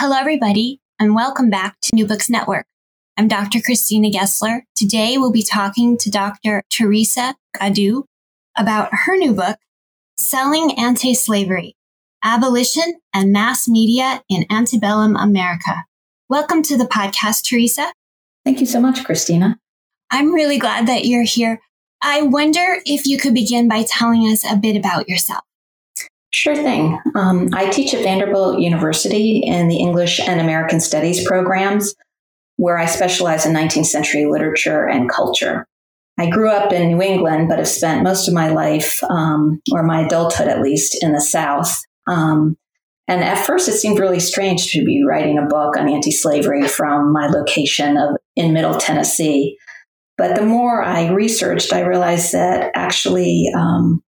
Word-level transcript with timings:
Hello, 0.00 0.16
everybody, 0.16 0.80
and 1.00 1.12
welcome 1.12 1.50
back 1.50 1.76
to 1.82 1.90
New 1.92 2.06
Books 2.06 2.30
Network. 2.30 2.66
I'm 3.16 3.26
Dr. 3.26 3.60
Christina 3.60 4.10
Gessler. 4.10 4.60
Today, 4.76 5.18
we'll 5.18 5.32
be 5.32 5.42
talking 5.42 5.98
to 5.98 6.08
Dr. 6.08 6.62
Teresa 6.70 7.34
Goddu 7.56 8.04
about 8.56 8.90
her 8.92 9.16
new 9.16 9.34
book, 9.34 9.58
Selling 10.16 10.78
Anti-Slavery, 10.78 11.74
Abolition 12.22 13.00
and 13.12 13.32
Mass 13.32 13.66
Media 13.66 14.22
in 14.28 14.46
Antebellum 14.52 15.16
America. 15.16 15.84
Welcome 16.28 16.62
to 16.62 16.78
the 16.78 16.84
podcast, 16.84 17.42
Teresa. 17.42 17.92
Thank 18.44 18.60
you 18.60 18.66
so 18.66 18.80
much, 18.80 19.02
Christina. 19.02 19.58
I'm 20.12 20.32
really 20.32 20.60
glad 20.60 20.86
that 20.86 21.06
you're 21.06 21.24
here. 21.24 21.60
I 22.00 22.22
wonder 22.22 22.78
if 22.86 23.04
you 23.04 23.18
could 23.18 23.34
begin 23.34 23.66
by 23.66 23.84
telling 23.84 24.20
us 24.30 24.48
a 24.48 24.54
bit 24.54 24.76
about 24.76 25.08
yourself. 25.08 25.42
Sure 26.30 26.54
thing. 26.54 27.00
Um, 27.14 27.48
I 27.54 27.70
teach 27.70 27.94
at 27.94 28.02
Vanderbilt 28.02 28.60
University 28.60 29.38
in 29.38 29.68
the 29.68 29.78
English 29.78 30.20
and 30.20 30.40
American 30.40 30.80
Studies 30.80 31.26
programs, 31.26 31.94
where 32.56 32.76
I 32.76 32.84
specialize 32.84 33.46
in 33.46 33.54
19th 33.54 33.86
century 33.86 34.26
literature 34.26 34.86
and 34.86 35.10
culture. 35.10 35.66
I 36.18 36.28
grew 36.28 36.50
up 36.50 36.72
in 36.72 36.88
New 36.88 37.00
England, 37.00 37.48
but 37.48 37.58
have 37.58 37.68
spent 37.68 38.02
most 38.02 38.28
of 38.28 38.34
my 38.34 38.48
life, 38.48 39.02
um, 39.04 39.62
or 39.72 39.84
my 39.84 40.04
adulthood 40.04 40.48
at 40.48 40.60
least, 40.60 41.02
in 41.02 41.12
the 41.12 41.20
South. 41.20 41.80
Um, 42.08 42.56
and 43.06 43.24
at 43.24 43.46
first, 43.46 43.68
it 43.68 43.74
seemed 43.74 43.98
really 43.98 44.20
strange 44.20 44.70
to 44.72 44.84
be 44.84 45.02
writing 45.08 45.38
a 45.38 45.46
book 45.46 45.78
on 45.78 45.88
anti 45.88 46.10
slavery 46.10 46.68
from 46.68 47.12
my 47.12 47.28
location 47.28 47.96
of, 47.96 48.16
in 48.36 48.52
Middle 48.52 48.74
Tennessee. 48.74 49.56
But 50.18 50.34
the 50.34 50.44
more 50.44 50.82
I 50.82 51.08
researched, 51.10 51.72
I 51.72 51.80
realized 51.80 52.32
that 52.32 52.72
actually 52.74 53.50
um, 53.56 54.02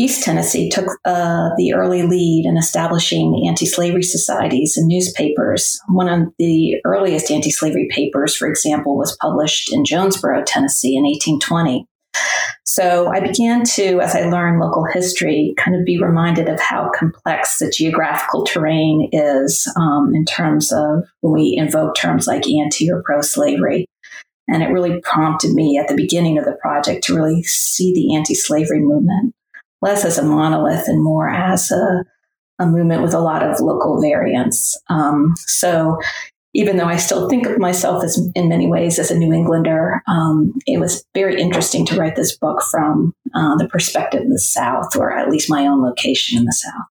East 0.00 0.22
Tennessee 0.22 0.70
took 0.70 0.86
uh, 1.04 1.50
the 1.58 1.74
early 1.74 2.04
lead 2.04 2.46
in 2.46 2.56
establishing 2.56 3.44
anti 3.46 3.66
slavery 3.66 4.02
societies 4.02 4.78
and 4.78 4.88
newspapers. 4.88 5.78
One 5.90 6.08
of 6.08 6.28
the 6.38 6.76
earliest 6.86 7.30
anti 7.30 7.50
slavery 7.50 7.86
papers, 7.90 8.34
for 8.34 8.48
example, 8.48 8.96
was 8.96 9.14
published 9.20 9.70
in 9.70 9.84
Jonesboro, 9.84 10.42
Tennessee 10.44 10.96
in 10.96 11.04
1820. 11.04 11.84
So 12.64 13.08
I 13.08 13.20
began 13.20 13.62
to, 13.74 14.00
as 14.00 14.14
I 14.14 14.22
learned 14.22 14.60
local 14.60 14.86
history, 14.86 15.52
kind 15.58 15.76
of 15.76 15.84
be 15.84 16.00
reminded 16.00 16.48
of 16.48 16.58
how 16.58 16.90
complex 16.98 17.58
the 17.58 17.70
geographical 17.70 18.44
terrain 18.44 19.10
is 19.12 19.70
um, 19.76 20.12
in 20.14 20.24
terms 20.24 20.72
of 20.72 21.04
when 21.20 21.34
we 21.34 21.56
invoke 21.58 21.94
terms 21.94 22.26
like 22.26 22.48
anti 22.48 22.90
or 22.90 23.02
pro 23.02 23.20
slavery. 23.20 23.84
And 24.48 24.62
it 24.62 24.72
really 24.72 24.98
prompted 25.02 25.52
me 25.52 25.78
at 25.78 25.88
the 25.88 25.94
beginning 25.94 26.38
of 26.38 26.46
the 26.46 26.56
project 26.62 27.04
to 27.04 27.14
really 27.14 27.42
see 27.42 27.92
the 27.92 28.16
anti 28.16 28.34
slavery 28.34 28.80
movement 28.80 29.34
less 29.82 30.04
as 30.04 30.18
a 30.18 30.22
monolith 30.22 30.88
and 30.88 31.02
more 31.02 31.28
as 31.28 31.70
a, 31.70 32.04
a 32.58 32.66
movement 32.66 33.02
with 33.02 33.14
a 33.14 33.20
lot 33.20 33.42
of 33.42 33.60
local 33.60 34.00
variance. 34.00 34.76
Um, 34.88 35.34
so 35.38 35.98
even 36.52 36.76
though 36.76 36.86
I 36.86 36.96
still 36.96 37.28
think 37.28 37.46
of 37.46 37.58
myself 37.58 38.02
as 38.02 38.20
in 38.34 38.48
many 38.48 38.66
ways 38.66 38.98
as 38.98 39.10
a 39.10 39.18
New 39.18 39.32
Englander, 39.32 40.02
um, 40.08 40.52
it 40.66 40.80
was 40.80 41.04
very 41.14 41.40
interesting 41.40 41.86
to 41.86 41.96
write 41.96 42.16
this 42.16 42.36
book 42.36 42.62
from 42.70 43.14
uh, 43.34 43.56
the 43.56 43.68
perspective 43.68 44.22
of 44.22 44.28
the 44.28 44.38
South, 44.38 44.96
or 44.96 45.16
at 45.16 45.30
least 45.30 45.48
my 45.48 45.66
own 45.66 45.82
location 45.82 46.38
in 46.38 46.44
the 46.44 46.52
South. 46.52 46.86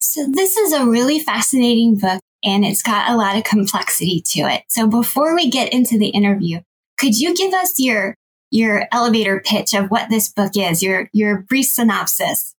So 0.00 0.26
this 0.30 0.56
is 0.56 0.72
a 0.72 0.86
really 0.86 1.18
fascinating 1.18 1.96
book 1.96 2.20
and 2.42 2.64
it's 2.64 2.82
got 2.82 3.10
a 3.10 3.16
lot 3.16 3.36
of 3.36 3.44
complexity 3.44 4.22
to 4.28 4.40
it. 4.40 4.62
So 4.68 4.86
before 4.86 5.34
we 5.34 5.50
get 5.50 5.72
into 5.72 5.98
the 5.98 6.08
interview, 6.08 6.60
could 6.98 7.18
you 7.18 7.34
give 7.34 7.52
us 7.52 7.78
your 7.78 8.14
your 8.50 8.86
elevator 8.92 9.40
pitch 9.44 9.74
of 9.74 9.90
what 9.90 10.10
this 10.10 10.28
book 10.28 10.52
is, 10.56 10.82
your 10.82 11.08
your 11.12 11.42
brief 11.42 11.66
synopsis. 11.66 12.54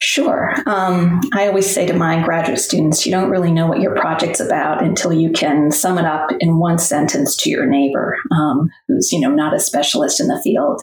Sure. 0.00 0.54
Um, 0.66 1.20
I 1.34 1.46
always 1.46 1.72
say 1.72 1.86
to 1.86 1.92
my 1.92 2.22
graduate 2.24 2.58
students, 2.58 3.06
you 3.06 3.12
don't 3.12 3.30
really 3.30 3.52
know 3.52 3.66
what 3.66 3.80
your 3.80 3.94
project's 3.94 4.40
about 4.40 4.82
until 4.82 5.12
you 5.12 5.30
can 5.30 5.70
sum 5.70 5.98
it 5.98 6.04
up 6.04 6.30
in 6.40 6.58
one 6.58 6.78
sentence 6.78 7.36
to 7.36 7.50
your 7.50 7.66
neighbor, 7.66 8.16
um, 8.32 8.68
who's 8.88 9.12
you 9.12 9.20
know 9.20 9.30
not 9.30 9.54
a 9.54 9.60
specialist 9.60 10.20
in 10.20 10.28
the 10.28 10.40
field. 10.42 10.80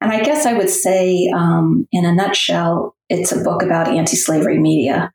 And 0.00 0.10
I 0.10 0.22
guess 0.22 0.46
I 0.46 0.54
would 0.54 0.70
say, 0.70 1.30
um, 1.36 1.86
in 1.92 2.04
a 2.04 2.12
nutshell, 2.12 2.96
it's 3.08 3.30
a 3.30 3.42
book 3.44 3.62
about 3.62 3.86
anti-slavery 3.86 4.58
media 4.58 5.12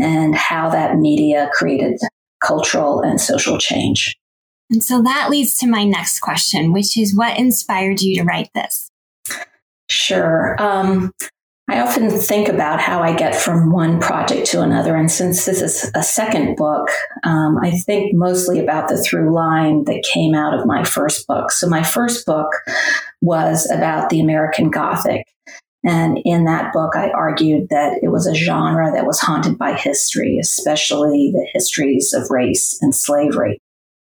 and 0.00 0.34
how 0.34 0.70
that 0.70 0.96
media 0.96 1.48
created 1.52 2.00
cultural 2.42 3.00
and 3.00 3.20
social 3.20 3.58
change. 3.58 4.16
And 4.70 4.82
so 4.82 5.02
that 5.02 5.30
leads 5.30 5.58
to 5.58 5.66
my 5.66 5.84
next 5.84 6.20
question, 6.20 6.72
which 6.72 6.96
is 6.96 7.14
what 7.14 7.38
inspired 7.38 8.00
you 8.00 8.16
to 8.16 8.24
write 8.24 8.50
this? 8.54 8.90
Sure. 9.88 10.56
Um, 10.60 11.12
I 11.68 11.80
often 11.80 12.10
think 12.10 12.48
about 12.48 12.80
how 12.80 13.02
I 13.02 13.14
get 13.16 13.34
from 13.34 13.72
one 13.72 13.98
project 13.98 14.46
to 14.48 14.60
another. 14.60 14.96
And 14.96 15.10
since 15.10 15.46
this 15.46 15.62
is 15.62 15.90
a 15.94 16.02
second 16.02 16.56
book, 16.56 16.90
um, 17.22 17.58
I 17.62 17.70
think 17.70 18.14
mostly 18.14 18.58
about 18.58 18.88
the 18.88 19.02
through 19.02 19.34
line 19.34 19.84
that 19.84 20.04
came 20.04 20.34
out 20.34 20.52
of 20.52 20.66
my 20.66 20.84
first 20.84 21.26
book. 21.26 21.50
So, 21.50 21.66
my 21.66 21.82
first 21.82 22.26
book 22.26 22.50
was 23.22 23.70
about 23.70 24.10
the 24.10 24.20
American 24.20 24.70
Gothic. 24.70 25.26
And 25.86 26.18
in 26.24 26.44
that 26.44 26.72
book, 26.72 26.96
I 26.96 27.10
argued 27.10 27.68
that 27.70 27.98
it 28.02 28.08
was 28.08 28.26
a 28.26 28.34
genre 28.34 28.90
that 28.92 29.06
was 29.06 29.20
haunted 29.20 29.56
by 29.56 29.74
history, 29.74 30.38
especially 30.38 31.30
the 31.32 31.46
histories 31.52 32.12
of 32.12 32.30
race 32.30 32.78
and 32.82 32.94
slavery. 32.94 33.58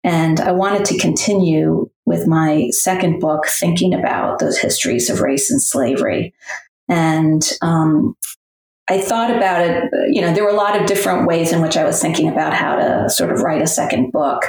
And 0.04 0.40
I 0.40 0.52
wanted 0.52 0.84
to 0.86 0.98
continue 0.98 1.90
with 2.06 2.26
my 2.26 2.68
second 2.70 3.20
book, 3.20 3.46
thinking 3.46 3.94
about 3.94 4.38
those 4.38 4.58
histories 4.58 5.10
of 5.10 5.20
race 5.20 5.50
and 5.50 5.60
slavery. 5.60 6.34
And 6.88 7.42
um, 7.60 8.16
I 8.88 9.00
thought 9.00 9.30
about 9.30 9.60
it, 9.66 9.84
you 10.10 10.22
know, 10.22 10.32
there 10.32 10.44
were 10.44 10.50
a 10.50 10.54
lot 10.54 10.80
of 10.80 10.86
different 10.86 11.26
ways 11.26 11.52
in 11.52 11.60
which 11.60 11.76
I 11.76 11.84
was 11.84 12.00
thinking 12.00 12.28
about 12.28 12.54
how 12.54 12.76
to 12.76 13.10
sort 13.10 13.30
of 13.30 13.42
write 13.42 13.60
a 13.60 13.66
second 13.66 14.12
book. 14.12 14.44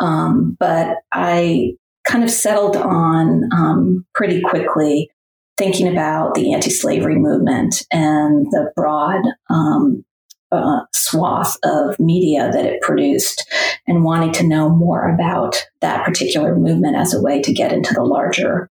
Um, 0.00 0.56
but 0.58 0.96
I 1.12 1.74
kind 2.04 2.24
of 2.24 2.30
settled 2.30 2.76
on 2.76 3.48
um, 3.52 4.06
pretty 4.14 4.40
quickly 4.40 5.10
thinking 5.56 5.86
about 5.86 6.34
the 6.34 6.52
anti 6.52 6.70
slavery 6.70 7.16
movement 7.16 7.86
and 7.92 8.46
the 8.50 8.72
broad 8.74 9.22
um, 9.48 10.04
uh, 10.52 10.80
swath 10.92 11.56
of 11.64 11.98
media 11.98 12.50
that 12.52 12.64
it 12.64 12.80
produced 12.80 13.44
and 13.86 14.04
wanting 14.04 14.32
to 14.32 14.46
know 14.46 14.68
more 14.68 15.08
about 15.08 15.64
that 15.80 16.04
particular 16.04 16.56
movement 16.56 16.96
as 16.96 17.14
a 17.14 17.22
way 17.22 17.40
to 17.42 17.52
get 17.52 17.72
into 17.72 17.92
the 17.94 18.02
larger 18.02 18.70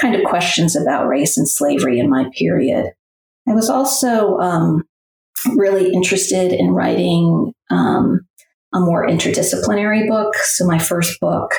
kind 0.00 0.14
of 0.14 0.24
questions 0.24 0.76
about 0.76 1.06
race 1.06 1.36
and 1.36 1.48
slavery 1.48 1.98
in 1.98 2.10
my 2.10 2.28
period. 2.36 2.86
I 3.48 3.52
was 3.52 3.68
also 3.68 4.38
um, 4.38 4.84
really 5.56 5.92
interested 5.92 6.52
in 6.52 6.70
writing 6.70 7.52
um, 7.70 8.26
a 8.72 8.80
more 8.80 9.06
interdisciplinary 9.06 10.08
book. 10.08 10.34
So, 10.36 10.66
my 10.66 10.78
first 10.78 11.20
book 11.20 11.52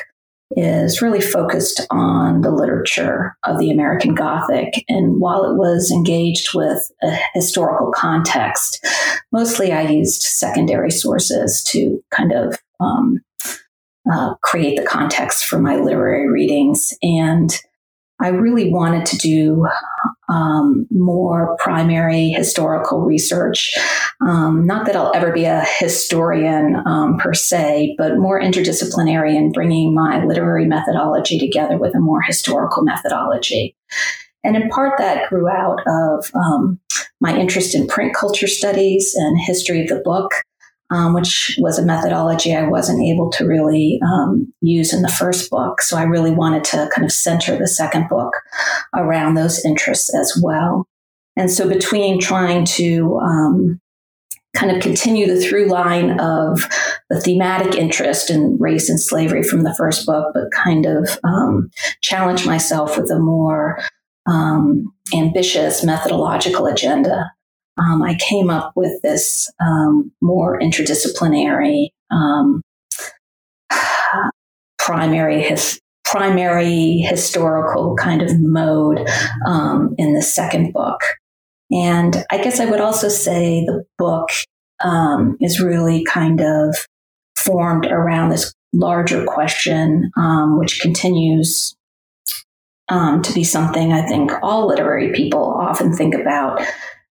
is 0.52 1.02
really 1.02 1.20
focused 1.20 1.80
on 1.90 2.42
the 2.42 2.50
literature 2.50 3.36
of 3.44 3.58
the 3.58 3.70
American 3.70 4.14
Gothic. 4.14 4.84
And 4.88 5.20
while 5.20 5.44
it 5.44 5.56
was 5.56 5.90
engaged 5.90 6.54
with 6.54 6.78
a 7.02 7.18
historical 7.34 7.92
context, 7.92 8.84
mostly 9.32 9.72
I 9.72 9.82
used 9.82 10.22
secondary 10.22 10.90
sources 10.90 11.64
to 11.68 12.02
kind 12.10 12.32
of 12.32 12.58
um, 12.80 13.20
uh, 14.10 14.34
create 14.42 14.78
the 14.78 14.86
context 14.86 15.44
for 15.46 15.58
my 15.58 15.76
literary 15.76 16.30
readings. 16.30 16.92
And 17.02 17.58
I 18.20 18.28
really 18.28 18.70
wanted 18.70 19.06
to 19.06 19.16
do 19.18 19.66
um, 20.28 20.86
more 20.90 21.56
primary 21.58 22.30
historical 22.30 23.00
research. 23.00 23.74
Um, 24.26 24.66
not 24.66 24.86
that 24.86 24.96
I'll 24.96 25.12
ever 25.14 25.32
be 25.32 25.44
a 25.44 25.64
historian 25.78 26.76
um, 26.86 27.18
per 27.18 27.34
se, 27.34 27.94
but 27.98 28.18
more 28.18 28.40
interdisciplinary 28.40 29.34
in 29.34 29.52
bringing 29.52 29.94
my 29.94 30.24
literary 30.24 30.66
methodology 30.66 31.38
together 31.38 31.76
with 31.76 31.94
a 31.94 32.00
more 32.00 32.22
historical 32.22 32.84
methodology. 32.84 33.76
And 34.44 34.56
in 34.56 34.68
part, 34.68 34.98
that 34.98 35.28
grew 35.28 35.48
out 35.48 35.80
of 35.86 36.30
um, 36.34 36.78
my 37.20 37.36
interest 37.36 37.74
in 37.74 37.86
print 37.86 38.14
culture 38.14 38.46
studies 38.46 39.14
and 39.16 39.38
history 39.40 39.80
of 39.82 39.88
the 39.88 40.02
book 40.04 40.32
um, 40.90 41.14
which 41.14 41.56
was 41.58 41.78
a 41.78 41.84
methodology 41.84 42.54
I 42.54 42.68
wasn't 42.68 43.02
able 43.02 43.30
to 43.32 43.46
really 43.46 44.00
um, 44.04 44.52
use 44.60 44.92
in 44.92 45.02
the 45.02 45.08
first 45.08 45.50
book. 45.50 45.80
So 45.80 45.96
I 45.96 46.02
really 46.02 46.30
wanted 46.30 46.64
to 46.64 46.88
kind 46.94 47.04
of 47.04 47.12
center 47.12 47.56
the 47.56 47.68
second 47.68 48.08
book 48.08 48.32
around 48.94 49.34
those 49.34 49.64
interests 49.64 50.14
as 50.14 50.38
well. 50.42 50.86
And 51.36 51.50
so 51.50 51.68
between 51.68 52.20
trying 52.20 52.64
to 52.66 53.18
um, 53.18 53.80
kind 54.54 54.70
of 54.70 54.80
continue 54.80 55.26
the 55.26 55.40
through 55.40 55.66
line 55.66 56.20
of 56.20 56.68
the 57.10 57.20
thematic 57.20 57.74
interest 57.74 58.30
in 58.30 58.56
race 58.60 58.88
and 58.88 59.00
slavery 59.00 59.42
from 59.42 59.62
the 59.62 59.74
first 59.74 60.06
book, 60.06 60.32
but 60.32 60.50
kind 60.52 60.86
of 60.86 61.18
um, 61.24 61.70
challenge 62.00 62.46
myself 62.46 62.96
with 62.96 63.10
a 63.10 63.18
more 63.18 63.80
um, 64.26 64.92
ambitious 65.12 65.84
methodological 65.84 66.66
agenda. 66.66 67.32
Um, 67.78 68.02
I 68.02 68.16
came 68.16 68.50
up 68.50 68.72
with 68.76 69.02
this 69.02 69.50
um, 69.60 70.12
more 70.20 70.58
interdisciplinary 70.60 71.88
um, 72.10 72.62
primary 74.78 75.42
his, 75.42 75.80
primary 76.04 76.98
historical 76.98 77.96
kind 77.96 78.22
of 78.22 78.38
mode 78.40 79.04
um, 79.46 79.94
in 79.98 80.14
the 80.14 80.22
second 80.22 80.72
book. 80.72 81.00
And 81.72 82.24
I 82.30 82.42
guess 82.42 82.60
I 82.60 82.66
would 82.66 82.80
also 82.80 83.08
say 83.08 83.64
the 83.64 83.84
book 83.98 84.28
um, 84.84 85.36
is 85.40 85.60
really 85.60 86.04
kind 86.04 86.40
of 86.40 86.76
formed 87.36 87.86
around 87.86 88.28
this 88.28 88.54
larger 88.72 89.24
question, 89.24 90.10
um, 90.16 90.58
which 90.58 90.80
continues 90.80 91.74
um, 92.88 93.22
to 93.22 93.32
be 93.32 93.42
something 93.42 93.92
I 93.92 94.06
think 94.06 94.30
all 94.42 94.68
literary 94.68 95.12
people 95.12 95.56
often 95.58 95.96
think 95.96 96.14
about, 96.14 96.62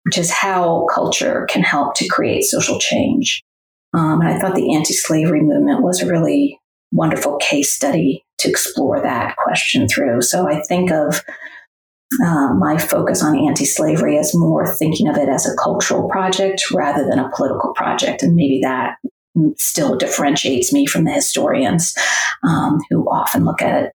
which 0.05 0.19
is 0.19 0.31
how 0.31 0.87
culture 0.93 1.47
can 1.51 1.63
help 1.63 1.95
to 1.97 2.09
create 2.09 2.45
social 2.45 2.79
change. 2.79 3.43
Um, 3.95 4.21
and 4.21 4.29
I 4.29 4.39
thought 4.39 4.55
the 4.55 4.75
anti 4.75 4.93
slavery 4.93 5.41
movement 5.41 5.83
was 5.83 6.01
a 6.01 6.07
really 6.07 6.59
wonderful 6.93 7.37
case 7.39 7.73
study 7.73 8.25
to 8.39 8.49
explore 8.49 9.01
that 9.01 9.37
question 9.37 9.89
through. 9.89 10.23
So 10.23 10.49
I 10.49 10.61
think 10.63 10.91
of 10.91 11.23
uh, 12.23 12.55
my 12.55 12.79
focus 12.79 13.23
on 13.23 13.39
anti 13.39 13.65
slavery 13.65 14.19
as 14.19 14.35
more 14.35 14.67
thinking 14.67 15.09
of 15.09 15.17
it 15.17 15.29
as 15.29 15.47
a 15.47 15.57
cultural 15.57 16.09
project 16.09 16.71
rather 16.71 17.07
than 17.09 17.19
a 17.19 17.31
political 17.35 17.73
project. 17.75 18.23
And 18.23 18.35
maybe 18.35 18.61
that 18.63 18.97
still 19.57 19.97
differentiates 19.97 20.73
me 20.73 20.87
from 20.87 21.05
the 21.05 21.13
historians 21.13 21.95
um, 22.43 22.79
who 22.91 23.05
often 23.05 23.45
look 23.45 23.63
at 23.63 23.85
it, 23.85 23.93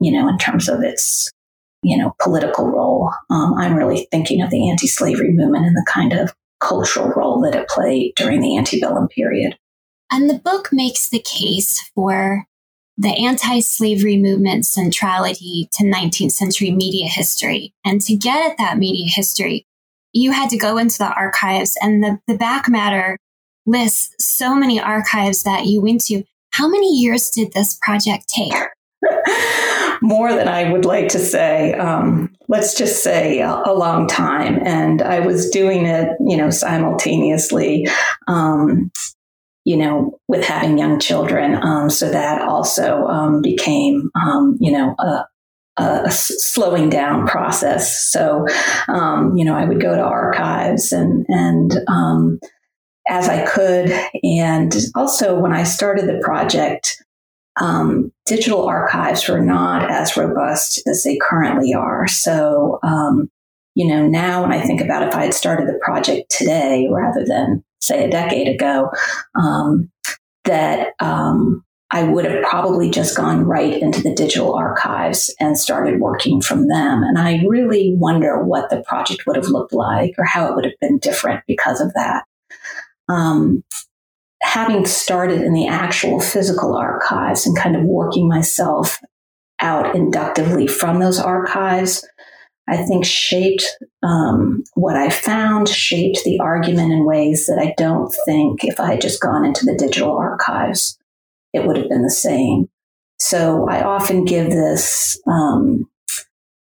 you 0.00 0.12
know, 0.12 0.28
in 0.28 0.38
terms 0.38 0.68
of 0.68 0.82
its, 0.82 1.30
you 1.82 1.96
know, 1.96 2.14
political 2.20 2.66
role. 2.66 3.10
Um, 3.30 3.54
I'm 3.54 3.74
really 3.74 4.06
thinking 4.10 4.42
of 4.42 4.50
the 4.50 4.70
anti 4.70 4.86
slavery 4.86 5.32
movement 5.32 5.66
and 5.66 5.76
the 5.76 5.86
kind 5.88 6.12
of 6.12 6.34
cultural 6.60 7.08
role 7.10 7.40
that 7.40 7.54
it 7.54 7.68
played 7.68 8.12
during 8.16 8.40
the 8.40 8.56
antebellum 8.56 9.08
period. 9.08 9.56
And 10.10 10.28
the 10.28 10.38
book 10.38 10.70
makes 10.72 11.08
the 11.08 11.20
case 11.20 11.90
for 11.94 12.44
the 12.98 13.10
anti 13.10 13.60
slavery 13.60 14.18
movement's 14.18 14.68
centrality 14.68 15.68
to 15.72 15.84
19th 15.84 16.32
century 16.32 16.70
media 16.70 17.08
history. 17.08 17.72
And 17.84 18.00
to 18.02 18.14
get 18.14 18.50
at 18.50 18.58
that 18.58 18.78
media 18.78 19.06
history, 19.08 19.66
you 20.12 20.32
had 20.32 20.50
to 20.50 20.58
go 20.58 20.76
into 20.76 20.98
the 20.98 21.12
archives, 21.12 21.76
and 21.80 22.02
the, 22.02 22.20
the 22.26 22.36
back 22.36 22.68
matter 22.68 23.16
lists 23.64 24.14
so 24.18 24.54
many 24.54 24.80
archives 24.80 25.44
that 25.44 25.66
you 25.66 25.80
went 25.80 26.02
to. 26.02 26.24
How 26.52 26.68
many 26.68 26.88
years 26.88 27.30
did 27.30 27.52
this 27.52 27.78
project 27.80 28.28
take? 28.28 28.52
More 30.02 30.32
than 30.32 30.48
I 30.48 30.72
would 30.72 30.84
like 30.84 31.08
to 31.08 31.18
say. 31.18 31.74
Um, 31.74 32.32
let's 32.48 32.74
just 32.74 33.02
say 33.02 33.40
a, 33.40 33.62
a, 33.66 33.74
long 33.74 34.08
time. 34.08 34.58
And 34.64 35.02
I 35.02 35.20
was 35.20 35.50
doing 35.50 35.86
it, 35.86 36.08
you 36.26 36.36
know, 36.36 36.50
simultaneously 36.50 37.86
um, 38.26 38.90
you 39.64 39.76
know, 39.76 40.18
with 40.26 40.44
having 40.44 40.78
young 40.78 40.98
children. 40.98 41.54
Um, 41.62 41.90
so 41.90 42.10
that 42.10 42.42
also 42.42 43.06
um, 43.06 43.42
became, 43.42 44.10
um, 44.14 44.56
you 44.58 44.72
know, 44.72 44.94
a, 44.98 45.24
a, 45.76 46.10
slowing 46.10 46.88
down 46.88 47.26
process. 47.26 48.10
So, 48.10 48.46
um, 48.88 49.36
you 49.36 49.44
know, 49.44 49.54
I 49.54 49.66
would 49.66 49.80
go 49.80 49.94
to 49.94 50.02
archives 50.02 50.92
and, 50.92 51.26
and, 51.28 51.72
as 53.08 53.28
I 53.28 53.44
could. 53.44 53.92
And 54.22 54.72
also 54.94 55.38
when 55.38 55.52
I 55.52 55.64
started 55.64 56.06
the 56.06 56.20
project, 56.22 57.02
um, 57.56 58.12
digital 58.26 58.66
archives 58.66 59.28
were 59.28 59.40
not 59.40 59.90
as 59.90 60.16
robust 60.16 60.82
as 60.86 61.02
they 61.04 61.18
currently 61.20 61.74
are. 61.74 62.06
So, 62.06 62.78
you 63.74 63.86
know, 63.86 64.06
now 64.06 64.42
when 64.42 64.52
I 64.52 64.60
think 64.60 64.80
about 64.80 65.08
if 65.08 65.14
I 65.14 65.24
had 65.24 65.34
started 65.34 65.68
the 65.68 65.78
project 65.82 66.30
today 66.30 66.88
rather 66.90 67.24
than 67.24 67.64
say 67.80 68.04
a 68.04 68.10
decade 68.10 68.48
ago, 68.48 68.90
um, 69.34 69.90
that 70.44 70.94
um, 71.00 71.64
I 71.90 72.04
would 72.04 72.24
have 72.24 72.44
probably 72.44 72.90
just 72.90 73.16
gone 73.16 73.44
right 73.44 73.80
into 73.80 74.00
the 74.00 74.14
digital 74.14 74.54
archives 74.54 75.34
and 75.40 75.58
started 75.58 76.00
working 76.00 76.40
from 76.40 76.68
them. 76.68 77.02
And 77.02 77.18
I 77.18 77.42
really 77.48 77.94
wonder 77.96 78.44
what 78.44 78.70
the 78.70 78.82
project 78.82 79.24
would 79.26 79.36
have 79.36 79.48
looked 79.48 79.72
like 79.72 80.14
or 80.18 80.24
how 80.24 80.46
it 80.46 80.54
would 80.54 80.64
have 80.64 80.78
been 80.80 80.98
different 80.98 81.42
because 81.46 81.80
of 81.80 81.92
that. 81.94 82.24
Um, 83.08 83.64
having 84.50 84.84
started 84.84 85.42
in 85.42 85.52
the 85.52 85.66
actual 85.66 86.20
physical 86.20 86.76
archives 86.76 87.46
and 87.46 87.56
kind 87.56 87.76
of 87.76 87.84
working 87.84 88.28
myself 88.28 89.00
out 89.60 89.94
inductively 89.94 90.66
from 90.66 90.98
those 90.98 91.20
archives 91.20 92.04
I 92.70 92.76
think 92.76 93.04
shaped 93.04 93.64
um, 94.04 94.62
what 94.74 94.94
I 94.94 95.10
found, 95.10 95.68
shaped 95.68 96.22
the 96.24 96.38
argument 96.38 96.92
in 96.92 97.04
ways 97.04 97.46
that 97.46 97.58
I 97.60 97.74
don't 97.76 98.14
think 98.24 98.62
if 98.62 98.78
I 98.78 98.92
had 98.92 99.00
just 99.00 99.20
gone 99.20 99.44
into 99.44 99.64
the 99.64 99.74
digital 99.74 100.16
archives, 100.16 100.96
it 101.52 101.66
would 101.66 101.76
have 101.76 101.88
been 101.88 102.02
the 102.02 102.10
same. 102.10 102.68
So 103.18 103.66
I 103.68 103.82
often 103.82 104.24
give 104.24 104.50
this 104.50 105.20
um, 105.26 105.90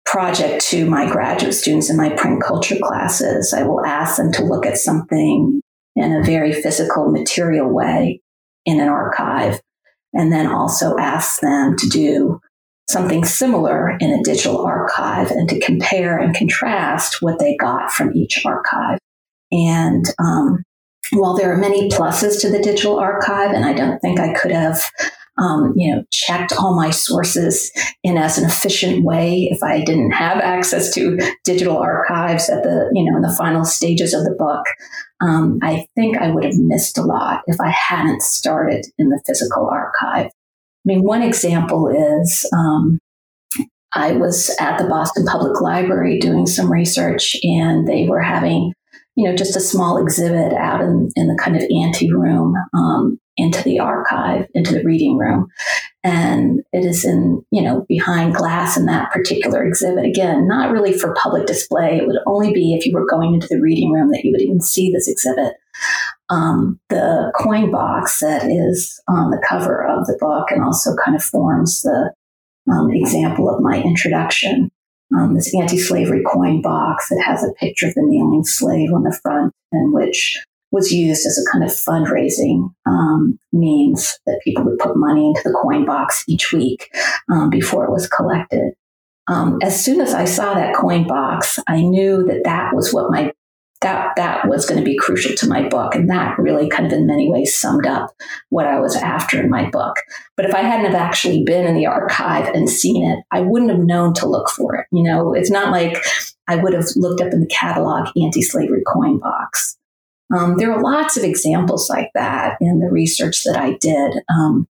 project 0.04 0.66
to 0.70 0.84
my 0.84 1.08
graduate 1.08 1.54
students 1.54 1.88
in 1.88 1.96
my 1.96 2.10
print 2.10 2.42
culture 2.42 2.78
classes. 2.82 3.54
I 3.54 3.62
will 3.62 3.86
ask 3.86 4.16
them 4.16 4.32
to 4.32 4.44
look 4.44 4.66
at 4.66 4.78
something 4.78 5.60
in 5.96 6.12
a 6.12 6.22
very 6.22 6.52
physical, 6.52 7.10
material 7.10 7.68
way 7.68 8.20
in 8.64 8.80
an 8.80 8.88
archive, 8.88 9.60
and 10.12 10.32
then 10.32 10.46
also 10.46 10.96
ask 10.98 11.40
them 11.40 11.76
to 11.76 11.88
do 11.88 12.40
something 12.88 13.24
similar 13.24 13.96
in 13.98 14.10
a 14.10 14.22
digital 14.22 14.64
archive 14.64 15.30
and 15.30 15.48
to 15.48 15.60
compare 15.60 16.18
and 16.18 16.34
contrast 16.34 17.18
what 17.20 17.38
they 17.38 17.56
got 17.56 17.90
from 17.90 18.14
each 18.14 18.42
archive. 18.44 18.98
And 19.50 20.04
um, 20.18 20.62
while 21.12 21.36
there 21.36 21.52
are 21.52 21.56
many 21.56 21.88
pluses 21.88 22.40
to 22.40 22.50
the 22.50 22.60
digital 22.60 22.98
archive, 22.98 23.52
and 23.52 23.64
I 23.64 23.72
don't 23.72 23.98
think 24.00 24.20
I 24.20 24.34
could 24.34 24.50
have, 24.50 24.82
um, 25.38 25.72
you 25.76 25.94
know, 25.94 26.04
checked 26.10 26.52
all 26.52 26.76
my 26.76 26.90
sources 26.90 27.72
in 28.02 28.16
as 28.16 28.38
an 28.38 28.44
efficient 28.44 29.04
way 29.04 29.48
if 29.50 29.62
I 29.62 29.82
didn't 29.82 30.12
have 30.12 30.38
access 30.38 30.94
to 30.94 31.18
digital 31.44 31.78
archives 31.78 32.48
at 32.48 32.62
the, 32.62 32.90
you 32.94 33.04
know, 33.04 33.16
in 33.16 33.22
the 33.22 33.34
final 33.36 33.64
stages 33.64 34.14
of 34.14 34.24
the 34.24 34.34
book. 34.38 34.64
Um, 35.20 35.58
I 35.62 35.86
think 35.94 36.18
I 36.18 36.30
would 36.30 36.44
have 36.44 36.54
missed 36.56 36.98
a 36.98 37.02
lot 37.02 37.42
if 37.46 37.60
I 37.60 37.70
hadn't 37.70 38.22
started 38.22 38.86
in 38.98 39.08
the 39.08 39.22
physical 39.26 39.68
archive. 39.68 40.26
I 40.26 40.30
mean, 40.84 41.02
one 41.02 41.22
example 41.22 41.88
is 41.88 42.48
um, 42.52 42.98
I 43.94 44.12
was 44.12 44.54
at 44.60 44.78
the 44.78 44.88
Boston 44.88 45.24
Public 45.24 45.60
Library 45.60 46.18
doing 46.18 46.46
some 46.46 46.70
research, 46.70 47.36
and 47.42 47.88
they 47.88 48.06
were 48.08 48.20
having, 48.20 48.72
you 49.16 49.28
know, 49.28 49.36
just 49.36 49.56
a 49.56 49.60
small 49.60 49.96
exhibit 49.98 50.52
out 50.54 50.80
in, 50.80 51.10
in 51.16 51.28
the 51.28 51.38
kind 51.42 51.56
of 51.56 51.62
ante 51.62 52.12
room 52.12 52.54
um, 52.74 53.18
into 53.36 53.62
the 53.62 53.78
archive, 53.78 54.46
into 54.54 54.72
the 54.72 54.84
reading 54.84 55.16
room. 55.16 55.48
And 56.02 56.60
it 56.72 56.84
is 56.84 57.04
in, 57.04 57.44
you 57.50 57.62
know, 57.62 57.86
behind 57.88 58.34
glass 58.34 58.76
in 58.76 58.86
that 58.86 59.10
particular 59.10 59.64
exhibit. 59.64 60.04
Again, 60.04 60.46
not 60.46 60.70
really 60.70 60.92
for 60.92 61.14
public 61.14 61.46
display. 61.46 61.96
It 61.96 62.06
would 62.06 62.18
only 62.26 62.52
be 62.52 62.74
if 62.74 62.84
you 62.86 62.92
were 62.92 63.06
going 63.06 63.34
into 63.34 63.48
the 63.48 63.60
reading 63.60 63.92
room 63.92 64.10
that 64.10 64.22
you 64.24 64.32
would 64.32 64.42
even 64.42 64.60
see 64.60 64.92
this 64.92 65.08
exhibit 65.08 65.54
um, 66.30 66.80
the 66.88 67.32
coin 67.36 67.70
box 67.70 68.20
that 68.20 68.44
is 68.44 69.00
on 69.08 69.30
the 69.30 69.44
cover 69.48 69.84
of 69.84 70.06
the 70.06 70.16
book 70.18 70.50
and 70.50 70.62
also 70.62 70.90
kind 71.04 71.16
of 71.16 71.22
forms 71.22 71.82
the 71.82 72.12
um, 72.72 72.90
example 72.90 73.48
of 73.48 73.60
my 73.60 73.82
introduction. 73.82 74.70
Um, 75.16 75.34
this 75.34 75.54
anti 75.54 75.78
slavery 75.78 76.22
coin 76.24 76.60
box 76.60 77.08
that 77.08 77.22
has 77.24 77.44
a 77.44 77.52
picture 77.54 77.88
of 77.88 77.94
the 77.94 78.02
kneeling 78.02 78.44
slave 78.44 78.92
on 78.92 79.04
the 79.04 79.18
front 79.22 79.52
and 79.72 79.92
which 79.92 80.38
was 80.74 80.92
used 80.92 81.24
as 81.24 81.38
a 81.38 81.52
kind 81.52 81.62
of 81.62 81.70
fundraising 81.70 82.74
um, 82.84 83.38
means 83.52 84.18
that 84.26 84.40
people 84.42 84.64
would 84.64 84.78
put 84.78 84.96
money 84.96 85.28
into 85.28 85.40
the 85.44 85.56
coin 85.62 85.86
box 85.86 86.24
each 86.26 86.52
week 86.52 86.90
um, 87.30 87.48
before 87.48 87.84
it 87.84 87.92
was 87.92 88.08
collected. 88.08 88.72
Um, 89.28 89.58
as 89.62 89.82
soon 89.82 90.00
as 90.00 90.12
I 90.12 90.24
saw 90.24 90.52
that 90.54 90.74
coin 90.74 91.06
box, 91.06 91.58
I 91.68 91.80
knew 91.80 92.24
that 92.24 92.42
that 92.44 92.74
was 92.74 92.92
what 92.92 93.10
my 93.10 93.32
that 93.84 94.16
that 94.16 94.48
was 94.48 94.64
going 94.66 94.78
to 94.78 94.84
be 94.84 94.96
crucial 94.96 95.34
to 95.36 95.46
my 95.46 95.68
book 95.68 95.94
and 95.94 96.08
that 96.08 96.38
really 96.38 96.68
kind 96.68 96.86
of 96.86 96.92
in 96.92 97.06
many 97.06 97.30
ways 97.30 97.56
summed 97.56 97.86
up 97.86 98.10
what 98.48 98.66
i 98.66 98.80
was 98.80 98.96
after 98.96 99.40
in 99.40 99.50
my 99.50 99.68
book. 99.70 99.96
But 100.36 100.46
if 100.46 100.54
i 100.54 100.62
hadn't 100.62 100.86
have 100.86 100.94
actually 100.94 101.44
been 101.44 101.66
in 101.66 101.74
the 101.74 101.86
archive 101.86 102.48
and 102.48 102.68
seen 102.68 103.08
it 103.08 103.22
i 103.30 103.40
wouldn't 103.40 103.70
have 103.70 103.80
known 103.80 104.14
to 104.14 104.26
look 104.26 104.48
for 104.48 104.74
it 104.74 104.86
you 104.90 105.02
know? 105.02 105.34
It's 105.34 105.50
not 105.50 105.70
like 105.70 105.96
i 106.48 106.56
would 106.56 106.72
have 106.72 106.86
looked 106.96 107.20
up 107.20 107.32
in 107.32 107.40
the 107.40 107.46
catalog 107.46 108.08
anti-slavery 108.20 108.82
coin 108.86 109.18
box. 109.18 109.76
Um, 110.34 110.56
there 110.56 110.72
are 110.72 110.82
lots 110.82 111.16
of 111.16 111.22
examples 111.22 111.90
like 111.90 112.10
that 112.14 112.56
in 112.60 112.80
the 112.80 112.90
research 112.90 113.44
that 113.44 113.56
i 113.56 113.76
did. 113.80 114.14
Um, 114.30 114.66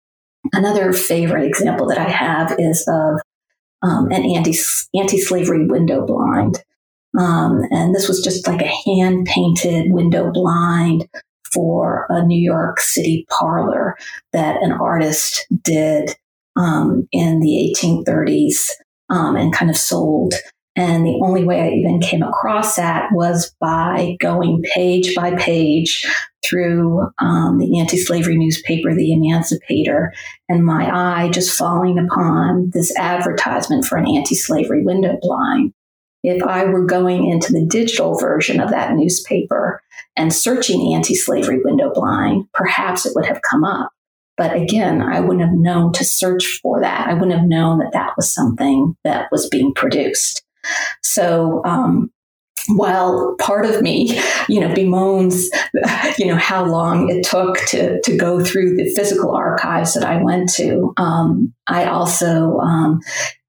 another 0.52 0.92
favorite 0.92 1.46
example 1.46 1.88
that 1.88 1.98
i 1.98 2.08
have 2.08 2.54
is 2.58 2.86
of 2.88 3.20
um, 3.82 4.10
an 4.12 4.24
anti 4.24 4.54
anti-slavery 4.94 5.66
window 5.66 6.06
blind 6.06 6.62
um, 7.18 7.62
and 7.70 7.94
this 7.94 8.08
was 8.08 8.22
just 8.22 8.46
like 8.46 8.62
a 8.62 8.90
hand 8.90 9.26
painted 9.26 9.92
window 9.92 10.30
blind 10.32 11.08
for 11.52 12.06
a 12.08 12.24
New 12.24 12.40
York 12.40 12.80
City 12.80 13.26
parlor 13.28 13.96
that 14.32 14.62
an 14.62 14.72
artist 14.72 15.46
did 15.62 16.14
um, 16.56 17.08
in 17.12 17.40
the 17.40 17.74
1830s 17.76 18.68
um, 19.08 19.36
and 19.36 19.52
kind 19.52 19.70
of 19.70 19.76
sold. 19.76 20.34
And 20.76 21.04
the 21.04 21.20
only 21.22 21.44
way 21.44 21.60
I 21.60 21.68
even 21.70 22.00
came 22.00 22.22
across 22.22 22.76
that 22.76 23.08
was 23.12 23.54
by 23.60 24.16
going 24.20 24.62
page 24.72 25.14
by 25.16 25.34
page 25.34 26.06
through 26.44 27.08
um, 27.18 27.58
the 27.58 27.80
anti 27.80 27.98
slavery 27.98 28.38
newspaper, 28.38 28.94
The 28.94 29.12
Emancipator, 29.12 30.12
and 30.48 30.64
my 30.64 30.88
eye 30.90 31.28
just 31.30 31.58
falling 31.58 31.98
upon 31.98 32.70
this 32.72 32.96
advertisement 32.96 33.84
for 33.84 33.98
an 33.98 34.06
anti 34.06 34.36
slavery 34.36 34.84
window 34.84 35.18
blind. 35.20 35.74
If 36.22 36.42
I 36.42 36.64
were 36.64 36.84
going 36.84 37.26
into 37.28 37.52
the 37.52 37.64
digital 37.64 38.18
version 38.18 38.60
of 38.60 38.70
that 38.70 38.94
newspaper 38.94 39.82
and 40.16 40.32
searching 40.32 40.94
anti 40.94 41.14
slavery 41.14 41.60
window 41.64 41.90
blind, 41.92 42.46
perhaps 42.52 43.06
it 43.06 43.12
would 43.14 43.26
have 43.26 43.40
come 43.42 43.64
up. 43.64 43.90
But 44.36 44.56
again, 44.56 45.02
I 45.02 45.20
wouldn't 45.20 45.44
have 45.44 45.54
known 45.54 45.92
to 45.94 46.04
search 46.04 46.60
for 46.62 46.80
that. 46.80 47.08
I 47.08 47.14
wouldn't 47.14 47.38
have 47.38 47.46
known 47.46 47.78
that 47.78 47.92
that 47.92 48.14
was 48.16 48.32
something 48.32 48.96
that 49.04 49.28
was 49.30 49.48
being 49.48 49.74
produced. 49.74 50.42
So, 51.02 51.62
um, 51.64 52.10
while 52.68 53.34
part 53.38 53.66
of 53.66 53.82
me, 53.82 54.20
you 54.48 54.60
know, 54.60 54.72
bemoans, 54.74 55.44
you 56.18 56.26
know, 56.26 56.36
how 56.36 56.64
long 56.64 57.10
it 57.10 57.24
took 57.24 57.56
to, 57.68 58.00
to 58.02 58.16
go 58.16 58.42
through 58.42 58.76
the 58.76 58.90
physical 58.94 59.34
archives 59.34 59.94
that 59.94 60.04
I 60.04 60.22
went 60.22 60.52
to, 60.54 60.92
um, 60.96 61.52
I 61.66 61.86
also 61.86 62.58
um, 62.58 63.00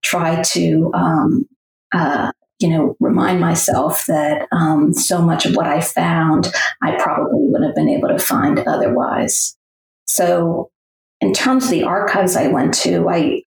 try 0.03 0.41
to, 0.41 0.91
um, 0.93 1.45
uh, 1.93 2.31
you 2.61 2.69
know, 2.69 2.95
remind 2.99 3.39
myself 3.39 4.05
that 4.05 4.47
um, 4.51 4.93
so 4.93 5.21
much 5.21 5.45
of 5.45 5.55
what 5.55 5.67
I 5.67 5.81
found, 5.81 6.51
I 6.81 6.95
probably 6.97 7.39
wouldn't 7.47 7.69
have 7.69 7.75
been 7.75 7.89
able 7.89 8.09
to 8.09 8.19
find 8.19 8.59
otherwise. 8.59 9.57
So, 10.05 10.69
in 11.19 11.33
terms 11.33 11.65
of 11.65 11.71
the 11.71 11.83
archives 11.83 12.35
I 12.35 12.47
went 12.47 12.73
to, 12.75 13.09
I 13.09 13.43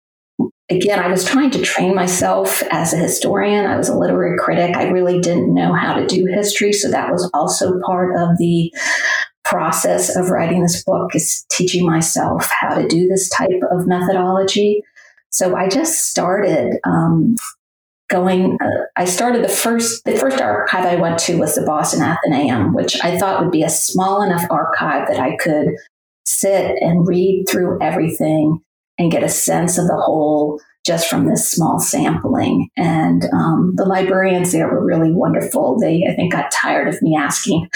again, 0.71 0.99
I 0.99 1.09
was 1.09 1.25
trying 1.25 1.51
to 1.51 1.63
train 1.63 1.95
myself 1.95 2.63
as 2.71 2.93
a 2.93 2.99
historian. 2.99 3.67
I 3.67 3.77
was 3.77 3.89
a 3.89 3.97
literary 3.97 4.39
critic. 4.39 4.77
I 4.77 4.89
really 4.89 5.21
didn't 5.21 5.55
know 5.55 5.75
how 5.75 5.95
to 5.95 6.07
do 6.07 6.27
history. 6.27 6.73
So 6.73 6.91
that 6.91 7.11
was 7.11 7.31
also 7.35 7.79
part 7.81 8.17
of 8.17 8.39
the 8.39 8.73
process 9.45 10.17
of 10.17 10.31
writing 10.31 10.63
this 10.63 10.83
book 10.85 11.15
is 11.15 11.45
teaching 11.51 11.85
myself 11.85 12.51
how 12.61 12.75
to 12.75 12.87
do 12.89 13.07
this 13.09 13.29
type 13.29 13.61
of 13.71 13.87
methodology. 13.87 14.83
So 15.31 15.57
I 15.57 15.69
just 15.69 16.09
started 16.09 16.79
um, 16.85 17.37
going. 18.13 18.59
Uh, 18.61 18.85
I 18.97 19.07
started 19.07 19.43
the 19.43 19.49
first 19.49 20.05
the 20.05 20.17
first 20.17 20.41
archive 20.41 20.85
I 20.85 20.97
went 20.97 21.19
to 21.21 21.39
was 21.39 21.55
the 21.55 21.63
Boston 21.63 22.03
Athenaeum, 22.03 22.75
which 22.75 23.03
I 23.03 23.19
thought 23.19 23.43
would 23.43 23.51
be 23.51 23.65
a 23.65 23.71
small 23.71 24.23
enough 24.23 24.45
archive 24.51 25.09
that 25.09 25.19
I 25.19 25.37
could 25.37 25.69
sit 26.25 26.77
and 26.81 27.09
read 27.09 27.47
through 27.49 27.83
everything 27.83 28.61
and 28.99 29.11
get 29.11 29.25
a 29.25 29.29
sense 29.29 29.79
of 29.79 29.87
the 29.87 29.97
whole 29.97 30.61
just 30.85 31.09
from 31.09 31.27
this 31.27 31.51
small 31.51 31.79
sampling. 31.79 32.69
And 32.77 33.25
um, 33.33 33.73
the 33.77 33.85
librarians 33.85 34.53
there 34.53 34.69
were 34.69 34.85
really 34.85 35.13
wonderful. 35.13 35.79
They, 35.79 36.05
I 36.09 36.15
think, 36.15 36.33
got 36.33 36.51
tired 36.51 36.89
of 36.89 37.01
me 37.03 37.17
asking 37.17 37.69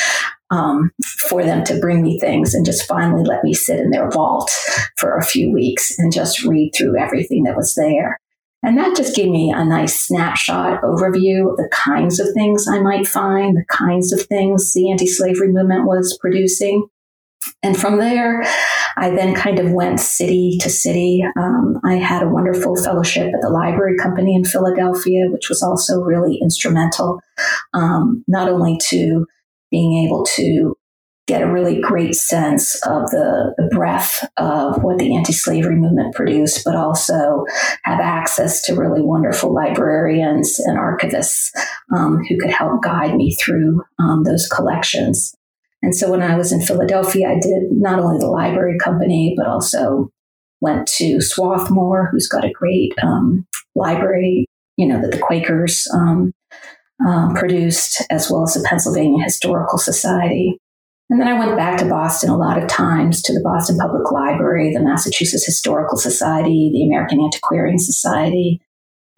um, 0.50 0.90
for 1.28 1.42
them 1.42 1.64
to 1.64 1.78
bring 1.78 2.02
me 2.02 2.18
things 2.18 2.54
and 2.54 2.66
just 2.66 2.86
finally 2.86 3.24
let 3.24 3.44
me 3.44 3.54
sit 3.54 3.80
in 3.80 3.90
their 3.90 4.10
vault 4.10 4.50
for 4.96 5.16
a 5.16 5.24
few 5.24 5.52
weeks 5.52 5.96
and 5.98 6.12
just 6.12 6.44
read 6.44 6.72
through 6.74 6.98
everything 6.98 7.44
that 7.44 7.56
was 7.56 7.74
there. 7.74 8.18
And 8.66 8.76
that 8.78 8.96
just 8.96 9.14
gave 9.14 9.30
me 9.30 9.52
a 9.54 9.64
nice 9.64 9.94
snapshot 9.94 10.82
overview 10.82 11.52
of 11.52 11.56
the 11.56 11.70
kinds 11.72 12.18
of 12.18 12.26
things 12.34 12.66
I 12.68 12.80
might 12.80 13.06
find, 13.06 13.56
the 13.56 13.64
kinds 13.68 14.12
of 14.12 14.22
things 14.22 14.74
the 14.74 14.90
anti 14.90 15.06
slavery 15.06 15.52
movement 15.52 15.86
was 15.86 16.18
producing. 16.20 16.88
And 17.62 17.78
from 17.78 17.98
there, 17.98 18.42
I 18.96 19.10
then 19.10 19.36
kind 19.36 19.60
of 19.60 19.70
went 19.70 20.00
city 20.00 20.58
to 20.62 20.68
city. 20.68 21.22
Um, 21.38 21.78
I 21.84 21.94
had 21.94 22.24
a 22.24 22.28
wonderful 22.28 22.74
fellowship 22.74 23.32
at 23.32 23.40
the 23.40 23.50
Library 23.50 23.96
Company 23.98 24.34
in 24.34 24.44
Philadelphia, 24.44 25.26
which 25.30 25.48
was 25.48 25.62
also 25.62 26.00
really 26.00 26.40
instrumental, 26.42 27.20
um, 27.72 28.24
not 28.26 28.48
only 28.48 28.78
to 28.88 29.26
being 29.70 30.04
able 30.04 30.24
to 30.34 30.76
get 31.26 31.42
a 31.42 31.52
really 31.52 31.80
great 31.80 32.14
sense 32.14 32.76
of 32.86 33.10
the, 33.10 33.54
breadth 33.72 34.24
of 34.36 34.82
what 34.82 34.98
the 34.98 35.14
anti-slavery 35.16 35.74
movement 35.74 36.14
produced, 36.14 36.64
but 36.64 36.76
also 36.76 37.44
have 37.82 38.00
access 38.00 38.62
to 38.62 38.74
really 38.74 39.02
wonderful 39.02 39.52
librarians 39.52 40.58
and 40.60 40.78
archivists 40.78 41.50
um, 41.94 42.24
who 42.28 42.38
could 42.38 42.50
help 42.50 42.82
guide 42.82 43.16
me 43.16 43.34
through 43.34 43.82
um, 43.98 44.22
those 44.22 44.46
collections. 44.46 45.34
And 45.82 45.94
so 45.94 46.10
when 46.10 46.22
I 46.22 46.36
was 46.36 46.52
in 46.52 46.62
Philadelphia, 46.62 47.28
I 47.28 47.38
did 47.40 47.72
not 47.72 47.98
only 47.98 48.18
the 48.18 48.30
library 48.30 48.78
company, 48.78 49.34
but 49.36 49.46
also 49.46 50.10
went 50.60 50.86
to 50.86 51.20
Swarthmore, 51.20 52.08
who's 52.10 52.28
got 52.28 52.44
a 52.44 52.52
great 52.52 52.92
um, 53.02 53.46
library, 53.74 54.46
you 54.76 54.86
know, 54.86 55.00
that 55.00 55.10
the 55.10 55.18
Quakers 55.18 55.86
um, 55.92 56.32
um, 57.06 57.34
produced, 57.34 58.02
as 58.10 58.30
well 58.30 58.44
as 58.44 58.54
the 58.54 58.66
Pennsylvania 58.66 59.22
Historical 59.22 59.78
Society. 59.78 60.58
And 61.08 61.20
then 61.20 61.28
I 61.28 61.38
went 61.38 61.56
back 61.56 61.78
to 61.78 61.88
Boston 61.88 62.30
a 62.30 62.36
lot 62.36 62.60
of 62.60 62.68
times 62.68 63.22
to 63.22 63.32
the 63.32 63.42
Boston 63.42 63.78
Public 63.78 64.10
Library, 64.10 64.72
the 64.72 64.82
Massachusetts 64.82 65.46
Historical 65.46 65.96
Society, 65.96 66.70
the 66.72 66.84
American 66.84 67.20
Antiquarian 67.20 67.78
Society, 67.78 68.60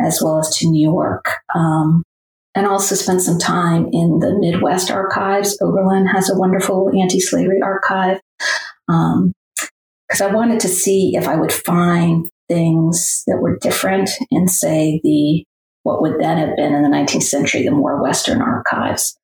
as 0.00 0.21
well 0.23 0.38
as 0.38 0.54
to 0.59 0.68
New 0.68 0.83
York. 0.83 1.30
Um, 1.54 2.02
and 2.54 2.66
also 2.66 2.95
spent 2.95 3.23
some 3.23 3.38
time 3.38 3.88
in 3.92 4.18
the 4.18 4.37
Midwest 4.38 4.90
archives. 4.90 5.57
Oberlin 5.62 6.07
has 6.07 6.28
a 6.28 6.37
wonderful 6.37 6.90
anti 7.00 7.21
slavery 7.21 7.61
archive. 7.62 8.21
Because 8.87 10.21
um, 10.21 10.23
I 10.23 10.35
wanted 10.35 10.61
to 10.61 10.68
see 10.68 11.12
if 11.14 11.28
I 11.28 11.37
would 11.37 11.52
find 11.52 12.28
things 12.49 13.23
that 13.26 13.38
were 13.38 13.59
different 13.59 14.11
in, 14.30 14.49
say, 14.49 15.00
the 15.04 15.45
what 15.85 16.02
would 16.02 16.21
then 16.21 16.38
have 16.38 16.57
been 16.57 16.75
in 16.75 16.83
the 16.83 16.88
19th 16.88 17.23
century, 17.23 17.64
the 17.64 17.71
more 17.71 18.02
Western 18.02 18.42
archives. 18.42 19.17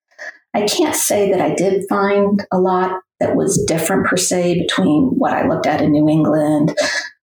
I 0.55 0.67
can't 0.67 0.95
say 0.95 1.31
that 1.31 1.41
I 1.41 1.55
did 1.55 1.85
find 1.89 2.47
a 2.53 2.59
lot 2.59 3.01
that 3.21 3.37
was 3.37 3.65
different 3.67 4.07
per 4.07 4.17
se 4.17 4.61
between 4.61 5.07
what 5.17 5.33
I 5.33 5.47
looked 5.47 5.67
at 5.67 5.81
in 5.81 5.93
New 5.93 6.09
England 6.09 6.77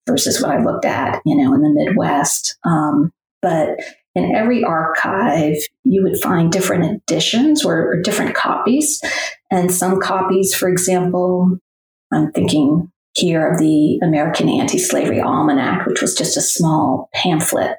versus 0.08 0.42
what 0.42 0.52
I 0.52 0.64
looked 0.64 0.86
at, 0.86 1.22
you 1.26 1.36
know, 1.36 1.54
in 1.54 1.62
the 1.62 1.70
Midwest. 1.70 2.58
Um, 2.64 3.12
but 3.42 3.80
in 4.16 4.36
every 4.36 4.64
archive, 4.64 5.58
you 5.84 6.04
would 6.04 6.18
find 6.20 6.52
different 6.52 6.86
editions 6.86 7.64
or, 7.64 7.92
or 7.92 8.02
different 8.02 8.36
copies. 8.36 9.02
And 9.52 9.72
some 9.72 10.00
copies, 10.00 10.56
for 10.56 10.70
example, 10.70 11.60
I'm 12.12 12.32
thinking 12.32 12.92
here 13.14 13.52
of 13.52 13.60
the 13.60 14.00
American 14.04 14.50
Anti 14.50 14.78
Slavery 14.78 15.22
Almanac, 15.22 15.86
which 15.86 16.02
was 16.02 16.16
just 16.16 16.38
a 16.38 16.42
small 16.42 17.10
pamphlet. 17.14 17.78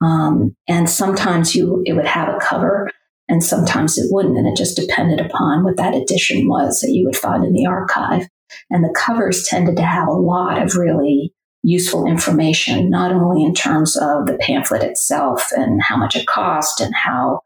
Um, 0.00 0.56
and 0.68 0.90
sometimes 0.90 1.54
you 1.54 1.82
it 1.86 1.94
would 1.94 2.06
have 2.06 2.28
a 2.28 2.38
cover 2.38 2.90
and 3.28 3.42
sometimes 3.42 3.98
it 3.98 4.06
wouldn't. 4.10 4.36
And 4.36 4.46
it 4.46 4.56
just 4.56 4.76
depended 4.76 5.20
upon 5.20 5.64
what 5.64 5.76
that 5.76 5.94
edition 5.94 6.48
was 6.48 6.80
that 6.80 6.92
you 6.92 7.04
would 7.06 7.16
find 7.16 7.44
in 7.44 7.52
the 7.52 7.66
archive. 7.66 8.28
And 8.70 8.84
the 8.84 8.94
covers 8.96 9.46
tended 9.46 9.76
to 9.76 9.82
have 9.82 10.08
a 10.08 10.12
lot 10.12 10.62
of 10.62 10.74
really 10.74 11.32
useful 11.62 12.06
information, 12.06 12.90
not 12.90 13.10
only 13.10 13.42
in 13.42 13.54
terms 13.54 13.96
of 13.96 14.26
the 14.26 14.36
pamphlet 14.40 14.82
itself 14.82 15.50
and 15.56 15.82
how 15.82 15.96
much 15.96 16.14
it 16.14 16.26
cost 16.26 16.80
and 16.80 16.94
how, 16.94 17.40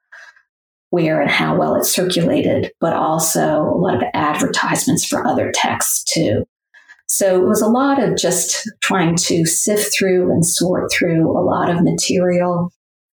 where 0.91 1.21
and 1.21 1.31
how 1.31 1.57
well 1.57 1.77
it 1.77 1.85
circulated, 1.85 2.73
but 2.81 2.93
also 2.93 3.63
a 3.63 3.79
lot 3.79 3.95
of 3.95 4.03
advertisements 4.15 5.05
for 5.05 5.25
other 5.25 5.53
texts 5.55 6.03
too. 6.13 6.45
So 7.07 7.41
it 7.41 7.47
was 7.47 7.63
a 7.63 7.69
lot 7.69 8.03
of 8.03 8.19
just 8.19 8.69
trying 8.83 9.15
to 9.17 9.47
sift 9.47 9.97
through 9.97 10.31
and 10.33 10.45
sort 10.45 10.91
through 10.93 11.31
a 11.31 11.41
lot 11.41 11.71
of 11.71 11.83
material 11.83 12.73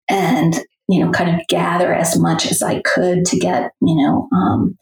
and, 0.09 0.59
you 0.89 1.05
know, 1.05 1.11
kind 1.11 1.39
of 1.39 1.45
gather 1.47 1.93
as 1.93 2.17
much 2.17 2.51
as 2.51 2.63
I 2.63 2.81
could 2.81 3.23
to 3.25 3.37
get, 3.37 3.71
you 3.79 3.95
know, 3.95 4.27
um, 4.33 4.75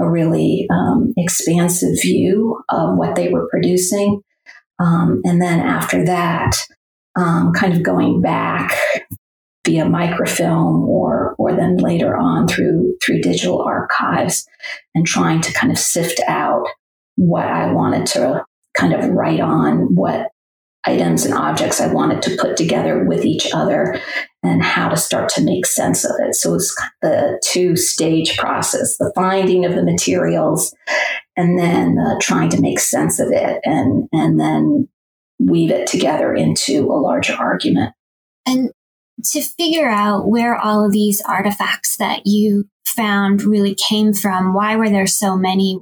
a 0.00 0.10
really 0.10 0.66
um, 0.68 1.14
expansive 1.16 1.96
view 2.02 2.60
of 2.68 2.96
what 2.98 3.14
they 3.14 3.28
were 3.28 3.48
producing. 3.48 4.20
Um, 4.80 5.20
and 5.24 5.40
then 5.40 5.60
after 5.60 6.04
that, 6.06 6.56
um, 7.14 7.52
kind 7.52 7.72
of 7.72 7.84
going 7.84 8.20
back 8.20 8.76
via 9.64 9.84
microfilm 9.84 10.82
or 10.82 11.36
or 11.38 11.54
then 11.54 11.76
later 11.76 12.16
on 12.16 12.48
through 12.48 12.96
through 13.00 13.20
digital 13.20 13.62
archives 13.62 14.46
and 14.96 15.06
trying 15.06 15.40
to 15.40 15.52
kind 15.52 15.72
of 15.72 15.78
sift 15.78 16.20
out 16.26 16.66
what 17.14 17.46
I 17.46 17.72
wanted 17.72 18.06
to 18.06 18.44
kind 18.76 18.92
of 18.92 19.08
write 19.10 19.40
on, 19.40 19.94
what 19.94 20.30
items 20.84 21.24
and 21.24 21.34
objects 21.34 21.80
I 21.80 21.92
wanted 21.92 22.22
to 22.22 22.36
put 22.38 22.56
together 22.56 23.04
with 23.04 23.24
each 23.24 23.48
other 23.54 24.00
and 24.44 24.62
how 24.62 24.88
to 24.88 24.96
start 24.96 25.28
to 25.30 25.42
make 25.42 25.66
sense 25.66 26.04
of 26.04 26.12
it. 26.20 26.34
So 26.34 26.54
it's 26.54 26.74
the 27.02 27.40
two 27.44 27.76
stage 27.76 28.36
process, 28.36 28.96
the 28.98 29.12
finding 29.14 29.64
of 29.64 29.74
the 29.74 29.82
materials 29.82 30.74
and 31.36 31.58
then 31.58 31.98
uh, 31.98 32.16
trying 32.20 32.50
to 32.50 32.60
make 32.60 32.78
sense 32.78 33.18
of 33.18 33.28
it 33.32 33.60
and, 33.64 34.08
and 34.12 34.38
then 34.38 34.88
weave 35.40 35.70
it 35.70 35.86
together 35.86 36.32
into 36.34 36.86
a 36.86 37.00
larger 37.00 37.34
argument. 37.34 37.94
And 38.46 38.70
to 39.32 39.40
figure 39.42 39.88
out 39.88 40.28
where 40.28 40.54
all 40.54 40.84
of 40.84 40.92
these 40.92 41.20
artifacts 41.22 41.96
that 41.96 42.26
you 42.26 42.68
found 42.84 43.42
really 43.42 43.74
came 43.74 44.12
from, 44.12 44.54
why 44.54 44.76
were 44.76 44.90
there 44.90 45.06
so 45.06 45.36
many? 45.36 45.80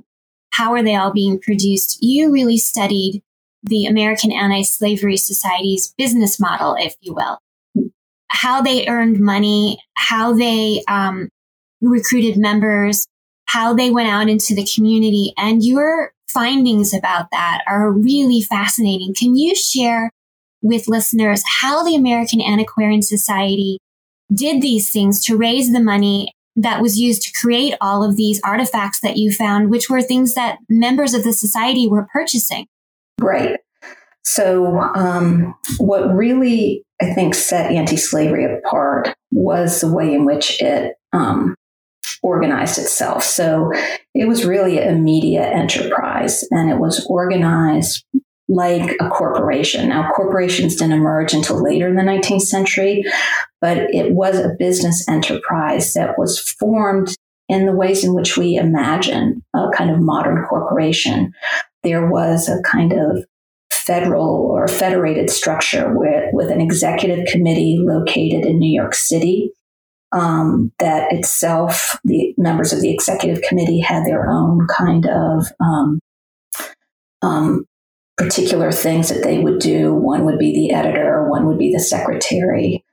how 0.53 0.75
are 0.75 0.83
they 0.83 0.95
all 0.95 1.13
being 1.13 1.41
produced? 1.41 1.99
You 2.01 2.31
really 2.31 2.59
studied 2.59 3.23
the 3.63 3.87
American 3.87 4.33
Anti-Slavery 4.33 5.17
Society's 5.17 5.95
business 5.97 6.39
model, 6.39 6.77
if 6.79 6.95
you 7.01 7.15
will, 7.15 7.39
how 8.33 8.63
they 8.63 8.87
earned 8.89 9.21
money, 9.21 9.79
how 9.95 10.33
they 10.33 10.83
um, 10.89 11.29
recruited 11.83 12.39
members, 12.39 13.07
how 13.45 13.75
they 13.75 13.91
went 13.91 14.09
out 14.09 14.29
into 14.29 14.55
the 14.55 14.67
community, 14.75 15.35
and 15.37 15.63
your 15.63 16.13
findings 16.29 16.95
about 16.95 17.27
that 17.31 17.61
are 17.69 17.93
really 17.93 18.41
fascinating. 18.41 19.15
Can 19.15 19.37
you 19.37 19.55
share 19.55 20.11
with 20.63 20.89
listeners 20.89 21.43
how 21.47 21.85
the 21.85 21.95
American 21.95 22.41
Antiquarian 22.41 23.03
Society 23.03 23.79
did 24.33 24.63
these 24.63 24.91
things 24.91 25.23
to 25.25 25.37
raise 25.37 25.71
the 25.71 25.81
money 25.81 26.33
that 26.57 26.81
was 26.81 26.99
used 26.99 27.23
to 27.23 27.33
create 27.39 27.75
all 27.83 28.03
of 28.03 28.17
these 28.17 28.41
artifacts 28.43 29.01
that 29.01 29.19
you 29.19 29.31
found, 29.31 29.69
which 29.69 29.91
were 29.91 30.01
things 30.01 30.35
that 30.35 30.59
members 30.71 31.13
of 31.13 31.23
the 31.23 31.33
society 31.35 31.87
were 31.87 32.07
purchasing? 32.11 32.67
Right. 33.21 33.59
So, 34.25 34.79
um, 34.79 35.55
what 35.79 36.15
really 36.15 36.85
I 37.01 37.13
think 37.13 37.35
set 37.35 37.73
anti 37.73 37.97
slavery 37.97 38.45
apart 38.45 39.15
was 39.31 39.81
the 39.81 39.93
way 39.93 40.15
in 40.15 40.25
which 40.25 40.63
it 40.63 40.95
um, 41.13 41.57
organized 42.23 42.79
itself. 42.79 43.25
So, 43.25 43.73
it 44.15 44.29
was 44.29 44.45
really 44.45 44.79
a 44.79 44.93
media 44.93 45.43
enterprise 45.43 46.47
and 46.51 46.71
it 46.71 46.79
was 46.79 47.05
organized 47.09 48.05
like 48.49 48.97
a 49.01 49.09
corporation. 49.09 49.89
Now, 49.89 50.11
corporations 50.13 50.77
didn't 50.77 50.93
emerge 50.93 51.33
until 51.33 51.63
later 51.63 51.89
in 51.89 51.97
the 51.97 52.03
19th 52.03 52.43
century, 52.43 53.05
but 53.61 53.79
it 53.79 54.13
was 54.13 54.39
a 54.39 54.55
business 54.59 55.09
enterprise 55.09 55.95
that 55.95 56.19
was 56.19 56.39
formed 56.39 57.17
in 57.49 57.67
the 57.67 57.73
ways 57.73 58.05
in 58.05 58.15
which 58.15 58.37
we 58.37 58.57
imagine 58.57 59.43
a 59.55 59.69
kind 59.75 59.91
of 59.91 60.01
modern 60.01 60.45
corporation. 60.45 61.33
There 61.83 62.09
was 62.09 62.49
a 62.49 62.63
kind 62.63 62.93
of 62.93 63.25
federal 63.87 64.29
or 64.29 64.69
federated 64.69 65.31
structure 65.31 65.93
with, 65.97 66.25
with 66.33 66.51
an 66.51 66.61
executive 66.61 67.27
committee 67.27 67.79
located 67.81 68.45
in 68.45 68.59
New 68.59 68.73
York 68.73 68.95
City. 68.95 69.51
Um, 70.15 70.73
that 70.79 71.11
itself, 71.11 71.99
the 72.05 72.35
members 72.37 72.75
of 72.75 72.83
the 72.83 72.93
executive 72.93 73.43
committee 73.49 73.81
had 73.81 74.05
their 74.05 74.29
own 74.31 74.67
kind 74.67 75.07
of 75.07 75.47
um, 75.59 76.01
um, 77.23 77.65
particular 78.19 78.73
things 78.73 79.09
that 79.09 79.23
they 79.23 79.39
would 79.39 79.59
do. 79.59 79.95
One 79.95 80.27
would 80.27 80.39
be 80.39 80.53
the 80.53 80.75
editor, 80.75 81.29
one 81.31 81.47
would 81.47 81.59
be 81.59 81.73
the 81.73 81.81
secretary. 81.81 82.85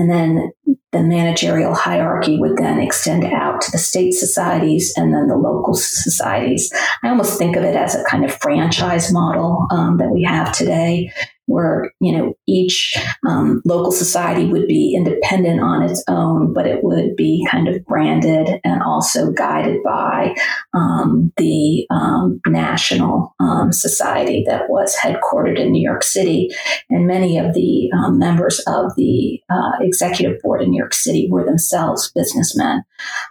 And 0.00 0.10
then 0.10 0.50
the 0.92 1.02
managerial 1.02 1.74
hierarchy 1.74 2.40
would 2.40 2.56
then 2.56 2.80
extend 2.80 3.22
out 3.22 3.60
to 3.60 3.70
the 3.70 3.76
state 3.76 4.12
societies 4.12 4.94
and 4.96 5.12
then 5.12 5.28
the 5.28 5.36
local 5.36 5.74
societies. 5.74 6.72
I 7.04 7.10
almost 7.10 7.38
think 7.38 7.54
of 7.54 7.64
it 7.64 7.76
as 7.76 7.94
a 7.94 8.02
kind 8.04 8.24
of 8.24 8.34
franchise 8.40 9.12
model 9.12 9.66
um, 9.70 9.98
that 9.98 10.10
we 10.10 10.22
have 10.22 10.52
today, 10.52 11.12
where 11.50 11.92
you 12.00 12.16
know 12.16 12.34
each 12.46 12.94
um, 13.28 13.60
local 13.64 13.92
society 13.92 14.46
would 14.46 14.66
be 14.66 14.94
independent 14.96 15.60
on 15.60 15.82
its 15.82 16.02
own, 16.08 16.52
but 16.52 16.66
it 16.66 16.82
would 16.82 17.16
be 17.16 17.46
kind 17.50 17.68
of 17.68 17.84
branded 17.84 18.60
and 18.64 18.82
also 18.82 19.32
guided 19.32 19.82
by 19.82 20.34
um, 20.74 21.32
the 21.36 21.86
um, 21.90 22.40
national 22.46 23.34
um, 23.40 23.72
society 23.72 24.44
that 24.46 24.68
was 24.68 24.96
headquartered 24.96 25.58
in 25.58 25.72
New 25.72 25.82
York 25.82 26.02
City. 26.02 26.48
And 26.88 27.06
many 27.06 27.38
of 27.38 27.54
the 27.54 27.90
um, 27.92 28.18
members 28.18 28.60
of 28.66 28.94
the 28.96 29.40
uh, 29.50 29.72
executive 29.80 30.40
board 30.42 30.62
in 30.62 30.70
New 30.70 30.78
York 30.78 30.94
City 30.94 31.28
were 31.30 31.44
themselves 31.44 32.12
businessmen. 32.14 32.84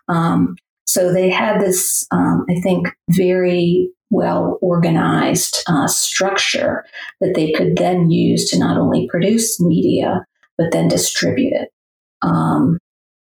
Um, 0.08 0.56
so 0.86 1.14
they 1.14 1.30
had 1.30 1.62
this, 1.62 2.08
I 2.12 2.60
think, 2.64 2.88
very 3.12 3.92
well 4.10 4.58
organized 4.62 5.64
uh, 5.68 5.88
structure 5.88 6.86
that 7.22 7.34
they 7.36 7.52
could 7.52 7.76
then 7.78 8.10
use 8.10 8.50
to 8.50 8.60
not 8.60 8.78
only 8.78 9.08
produce 9.10 9.60
media, 9.62 10.26
but 10.58 10.72
then 10.72 10.88
distribute 10.88 11.54
it 11.54 11.70
um, 12.22 12.78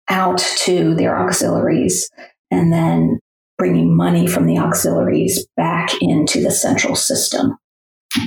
out 0.08 0.38
to 0.38 0.94
their 0.94 1.18
auxiliaries 1.18 2.08
and 2.50 2.72
then 2.72 3.18
bringing 3.58 3.96
money 3.96 4.26
from 4.26 4.46
the 4.46 4.58
auxiliaries 4.58 5.46
back 5.56 5.90
into 6.00 6.42
the 6.42 6.50
central 6.50 6.94
system. 6.94 7.56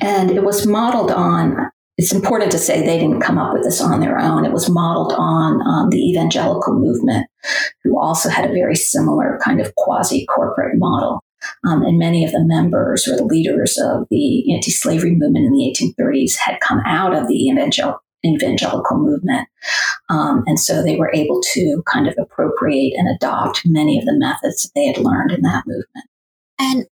And 0.01 0.31
it 0.31 0.43
was 0.43 0.67
modeled 0.67 1.12
on, 1.12 1.69
it's 1.97 2.13
important 2.13 2.51
to 2.51 2.57
say 2.57 2.81
they 2.86 2.99
didn't 2.99 3.21
come 3.21 3.38
up 3.38 3.53
with 3.53 3.63
this 3.63 3.81
on 3.81 3.99
their 3.99 4.19
own. 4.19 4.45
It 4.45 4.51
was 4.51 4.69
modeled 4.69 5.13
on 5.13 5.62
um, 5.67 5.89
the 5.89 5.97
evangelical 5.97 6.73
movement, 6.73 7.27
who 7.84 7.99
also 7.99 8.29
had 8.29 8.49
a 8.49 8.53
very 8.53 8.75
similar 8.75 9.39
kind 9.43 9.62
of 9.62 9.73
quasi 9.75 10.25
corporate 10.25 10.77
model. 10.77 11.23
Um, 11.67 11.84
and 11.84 11.97
many 11.97 12.25
of 12.25 12.32
the 12.32 12.43
members 12.43 13.08
or 13.08 13.15
the 13.15 13.25
leaders 13.25 13.78
of 13.78 14.08
the 14.10 14.54
anti 14.54 14.71
slavery 14.71 15.15
movement 15.15 15.45
in 15.45 15.54
the 15.54 15.75
1830s 15.99 16.38
had 16.38 16.60
come 16.60 16.82
out 16.86 17.15
of 17.15 17.28
the 17.28 17.47
evangel- 17.47 18.02
evangelical 18.25 18.97
movement. 18.97 19.47
Um, 20.10 20.43
and 20.47 20.60
so 20.60 20.84
they 20.84 20.95
were 20.95 21.12
able 21.13 21.41
to 21.54 21.84
kind 21.91 22.08
of 22.08 22.15
appropriate 22.17 22.93
and 22.97 23.08
adopt 23.08 23.62
many 23.65 23.97
of 23.97 24.06
the 24.06 24.17
methods 24.17 24.63
that 24.63 24.71
they 24.75 24.88
had 24.88 24.97
learned 24.97 25.32
in 25.32 25.41
that 25.41 25.65
movement. 25.65 26.06
And 26.60 26.86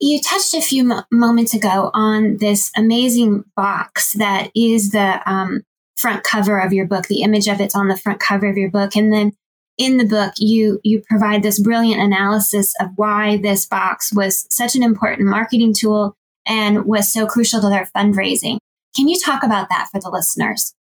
you 0.00 0.20
touched 0.20 0.54
a 0.54 0.62
few 0.62 0.84
mo- 0.84 1.04
moments 1.12 1.52
ago 1.52 1.90
on 1.92 2.38
this 2.38 2.70
amazing 2.76 3.44
box 3.54 4.14
that 4.14 4.50
is 4.54 4.92
the 4.92 5.20
um, 5.30 5.62
front 5.96 6.24
cover 6.24 6.58
of 6.58 6.72
your 6.72 6.86
book. 6.86 7.06
The 7.06 7.22
image 7.22 7.46
of 7.46 7.60
it's 7.60 7.74
on 7.74 7.88
the 7.88 7.98
front 7.98 8.18
cover 8.20 8.48
of 8.48 8.56
your 8.56 8.70
book. 8.70 8.96
And 8.96 9.12
then 9.12 9.32
in 9.80 9.96
the 9.96 10.04
book, 10.04 10.34
you 10.36 10.78
you 10.84 11.02
provide 11.08 11.42
this 11.42 11.58
brilliant 11.58 12.02
analysis 12.02 12.74
of 12.80 12.90
why 12.96 13.38
this 13.38 13.64
box 13.64 14.12
was 14.12 14.46
such 14.50 14.76
an 14.76 14.82
important 14.82 15.26
marketing 15.26 15.72
tool 15.72 16.14
and 16.46 16.84
was 16.84 17.10
so 17.10 17.26
crucial 17.26 17.62
to 17.62 17.70
their 17.70 17.88
fundraising. 17.96 18.58
Can 18.94 19.08
you 19.08 19.18
talk 19.24 19.42
about 19.42 19.70
that 19.70 19.88
for 19.90 19.98
the 19.98 20.10
listeners? 20.10 20.74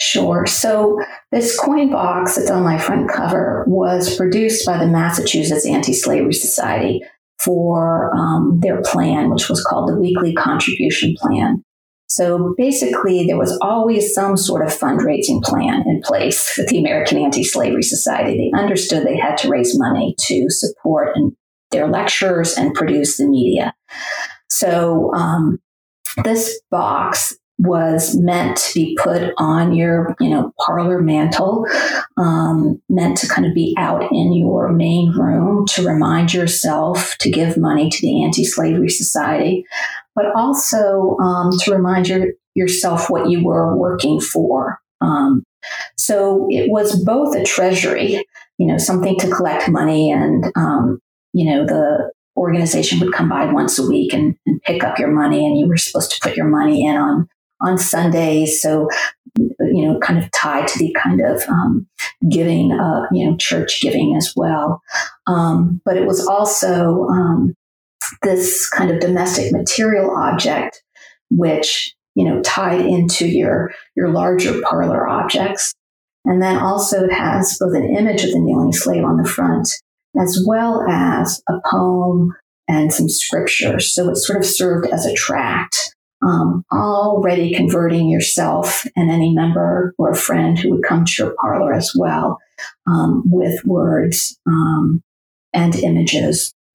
Sure. 0.00 0.46
So 0.46 1.00
this 1.32 1.58
coin 1.58 1.90
box 1.90 2.36
that's 2.36 2.50
on 2.50 2.62
my 2.62 2.78
front 2.78 3.10
cover 3.10 3.64
was 3.66 4.16
produced 4.16 4.64
by 4.64 4.78
the 4.78 4.86
Massachusetts 4.86 5.66
Anti-Slavery 5.66 6.32
Society 6.32 7.02
for 7.42 8.14
um, 8.14 8.60
their 8.60 8.82
plan, 8.82 9.30
which 9.30 9.48
was 9.48 9.64
called 9.64 9.88
the 9.88 9.96
Weekly 9.96 10.32
Contribution 10.32 11.14
Plan. 11.18 11.64
So 12.06 12.54
basically, 12.56 13.26
there 13.26 13.38
was 13.38 13.58
always 13.60 14.14
some 14.14 14.36
sort 14.36 14.64
of 14.66 14.72
fundraising 14.72 15.42
plan 15.42 15.82
in 15.86 16.00
place 16.02 16.54
with 16.56 16.68
the 16.68 16.78
American 16.78 17.18
Anti 17.18 17.42
Slavery 17.42 17.82
Society. 17.82 18.36
They 18.36 18.58
understood 18.58 19.06
they 19.06 19.16
had 19.16 19.36
to 19.38 19.48
raise 19.48 19.78
money 19.78 20.14
to 20.20 20.46
support 20.50 21.16
and 21.16 21.32
their 21.70 21.88
lectures 21.88 22.56
and 22.56 22.74
produce 22.74 23.16
the 23.16 23.26
media. 23.26 23.74
So 24.48 25.12
um, 25.14 25.58
this 26.22 26.60
box 26.70 27.36
was 27.58 28.16
meant 28.16 28.56
to 28.56 28.74
be 28.74 28.98
put 29.00 29.32
on 29.38 29.74
your, 29.74 30.16
you 30.20 30.28
know, 30.28 30.52
parlor 30.58 31.00
mantel, 31.00 31.64
um, 32.16 32.80
meant 32.88 33.16
to 33.18 33.28
kind 33.28 33.46
of 33.46 33.54
be 33.54 33.74
out 33.78 34.02
in 34.10 34.32
your 34.34 34.72
main 34.72 35.12
room 35.12 35.64
to 35.66 35.86
remind 35.86 36.34
yourself 36.34 37.16
to 37.20 37.30
give 37.30 37.56
money 37.56 37.88
to 37.88 38.00
the 38.00 38.24
Anti-Slavery 38.24 38.88
Society, 38.88 39.64
but 40.14 40.26
also 40.34 41.16
um, 41.18 41.50
to 41.60 41.72
remind 41.72 42.08
your, 42.08 42.26
yourself 42.54 43.08
what 43.08 43.30
you 43.30 43.44
were 43.44 43.76
working 43.76 44.20
for. 44.20 44.80
Um, 45.00 45.44
so 45.96 46.48
it 46.50 46.70
was 46.70 47.02
both 47.04 47.36
a 47.36 47.44
treasury, 47.44 48.24
you 48.58 48.66
know, 48.66 48.78
something 48.78 49.16
to 49.18 49.30
collect 49.30 49.68
money 49.68 50.10
and, 50.10 50.44
um, 50.56 50.98
you 51.32 51.46
know, 51.46 51.64
the 51.64 52.12
organization 52.36 52.98
would 52.98 53.12
come 53.12 53.28
by 53.28 53.46
once 53.46 53.78
a 53.78 53.86
week 53.86 54.12
and, 54.12 54.36
and, 54.44 54.60
pick 54.62 54.82
up 54.82 54.98
your 54.98 55.10
money 55.10 55.46
and 55.46 55.58
you 55.58 55.68
were 55.68 55.76
supposed 55.76 56.10
to 56.10 56.18
put 56.20 56.36
your 56.36 56.48
money 56.48 56.86
in 56.86 56.96
on 56.96 57.28
on 57.60 57.78
Sundays. 57.78 58.60
So, 58.60 58.88
you 59.38 59.86
know, 59.86 59.98
kind 60.00 60.22
of 60.22 60.30
tied 60.30 60.68
to 60.68 60.78
the 60.78 60.94
kind 61.02 61.20
of 61.20 61.42
um, 61.48 61.86
giving, 62.30 62.72
uh, 62.72 63.06
you 63.12 63.28
know, 63.28 63.36
church 63.36 63.80
giving 63.80 64.14
as 64.16 64.32
well. 64.36 64.80
Um, 65.26 65.80
but 65.84 65.96
it 65.96 66.06
was 66.06 66.26
also 66.26 67.06
um, 67.08 67.54
this 68.22 68.68
kind 68.68 68.90
of 68.90 69.00
domestic 69.00 69.52
material 69.52 70.14
object, 70.16 70.82
which, 71.30 71.94
you 72.14 72.24
know, 72.24 72.40
tied 72.42 72.80
into 72.80 73.26
your, 73.26 73.72
your 73.96 74.10
larger 74.10 74.60
parlor 74.62 75.08
objects. 75.08 75.74
And 76.24 76.40
then 76.40 76.56
also 76.56 77.04
it 77.04 77.12
has 77.12 77.58
both 77.58 77.74
an 77.74 77.96
image 77.96 78.24
of 78.24 78.30
the 78.30 78.40
kneeling 78.40 78.72
slave 78.72 79.04
on 79.04 79.16
the 79.16 79.28
front, 79.28 79.68
as 80.20 80.42
well 80.46 80.82
as 80.88 81.42
a 81.48 81.54
poem 81.70 82.34
and 82.68 82.92
some 82.92 83.08
scripture. 83.08 83.78
So 83.80 84.10
it 84.10 84.16
sort 84.16 84.38
of 84.38 84.46
served 84.46 84.86
as 84.86 85.04
a 85.04 85.14
tract 85.14 85.94
um, 86.24 86.64
already 86.72 87.54
converting 87.54 88.08
yourself 88.08 88.86
and 88.96 89.10
any 89.10 89.34
member 89.34 89.94
or 89.98 90.14
friend 90.14 90.58
who 90.58 90.70
would 90.70 90.84
come 90.84 91.04
to 91.04 91.22
your 91.22 91.34
parlor 91.40 91.72
as 91.72 91.92
well 91.96 92.38
um, 92.86 93.22
with 93.26 93.64
words 93.64 94.38
um, 94.46 95.02
and 95.52 95.76
images 95.76 96.54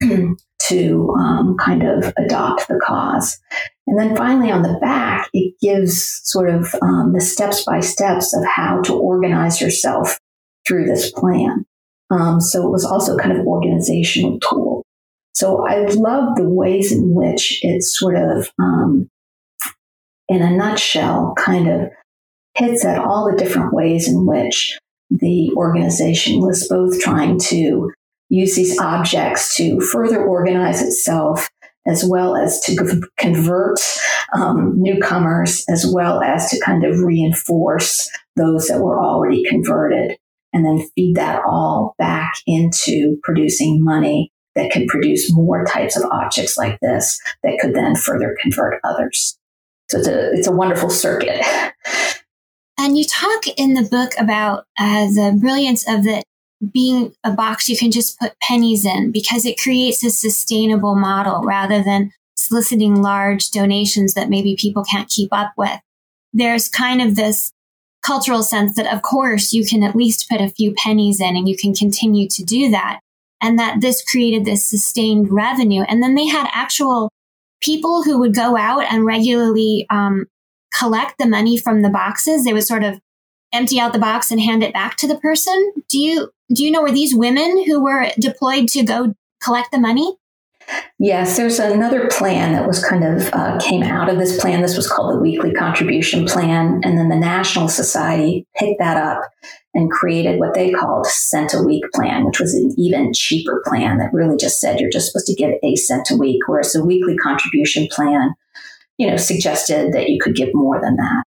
to 0.68 1.14
um, 1.18 1.56
kind 1.58 1.82
of 1.82 2.12
adopt 2.16 2.68
the 2.68 2.80
cause. 2.84 3.38
And 3.86 3.98
then 3.98 4.16
finally, 4.16 4.52
on 4.52 4.62
the 4.62 4.78
back, 4.80 5.28
it 5.32 5.54
gives 5.60 6.20
sort 6.24 6.48
of 6.48 6.74
um, 6.80 7.12
the 7.12 7.20
steps 7.20 7.64
by 7.64 7.80
steps 7.80 8.36
of 8.36 8.44
how 8.46 8.80
to 8.82 8.94
organize 8.94 9.60
yourself 9.60 10.18
through 10.66 10.86
this 10.86 11.10
plan. 11.10 11.66
Um, 12.10 12.40
so 12.40 12.66
it 12.66 12.70
was 12.70 12.84
also 12.84 13.16
kind 13.16 13.32
of 13.32 13.46
organizational 13.46 14.38
tool. 14.40 14.84
So 15.32 15.66
I 15.66 15.86
love 15.86 16.36
the 16.36 16.48
ways 16.48 16.92
in 16.92 17.14
which 17.14 17.60
it 17.62 17.82
sort 17.82 18.16
of, 18.16 18.50
um, 18.58 19.08
in 20.30 20.42
a 20.42 20.56
nutshell, 20.56 21.34
kind 21.36 21.68
of 21.68 21.90
hits 22.56 22.84
at 22.84 22.98
all 22.98 23.30
the 23.30 23.36
different 23.36 23.74
ways 23.74 24.08
in 24.08 24.24
which 24.24 24.78
the 25.10 25.50
organization 25.56 26.40
was 26.40 26.68
both 26.68 27.00
trying 27.00 27.36
to 27.38 27.92
use 28.28 28.54
these 28.54 28.78
objects 28.78 29.56
to 29.56 29.80
further 29.80 30.24
organize 30.24 30.82
itself 30.82 31.48
as 31.84 32.04
well 32.04 32.36
as 32.36 32.60
to 32.60 33.02
convert 33.18 33.80
um, 34.32 34.74
newcomers, 34.80 35.64
as 35.68 35.90
well 35.92 36.22
as 36.22 36.48
to 36.50 36.60
kind 36.60 36.84
of 36.84 37.00
reinforce 37.00 38.08
those 38.36 38.68
that 38.68 38.80
were 38.80 39.02
already 39.02 39.42
converted, 39.48 40.16
and 40.52 40.64
then 40.64 40.86
feed 40.94 41.16
that 41.16 41.42
all 41.44 41.94
back 41.98 42.34
into 42.46 43.18
producing 43.24 43.82
money 43.82 44.30
that 44.54 44.70
could 44.70 44.86
produce 44.86 45.34
more 45.34 45.64
types 45.64 45.96
of 45.96 46.08
objects 46.12 46.56
like 46.56 46.78
this 46.80 47.18
that 47.42 47.58
could 47.60 47.74
then 47.74 47.96
further 47.96 48.36
convert 48.40 48.78
others. 48.84 49.39
So 49.90 49.98
it's 49.98 50.08
a, 50.08 50.32
it's 50.32 50.46
a 50.46 50.52
wonderful 50.52 50.88
circuit. 50.88 51.44
And 52.78 52.96
you 52.96 53.04
talk 53.04 53.46
in 53.58 53.74
the 53.74 53.82
book 53.82 54.12
about 54.18 54.64
uh, 54.78 55.06
the 55.06 55.36
brilliance 55.38 55.86
of 55.88 56.04
the 56.04 56.22
being 56.72 57.12
a 57.24 57.32
box 57.32 57.68
you 57.68 57.76
can 57.76 57.90
just 57.90 58.18
put 58.20 58.38
pennies 58.40 58.84
in 58.84 59.10
because 59.10 59.44
it 59.44 59.60
creates 59.60 60.04
a 60.04 60.10
sustainable 60.10 60.94
model 60.94 61.42
rather 61.42 61.82
than 61.82 62.12
soliciting 62.36 63.02
large 63.02 63.50
donations 63.50 64.14
that 64.14 64.30
maybe 64.30 64.56
people 64.56 64.84
can't 64.84 65.08
keep 65.08 65.30
up 65.32 65.52
with. 65.56 65.80
There's 66.32 66.68
kind 66.68 67.02
of 67.02 67.16
this 67.16 67.52
cultural 68.02 68.42
sense 68.42 68.76
that, 68.76 68.92
of 68.94 69.02
course, 69.02 69.52
you 69.52 69.64
can 69.64 69.82
at 69.82 69.96
least 69.96 70.28
put 70.30 70.40
a 70.40 70.50
few 70.50 70.72
pennies 70.74 71.20
in 71.20 71.36
and 71.36 71.48
you 71.48 71.56
can 71.56 71.74
continue 71.74 72.28
to 72.28 72.44
do 72.44 72.70
that. 72.70 73.00
And 73.42 73.58
that 73.58 73.80
this 73.80 74.04
created 74.04 74.44
this 74.44 74.64
sustained 74.64 75.32
revenue. 75.32 75.82
And 75.82 76.02
then 76.02 76.14
they 76.14 76.26
had 76.26 76.48
actual 76.52 77.10
people 77.60 78.02
who 78.02 78.18
would 78.18 78.34
go 78.34 78.56
out 78.56 78.84
and 78.90 79.04
regularly 79.04 79.86
um, 79.90 80.26
collect 80.76 81.18
the 81.18 81.26
money 81.26 81.56
from 81.56 81.82
the 81.82 81.90
boxes. 81.90 82.44
They 82.44 82.52
would 82.52 82.66
sort 82.66 82.84
of 82.84 83.00
empty 83.52 83.80
out 83.80 83.92
the 83.92 83.98
box 83.98 84.30
and 84.30 84.40
hand 84.40 84.62
it 84.62 84.72
back 84.72 84.96
to 84.96 85.08
the 85.08 85.18
person. 85.18 85.72
Do 85.88 85.98
you 85.98 86.30
do 86.52 86.64
you 86.64 86.70
know 86.70 86.82
were 86.82 86.92
these 86.92 87.14
women 87.14 87.64
who 87.66 87.82
were 87.82 88.10
deployed 88.18 88.68
to 88.68 88.82
go 88.82 89.14
collect 89.42 89.70
the 89.72 89.78
money? 89.78 90.16
Yes, 90.98 91.36
there's 91.36 91.58
another 91.58 92.08
plan 92.08 92.52
that 92.52 92.66
was 92.66 92.84
kind 92.84 93.04
of 93.04 93.28
uh, 93.32 93.58
came 93.58 93.82
out 93.82 94.08
of 94.08 94.18
this 94.18 94.38
plan. 94.40 94.60
This 94.60 94.76
was 94.76 94.88
called 94.88 95.14
the 95.14 95.20
Weekly 95.20 95.52
Contribution 95.52 96.26
Plan, 96.26 96.80
and 96.84 96.98
then 96.98 97.08
the 97.08 97.16
National 97.16 97.68
Society 97.68 98.46
picked 98.56 98.78
that 98.78 98.96
up 98.96 99.22
and 99.72 99.90
created 99.90 100.38
what 100.38 100.54
they 100.54 100.72
called 100.72 101.06
Cent 101.06 101.54
a 101.54 101.62
Week 101.62 101.84
Plan, 101.94 102.24
which 102.24 102.40
was 102.40 102.54
an 102.54 102.74
even 102.76 103.12
cheaper 103.12 103.62
plan 103.66 103.98
that 103.98 104.12
really 104.12 104.36
just 104.36 104.60
said 104.60 104.80
you're 104.80 104.90
just 104.90 105.06
supposed 105.10 105.26
to 105.26 105.34
give 105.34 105.52
a 105.62 105.76
cent 105.76 106.10
a 106.10 106.16
week, 106.16 106.42
whereas 106.46 106.72
the 106.72 106.84
Weekly 106.84 107.16
Contribution 107.16 107.86
Plan, 107.90 108.34
you 108.98 109.06
know, 109.06 109.16
suggested 109.16 109.92
that 109.92 110.08
you 110.10 110.18
could 110.20 110.34
give 110.34 110.50
more 110.52 110.80
than 110.80 110.96
that. 110.96 111.24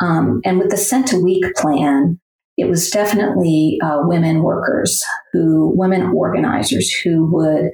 Um, 0.00 0.40
and 0.44 0.58
with 0.58 0.70
the 0.70 0.76
Cent 0.76 1.12
a 1.12 1.18
Week 1.18 1.44
Plan, 1.56 2.20
it 2.56 2.68
was 2.68 2.90
definitely 2.90 3.78
uh, 3.82 4.00
women 4.02 4.42
workers 4.42 5.02
who, 5.32 5.72
women 5.76 6.12
organizers 6.14 6.92
who 6.92 7.26
would 7.32 7.70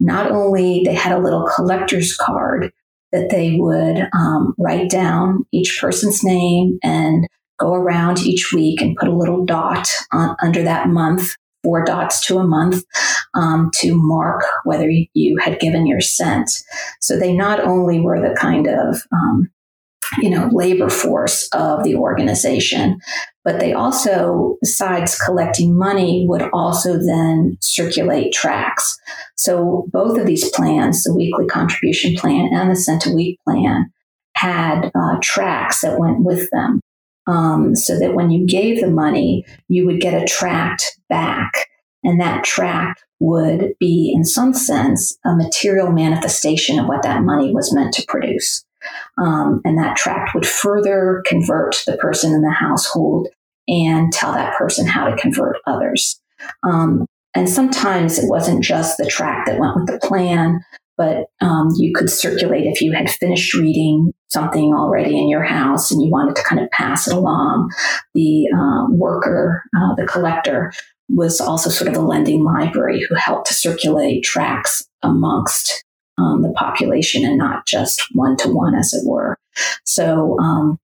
not 0.00 0.30
only, 0.30 0.82
they 0.84 0.94
had 0.94 1.12
a 1.12 1.22
little 1.22 1.48
collector's 1.54 2.16
card 2.16 2.72
that 3.12 3.30
they 3.30 3.56
would 3.58 4.08
um, 4.14 4.54
write 4.58 4.90
down 4.90 5.46
each 5.52 5.78
person's 5.80 6.22
name 6.22 6.78
and 6.82 7.26
go 7.58 7.74
around 7.74 8.20
each 8.20 8.52
week 8.52 8.80
and 8.80 8.96
put 8.96 9.08
a 9.08 9.16
little 9.16 9.44
dot 9.44 9.88
on, 10.12 10.36
under 10.42 10.62
that 10.62 10.88
month, 10.88 11.34
four 11.64 11.84
dots 11.84 12.24
to 12.26 12.38
a 12.38 12.46
month, 12.46 12.84
um, 13.34 13.70
to 13.74 13.92
mark 13.94 14.44
whether 14.64 14.88
you 15.14 15.36
had 15.42 15.58
given 15.58 15.86
your 15.86 16.00
cent. 16.00 16.50
So 17.00 17.18
they 17.18 17.32
not 17.32 17.60
only 17.60 18.00
were 18.00 18.20
the 18.20 18.36
kind 18.38 18.68
of 18.68 19.02
um, 19.12 19.50
you 20.20 20.30
know, 20.30 20.48
labor 20.52 20.88
force 20.88 21.48
of 21.52 21.84
the 21.84 21.94
organization. 21.94 22.98
But 23.44 23.60
they 23.60 23.72
also, 23.72 24.56
besides 24.60 25.18
collecting 25.18 25.76
money, 25.76 26.26
would 26.28 26.42
also 26.52 26.98
then 26.98 27.56
circulate 27.60 28.32
tracts. 28.32 28.98
So 29.36 29.86
both 29.92 30.18
of 30.18 30.26
these 30.26 30.50
plans, 30.50 31.04
the 31.04 31.14
weekly 31.14 31.46
contribution 31.46 32.14
plan 32.16 32.50
and 32.52 32.70
the 32.70 32.76
cent 32.76 33.06
a 33.06 33.12
week 33.12 33.38
plan, 33.46 33.90
had 34.34 34.90
uh, 34.94 35.16
tracts 35.22 35.80
that 35.80 35.98
went 35.98 36.24
with 36.24 36.48
them. 36.52 36.80
Um, 37.26 37.76
so 37.76 37.98
that 37.98 38.14
when 38.14 38.30
you 38.30 38.46
gave 38.46 38.80
the 38.80 38.90
money, 38.90 39.44
you 39.68 39.84
would 39.84 40.00
get 40.00 40.20
a 40.20 40.26
tract 40.26 40.98
back. 41.10 41.50
And 42.02 42.20
that 42.20 42.44
tract 42.44 43.04
would 43.20 43.74
be, 43.78 44.12
in 44.14 44.24
some 44.24 44.54
sense, 44.54 45.18
a 45.26 45.34
material 45.36 45.90
manifestation 45.90 46.78
of 46.78 46.86
what 46.86 47.02
that 47.02 47.22
money 47.22 47.52
was 47.52 47.74
meant 47.74 47.92
to 47.94 48.04
produce. 48.06 48.64
Um, 49.18 49.60
and 49.64 49.78
that 49.78 49.96
tract 49.96 50.34
would 50.34 50.46
further 50.46 51.22
convert 51.26 51.82
the 51.86 51.96
person 51.96 52.32
in 52.32 52.42
the 52.42 52.50
household 52.50 53.28
and 53.66 54.12
tell 54.12 54.32
that 54.32 54.56
person 54.56 54.86
how 54.86 55.08
to 55.08 55.16
convert 55.16 55.56
others. 55.66 56.20
Um, 56.62 57.06
and 57.34 57.48
sometimes 57.48 58.18
it 58.18 58.28
wasn't 58.28 58.64
just 58.64 58.96
the 58.96 59.06
tract 59.06 59.46
that 59.46 59.58
went 59.58 59.76
with 59.76 59.86
the 59.86 60.06
plan, 60.06 60.60
but 60.96 61.26
um, 61.40 61.68
you 61.76 61.92
could 61.94 62.10
circulate 62.10 62.66
if 62.66 62.80
you 62.80 62.92
had 62.92 63.10
finished 63.10 63.54
reading 63.54 64.12
something 64.28 64.74
already 64.74 65.18
in 65.18 65.28
your 65.28 65.44
house 65.44 65.90
and 65.90 66.02
you 66.02 66.10
wanted 66.10 66.36
to 66.36 66.42
kind 66.42 66.60
of 66.60 66.70
pass 66.70 67.06
it 67.06 67.14
along. 67.14 67.70
The 68.14 68.48
uh, 68.54 68.86
worker, 68.90 69.62
uh, 69.76 69.94
the 69.94 70.06
collector, 70.06 70.72
was 71.08 71.40
also 71.40 71.70
sort 71.70 71.88
of 71.88 71.96
a 71.96 72.06
lending 72.06 72.44
library 72.44 73.04
who 73.08 73.14
helped 73.14 73.46
to 73.48 73.54
circulate 73.54 74.24
tracts 74.24 74.86
amongst 75.02 75.84
um, 76.18 76.42
the 76.42 76.52
population 76.52 77.24
and 77.24 77.38
not 77.38 77.66
just 77.66 78.04
one 78.12 78.36
to 78.38 78.48
one, 78.48 78.74
as 78.74 78.92
it 78.92 79.06
were. 79.06 79.38
So 79.84 80.38
um, 80.38 80.78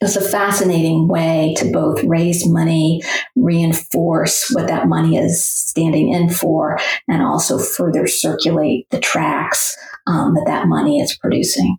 it's 0.00 0.16
a 0.16 0.20
fascinating 0.20 1.08
way 1.08 1.54
to 1.58 1.70
both 1.70 2.02
raise 2.04 2.48
money, 2.48 3.02
reinforce 3.36 4.50
what 4.52 4.66
that 4.68 4.88
money 4.88 5.16
is 5.16 5.46
standing 5.46 6.12
in 6.12 6.30
for, 6.30 6.78
and 7.08 7.22
also 7.22 7.58
further 7.58 8.06
circulate 8.06 8.88
the 8.90 9.00
tracts 9.00 9.76
um, 10.06 10.34
that 10.34 10.46
that 10.46 10.68
money 10.68 11.00
is 11.00 11.16
producing. 11.16 11.76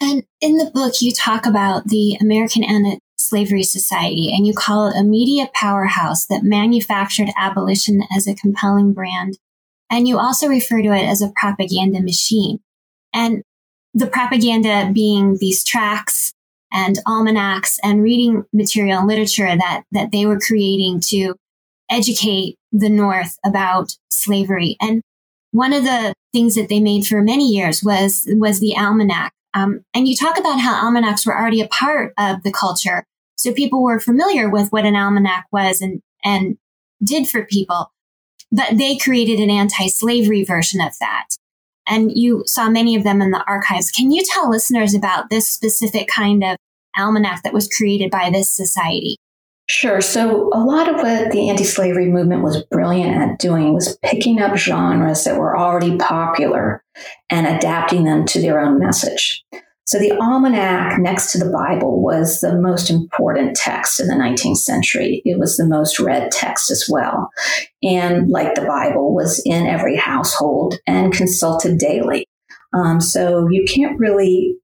And 0.00 0.24
in 0.40 0.58
the 0.58 0.70
book, 0.72 1.00
you 1.00 1.12
talk 1.12 1.46
about 1.46 1.88
the 1.88 2.16
American 2.20 2.64
Anti 2.64 2.98
Slavery 3.16 3.62
Society, 3.62 4.30
and 4.32 4.46
you 4.46 4.52
call 4.52 4.88
it 4.88 4.98
a 4.98 5.04
media 5.04 5.48
powerhouse 5.54 6.26
that 6.26 6.42
manufactured 6.42 7.30
abolition 7.38 8.02
as 8.14 8.26
a 8.26 8.34
compelling 8.34 8.92
brand 8.92 9.38
and 9.94 10.08
you 10.08 10.18
also 10.18 10.48
refer 10.48 10.82
to 10.82 10.92
it 10.92 11.04
as 11.04 11.22
a 11.22 11.32
propaganda 11.36 12.02
machine. 12.02 12.58
And 13.12 13.44
the 13.94 14.08
propaganda 14.08 14.90
being 14.92 15.36
these 15.38 15.62
tracts 15.62 16.34
and 16.72 16.98
almanacs 17.06 17.78
and 17.84 18.02
reading 18.02 18.44
material 18.52 18.98
and 18.98 19.06
literature 19.06 19.56
that, 19.56 19.84
that 19.92 20.10
they 20.10 20.26
were 20.26 20.40
creating 20.40 21.00
to 21.10 21.36
educate 21.88 22.56
the 22.72 22.88
North 22.88 23.38
about 23.46 23.96
slavery. 24.10 24.76
And 24.80 25.00
one 25.52 25.72
of 25.72 25.84
the 25.84 26.12
things 26.32 26.56
that 26.56 26.68
they 26.68 26.80
made 26.80 27.06
for 27.06 27.22
many 27.22 27.46
years 27.46 27.84
was, 27.84 28.24
was 28.30 28.58
the 28.58 28.76
almanac. 28.76 29.32
Um, 29.54 29.84
and 29.94 30.08
you 30.08 30.16
talk 30.16 30.40
about 30.40 30.58
how 30.58 30.84
almanacs 30.84 31.24
were 31.24 31.38
already 31.38 31.60
a 31.60 31.68
part 31.68 32.14
of 32.18 32.42
the 32.42 32.50
culture. 32.50 33.04
So 33.36 33.52
people 33.52 33.80
were 33.80 34.00
familiar 34.00 34.50
with 34.50 34.70
what 34.70 34.86
an 34.86 34.96
almanac 34.96 35.46
was 35.52 35.80
and, 35.80 36.02
and 36.24 36.56
did 37.00 37.28
for 37.28 37.44
people 37.44 37.92
but 38.54 38.78
they 38.78 38.96
created 38.96 39.40
an 39.40 39.50
anti-slavery 39.50 40.44
version 40.44 40.80
of 40.80 40.92
that. 41.00 41.26
And 41.86 42.12
you 42.16 42.44
saw 42.46 42.70
many 42.70 42.94
of 42.94 43.02
them 43.02 43.20
in 43.20 43.30
the 43.30 43.44
archives. 43.46 43.90
Can 43.90 44.10
you 44.10 44.22
tell 44.24 44.48
listeners 44.48 44.94
about 44.94 45.28
this 45.28 45.48
specific 45.48 46.08
kind 46.08 46.42
of 46.42 46.56
almanac 46.96 47.42
that 47.42 47.52
was 47.52 47.68
created 47.68 48.10
by 48.10 48.30
this 48.30 48.50
society? 48.50 49.16
Sure. 49.68 50.00
So, 50.00 50.50
a 50.52 50.62
lot 50.62 50.88
of 50.88 50.96
what 50.96 51.32
the 51.32 51.48
anti 51.48 51.64
slavery 51.64 52.06
movement 52.06 52.42
was 52.42 52.62
brilliant 52.64 53.16
at 53.16 53.38
doing 53.38 53.72
was 53.72 53.98
picking 54.02 54.38
up 54.38 54.56
genres 54.56 55.24
that 55.24 55.38
were 55.38 55.58
already 55.58 55.96
popular 55.96 56.84
and 57.30 57.46
adapting 57.46 58.04
them 58.04 58.26
to 58.26 58.40
their 58.40 58.60
own 58.60 58.78
message. 58.78 59.42
So 59.86 59.98
the 59.98 60.12
almanac 60.18 60.98
next 60.98 61.32
to 61.32 61.38
the 61.38 61.50
Bible 61.50 62.02
was 62.02 62.40
the 62.40 62.58
most 62.58 62.90
important 62.90 63.54
text 63.54 64.00
in 64.00 64.08
the 64.08 64.14
19th 64.14 64.56
century. 64.56 65.20
It 65.24 65.38
was 65.38 65.56
the 65.56 65.66
most 65.66 66.00
read 66.00 66.30
text 66.30 66.70
as 66.70 66.86
well. 66.88 67.30
And 67.82 68.30
like 68.30 68.54
the 68.54 68.64
Bible 68.64 69.14
was 69.14 69.42
in 69.44 69.66
every 69.66 69.96
household 69.96 70.78
and 70.86 71.12
consulted 71.12 71.78
daily. 71.78 72.26
Um, 72.72 73.00
so 73.00 73.46
you 73.50 73.64
can't 73.68 73.98
really 73.98 74.56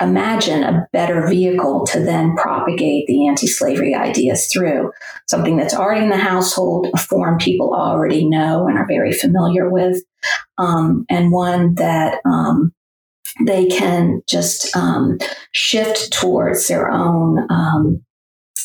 imagine 0.00 0.62
a 0.62 0.86
better 0.92 1.26
vehicle 1.26 1.84
to 1.86 2.00
then 2.00 2.36
propagate 2.36 3.06
the 3.08 3.26
anti-slavery 3.26 3.94
ideas 3.94 4.46
through 4.46 4.92
something 5.26 5.56
that's 5.56 5.74
already 5.74 6.04
in 6.04 6.10
the 6.10 6.16
household, 6.16 6.86
a 6.94 6.98
form 6.98 7.36
people 7.38 7.74
already 7.74 8.28
know 8.28 8.68
and 8.68 8.78
are 8.78 8.86
very 8.86 9.12
familiar 9.12 9.68
with, 9.68 10.00
um, 10.56 11.04
and 11.10 11.32
one 11.32 11.74
that 11.74 12.20
um, 12.24 12.72
they 13.44 13.66
can 13.66 14.22
just 14.28 14.74
um, 14.76 15.18
shift 15.52 16.12
towards 16.12 16.68
their 16.68 16.90
own 16.90 17.46
um, 17.50 18.04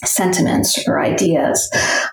sentiments 0.06 0.88
or 0.88 1.00
ideas. 1.00 1.70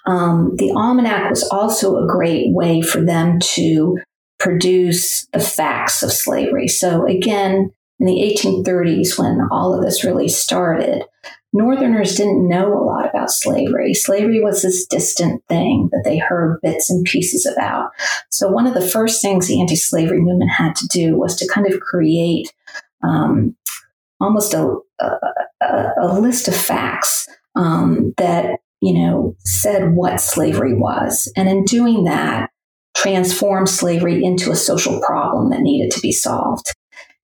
Um, 0.06 0.52
the 0.56 0.72
almanac 0.72 1.30
was 1.30 1.48
also 1.48 1.96
a 1.96 2.06
great 2.06 2.52
way 2.54 2.82
for 2.82 3.04
them 3.04 3.38
to 3.40 3.98
produce 4.38 5.26
the 5.32 5.40
facts 5.40 6.02
of 6.02 6.12
slavery. 6.12 6.68
So 6.68 7.06
again, 7.06 7.70
in 7.98 8.06
the 8.06 8.38
1830s, 8.42 9.18
when 9.18 9.40
all 9.50 9.74
of 9.74 9.84
this 9.84 10.04
really 10.04 10.28
started, 10.28 11.04
Northerners 11.52 12.14
didn't 12.14 12.48
know 12.48 12.72
a 12.72 12.84
lot 12.84 13.08
about 13.08 13.30
slavery. 13.30 13.92
Slavery 13.92 14.40
was 14.40 14.62
this 14.62 14.86
distant 14.86 15.44
thing 15.48 15.88
that 15.90 16.02
they 16.04 16.18
heard 16.18 16.60
bits 16.62 16.90
and 16.90 17.04
pieces 17.04 17.44
about. 17.44 17.90
So, 18.30 18.48
one 18.48 18.66
of 18.66 18.74
the 18.74 18.86
first 18.86 19.20
things 19.20 19.48
the 19.48 19.60
anti 19.60 19.74
slavery 19.74 20.20
movement 20.20 20.52
had 20.52 20.76
to 20.76 20.86
do 20.86 21.16
was 21.16 21.36
to 21.36 21.48
kind 21.48 21.66
of 21.66 21.80
create 21.80 22.52
um, 23.02 23.56
almost 24.20 24.54
a, 24.54 24.76
a, 25.00 25.92
a, 26.00 26.20
list 26.20 26.46
of 26.46 26.54
facts 26.54 27.26
um, 27.56 28.12
that, 28.18 28.60
you 28.80 28.92
know, 28.94 29.34
said 29.40 29.94
what 29.94 30.20
slavery 30.20 30.74
was. 30.74 31.32
And 31.36 31.48
in 31.48 31.64
doing 31.64 32.04
that, 32.04 32.50
transform 32.96 33.66
slavery 33.66 34.22
into 34.22 34.50
a 34.50 34.56
social 34.56 35.00
problem 35.00 35.50
that 35.50 35.62
needed 35.62 35.90
to 35.92 36.00
be 36.00 36.12
solved. 36.12 36.66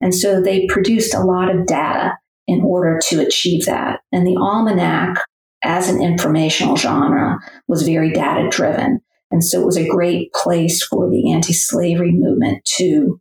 And 0.00 0.14
so 0.14 0.40
they 0.40 0.66
produced 0.66 1.14
a 1.14 1.20
lot 1.20 1.54
of 1.54 1.66
data 1.66 2.18
in 2.46 2.62
order 2.62 2.98
to 3.08 3.20
achieve 3.20 3.66
that. 3.66 4.00
And 4.12 4.26
the 4.26 4.36
almanac, 4.36 5.18
as 5.62 5.88
an 5.88 6.02
informational 6.02 6.76
genre, 6.76 7.38
was 7.68 7.82
very 7.82 8.12
data 8.12 8.48
driven. 8.48 9.00
And 9.30 9.42
so 9.42 9.60
it 9.60 9.66
was 9.66 9.76
a 9.76 9.88
great 9.88 10.32
place 10.32 10.84
for 10.84 11.10
the 11.10 11.32
anti 11.32 11.52
slavery 11.52 12.12
movement 12.12 12.64
to 12.76 13.20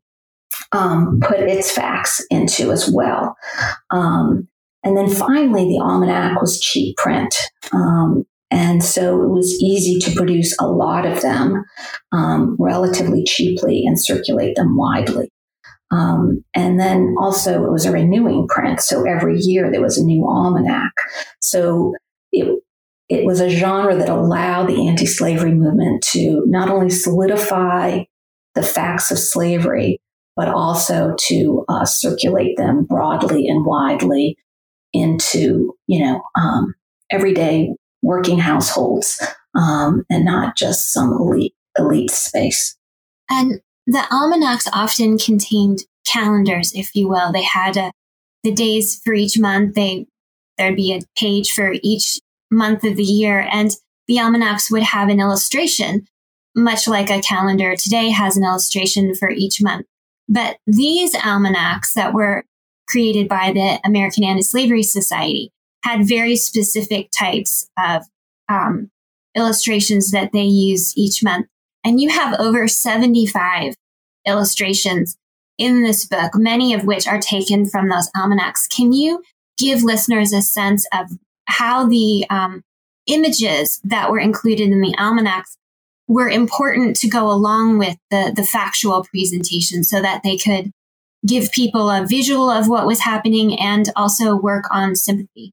um, 0.71 1.19
put 1.21 1.39
its 1.39 1.71
facts 1.71 2.23
into 2.29 2.71
as 2.71 2.89
well. 2.91 3.35
Um, 3.91 4.47
and 4.83 4.95
then 4.95 5.09
finally, 5.09 5.65
the 5.65 5.81
almanac 5.81 6.39
was 6.39 6.61
cheap 6.61 6.95
print. 6.97 7.35
Um, 7.73 8.25
and 8.51 8.83
so 8.83 9.23
it 9.23 9.29
was 9.29 9.51
easy 9.59 9.99
to 9.99 10.15
produce 10.15 10.55
a 10.59 10.67
lot 10.67 11.05
of 11.05 11.21
them 11.21 11.65
um, 12.11 12.55
relatively 12.59 13.23
cheaply 13.23 13.83
and 13.85 13.99
circulate 13.99 14.55
them 14.55 14.77
widely. 14.77 15.31
Um, 15.91 16.43
and 16.55 16.79
then 16.79 17.15
also 17.19 17.63
it 17.63 17.71
was 17.71 17.85
a 17.85 17.91
renewing 17.91 18.47
print. 18.47 18.81
So 18.81 19.07
every 19.07 19.39
year 19.39 19.71
there 19.71 19.81
was 19.81 19.97
a 19.97 20.03
new 20.03 20.25
almanac. 20.27 20.91
So 21.41 21.93
it, 22.31 22.59
it 23.07 23.25
was 23.25 23.39
a 23.39 23.49
genre 23.49 23.95
that 23.95 24.09
allowed 24.09 24.67
the 24.67 24.87
anti 24.87 25.05
slavery 25.05 25.53
movement 25.53 26.03
to 26.11 26.43
not 26.47 26.69
only 26.69 26.89
solidify 26.89 28.03
the 28.55 28.63
facts 28.63 29.11
of 29.11 29.19
slavery, 29.19 30.01
but 30.35 30.49
also 30.49 31.15
to 31.27 31.65
uh, 31.69 31.85
circulate 31.85 32.57
them 32.57 32.83
broadly 32.83 33.47
and 33.47 33.65
widely 33.65 34.37
into, 34.91 35.75
you 35.87 36.03
know, 36.03 36.21
um, 36.35 36.73
everyday 37.11 37.69
working 38.01 38.39
households 38.39 39.21
um, 39.55 40.03
and 40.09 40.25
not 40.25 40.57
just 40.57 40.91
some 40.91 41.11
elite 41.11 41.53
elite 41.77 42.11
space. 42.11 42.77
And 43.29 43.59
the 43.87 44.05
almanacs 44.11 44.67
often 44.73 45.17
contained 45.17 45.79
calendars, 46.05 46.73
if 46.73 46.95
you 46.95 47.07
will. 47.07 47.31
They 47.31 47.43
had 47.43 47.77
a, 47.77 47.91
the 48.43 48.53
days 48.53 48.99
for 49.03 49.13
each 49.13 49.37
month. 49.37 49.75
They 49.75 50.07
there'd 50.57 50.75
be 50.75 50.93
a 50.93 51.01
page 51.19 51.51
for 51.51 51.73
each 51.83 52.19
month 52.49 52.83
of 52.83 52.95
the 52.95 53.03
year, 53.03 53.47
and 53.51 53.71
the 54.07 54.19
almanacs 54.19 54.71
would 54.71 54.83
have 54.83 55.09
an 55.09 55.19
illustration, 55.19 56.07
much 56.55 56.87
like 56.87 57.09
a 57.09 57.21
calendar 57.21 57.75
today 57.75 58.09
has 58.09 58.37
an 58.37 58.43
illustration 58.43 59.13
for 59.15 59.29
each 59.29 59.61
month. 59.61 59.85
But 60.27 60.57
these 60.65 61.15
almanacs 61.15 61.93
that 61.93 62.13
were 62.13 62.43
created 62.87 63.27
by 63.27 63.51
the 63.51 63.79
American 63.83 64.23
Anti-Slavery 64.23 64.83
Society 64.83 65.51
had 65.83 66.07
very 66.07 66.35
specific 66.35 67.09
types 67.11 67.67
of 67.77 68.03
um, 68.49 68.89
illustrations 69.35 70.11
that 70.11 70.31
they 70.31 70.43
used 70.43 70.97
each 70.97 71.23
month. 71.23 71.47
And 71.85 72.01
you 72.01 72.09
have 72.09 72.39
over 72.39 72.67
75 72.67 73.75
illustrations 74.27 75.15
in 75.57 75.83
this 75.83 76.05
book, 76.05 76.31
many 76.35 76.73
of 76.73 76.83
which 76.83 77.07
are 77.07 77.19
taken 77.19 77.65
from 77.65 77.89
those 77.89 78.09
almanacs. 78.17 78.67
Can 78.67 78.91
you 78.91 79.23
give 79.57 79.83
listeners 79.83 80.33
a 80.33 80.41
sense 80.41 80.85
of 80.91 81.11
how 81.45 81.87
the 81.87 82.25
um, 82.29 82.63
images 83.07 83.79
that 83.83 84.11
were 84.11 84.19
included 84.19 84.69
in 84.69 84.81
the 84.81 84.95
almanacs 84.97 85.55
were 86.07 86.27
important 86.27 86.95
to 86.97 87.07
go 87.07 87.31
along 87.31 87.77
with 87.77 87.97
the, 88.09 88.33
the 88.35 88.43
factual 88.43 89.05
presentation 89.05 89.83
so 89.83 90.01
that 90.01 90.21
they 90.23 90.37
could 90.37 90.71
give 91.25 91.51
people 91.51 91.89
a 91.89 92.05
visual 92.05 92.49
of 92.49 92.67
what 92.67 92.85
was 92.85 92.99
happening 92.99 93.59
and 93.59 93.91
also 93.95 94.35
work 94.35 94.65
on 94.71 94.95
sympathy? 94.95 95.51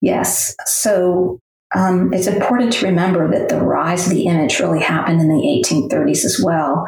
Yes. 0.00 0.54
So 0.66 1.40
um, 1.74 2.12
it's 2.12 2.26
important 2.26 2.72
to 2.74 2.86
remember 2.86 3.30
that 3.30 3.48
the 3.48 3.60
rise 3.60 4.06
of 4.06 4.12
the 4.12 4.26
image 4.26 4.58
really 4.58 4.80
happened 4.80 5.20
in 5.20 5.28
the 5.28 5.62
1830s 5.64 6.24
as 6.24 6.40
well. 6.42 6.86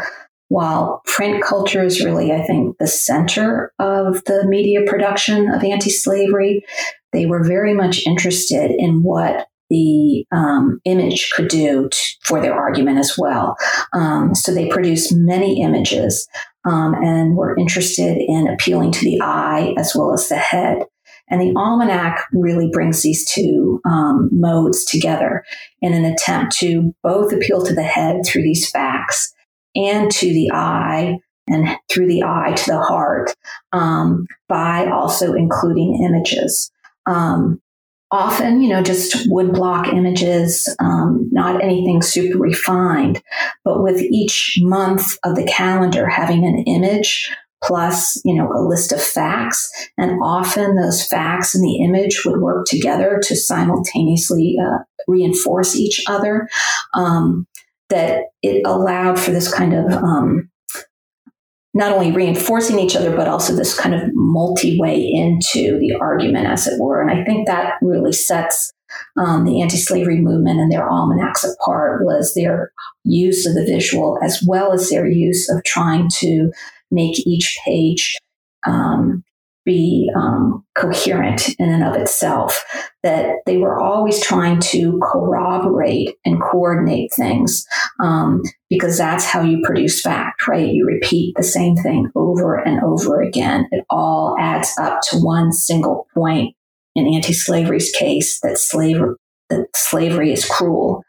While 0.48 1.02
print 1.06 1.44
culture 1.44 1.84
is 1.84 2.04
really, 2.04 2.32
I 2.32 2.42
think, 2.42 2.76
the 2.78 2.86
center 2.86 3.72
of 3.78 4.24
the 4.24 4.44
media 4.48 4.80
production 4.86 5.48
of 5.48 5.62
anti 5.62 5.90
slavery, 5.90 6.64
they 7.12 7.26
were 7.26 7.44
very 7.44 7.74
much 7.74 8.06
interested 8.06 8.72
in 8.76 9.02
what 9.02 9.46
the 9.68 10.26
um, 10.32 10.80
image 10.84 11.30
could 11.30 11.48
do 11.48 11.88
for 12.24 12.40
their 12.40 12.54
argument 12.54 12.98
as 12.98 13.16
well. 13.16 13.56
Um, 13.92 14.34
so 14.34 14.52
they 14.52 14.68
produced 14.68 15.14
many 15.14 15.62
images 15.62 16.28
um, 16.64 16.94
and 16.94 17.36
were 17.36 17.56
interested 17.56 18.16
in 18.18 18.48
appealing 18.48 18.90
to 18.92 19.04
the 19.04 19.20
eye 19.22 19.74
as 19.78 19.94
well 19.94 20.12
as 20.12 20.28
the 20.28 20.36
head. 20.36 20.84
And 21.30 21.40
the 21.40 21.54
almanac 21.56 22.26
really 22.32 22.68
brings 22.72 23.02
these 23.02 23.30
two 23.30 23.80
um, 23.84 24.28
modes 24.32 24.84
together 24.84 25.44
in 25.80 25.92
an 25.92 26.04
attempt 26.04 26.56
to 26.56 26.94
both 27.02 27.32
appeal 27.32 27.64
to 27.64 27.74
the 27.74 27.82
head 27.82 28.22
through 28.26 28.42
these 28.42 28.68
facts 28.68 29.32
and 29.76 30.10
to 30.10 30.26
the 30.26 30.50
eye 30.52 31.18
and 31.46 31.76
through 31.88 32.08
the 32.08 32.22
eye 32.24 32.52
to 32.52 32.70
the 32.70 32.80
heart 32.80 33.34
um, 33.72 34.26
by 34.48 34.86
also 34.86 35.34
including 35.34 36.04
images. 36.04 36.70
Um, 37.06 37.60
often, 38.10 38.60
you 38.60 38.68
know, 38.68 38.82
just 38.82 39.28
woodblock 39.28 39.92
images, 39.92 40.74
um, 40.80 41.28
not 41.30 41.62
anything 41.62 42.02
super 42.02 42.38
refined, 42.38 43.22
but 43.64 43.82
with 43.82 44.00
each 44.00 44.58
month 44.62 45.16
of 45.24 45.36
the 45.36 45.44
calendar 45.44 46.08
having 46.08 46.44
an 46.44 46.64
image 46.66 47.30
plus, 47.62 48.20
you 48.24 48.34
know, 48.34 48.50
a 48.52 48.66
list 48.66 48.92
of 48.92 49.02
facts. 49.02 49.70
And 49.98 50.18
often 50.22 50.76
those 50.76 51.06
facts 51.06 51.54
and 51.54 51.62
the 51.62 51.84
image 51.84 52.22
would 52.24 52.40
work 52.40 52.66
together 52.66 53.20
to 53.24 53.36
simultaneously 53.36 54.56
uh, 54.60 54.78
reinforce 55.06 55.76
each 55.76 56.02
other. 56.06 56.48
Um, 56.94 57.46
that 57.90 58.26
it 58.42 58.62
allowed 58.64 59.18
for 59.18 59.32
this 59.32 59.52
kind 59.52 59.74
of 59.74 59.92
um, 59.92 60.48
not 61.74 61.92
only 61.92 62.10
reinforcing 62.10 62.78
each 62.78 62.96
other, 62.96 63.14
but 63.14 63.28
also 63.28 63.54
this 63.54 63.78
kind 63.78 63.94
of 63.94 64.02
multi 64.14 64.78
way 64.80 64.98
into 64.98 65.78
the 65.78 65.94
argument, 66.00 66.46
as 66.46 66.66
it 66.66 66.80
were. 66.80 67.00
And 67.00 67.10
I 67.10 67.24
think 67.24 67.46
that 67.46 67.74
really 67.82 68.12
sets 68.12 68.72
um, 69.16 69.44
the 69.44 69.62
anti-slavery 69.62 70.18
movement 70.18 70.58
and 70.58 70.72
their 70.72 70.88
almanacs 70.88 71.44
apart 71.44 72.04
was 72.04 72.34
their 72.34 72.72
use 73.04 73.46
of 73.46 73.54
the 73.54 73.64
visual 73.64 74.18
as 74.22 74.42
well 74.44 74.72
as 74.72 74.90
their 74.90 75.06
use 75.06 75.48
of 75.48 75.62
trying 75.62 76.08
to 76.18 76.50
make 76.90 77.26
each 77.26 77.58
page 77.64 78.18
um, 78.66 79.24
be 79.64 80.10
um, 80.16 80.64
coherent 80.76 81.50
in 81.58 81.68
and 81.68 81.84
of 81.84 81.94
itself, 81.94 82.64
that 83.02 83.36
they 83.46 83.58
were 83.58 83.78
always 83.78 84.20
trying 84.22 84.58
to 84.58 84.98
corroborate 85.02 86.16
and 86.24 86.40
coordinate 86.40 87.12
things 87.14 87.66
um, 88.00 88.42
because 88.68 88.96
that's 88.96 89.24
how 89.24 89.42
you 89.42 89.62
produce 89.64 90.00
fact, 90.00 90.46
right? 90.48 90.72
You 90.72 90.86
repeat 90.86 91.34
the 91.36 91.42
same 91.42 91.76
thing 91.76 92.10
over 92.14 92.56
and 92.56 92.82
over 92.82 93.20
again. 93.20 93.66
It 93.70 93.84
all 93.90 94.36
adds 94.38 94.74
up 94.80 95.00
to 95.10 95.18
one 95.18 95.52
single 95.52 96.06
point 96.14 96.54
in 96.94 97.06
anti 97.06 97.32
slavery's 97.32 97.90
case 97.90 98.40
that 98.40 98.58
slavery. 98.58 99.14
That 99.50 99.66
slavery 99.74 100.32
is 100.32 100.44
cruel. 100.44 101.02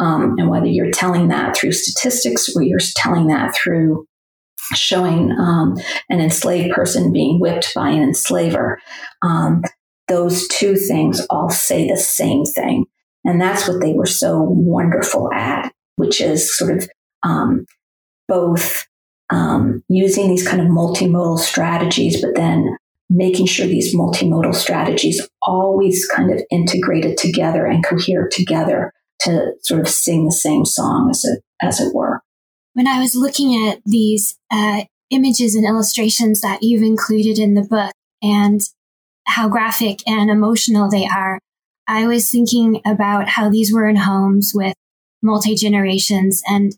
Um, 0.00 0.34
and 0.36 0.50
whether 0.50 0.66
you're 0.66 0.90
telling 0.90 1.28
that 1.28 1.56
through 1.56 1.70
statistics 1.70 2.52
or 2.56 2.62
you're 2.62 2.80
telling 2.96 3.28
that 3.28 3.54
through 3.54 4.08
showing 4.74 5.32
um, 5.32 5.76
an 6.08 6.20
enslaved 6.20 6.74
person 6.74 7.12
being 7.12 7.40
whipped 7.40 7.74
by 7.74 7.90
an 7.90 8.02
enslaver. 8.02 8.80
Um, 9.22 9.62
those 10.08 10.48
two 10.48 10.76
things 10.76 11.24
all 11.30 11.50
say 11.50 11.88
the 11.88 11.96
same 11.96 12.44
thing. 12.44 12.86
And 13.24 13.40
that's 13.40 13.68
what 13.68 13.80
they 13.80 13.94
were 13.94 14.06
so 14.06 14.42
wonderful 14.42 15.32
at, 15.32 15.72
which 15.96 16.20
is 16.20 16.56
sort 16.56 16.76
of 16.76 16.88
um, 17.22 17.64
both 18.28 18.86
um, 19.30 19.82
using 19.88 20.28
these 20.28 20.46
kind 20.46 20.60
of 20.60 20.68
multimodal 20.68 21.38
strategies, 21.38 22.20
but 22.20 22.34
then 22.34 22.76
making 23.08 23.46
sure 23.46 23.66
these 23.66 23.94
multimodal 23.94 24.54
strategies 24.54 25.26
always 25.42 26.06
kind 26.06 26.30
of 26.30 26.42
integrated 26.50 27.16
together 27.16 27.66
and 27.66 27.84
cohere 27.84 28.28
together 28.30 28.92
to 29.20 29.52
sort 29.62 29.80
of 29.80 29.88
sing 29.88 30.26
the 30.26 30.32
same 30.32 30.64
song 30.64 31.08
as 31.10 31.24
it, 31.24 31.42
as 31.62 31.80
it 31.80 31.94
were 31.94 32.20
when 32.74 32.86
I 32.86 33.00
was 33.00 33.14
looking 33.14 33.68
at 33.68 33.80
these 33.86 34.36
uh, 34.50 34.82
images 35.10 35.54
and 35.54 35.64
illustrations 35.64 36.40
that 36.42 36.62
you've 36.62 36.82
included 36.82 37.38
in 37.38 37.54
the 37.54 37.62
book 37.62 37.92
and 38.22 38.60
how 39.26 39.48
graphic 39.48 40.00
and 40.06 40.30
emotional 40.30 40.90
they 40.90 41.06
are, 41.06 41.38
I 41.86 42.06
was 42.06 42.30
thinking 42.30 42.80
about 42.84 43.28
how 43.28 43.48
these 43.48 43.72
were 43.72 43.88
in 43.88 43.96
homes 43.96 44.52
with 44.54 44.74
multi 45.22 45.54
generations 45.54 46.42
and 46.46 46.76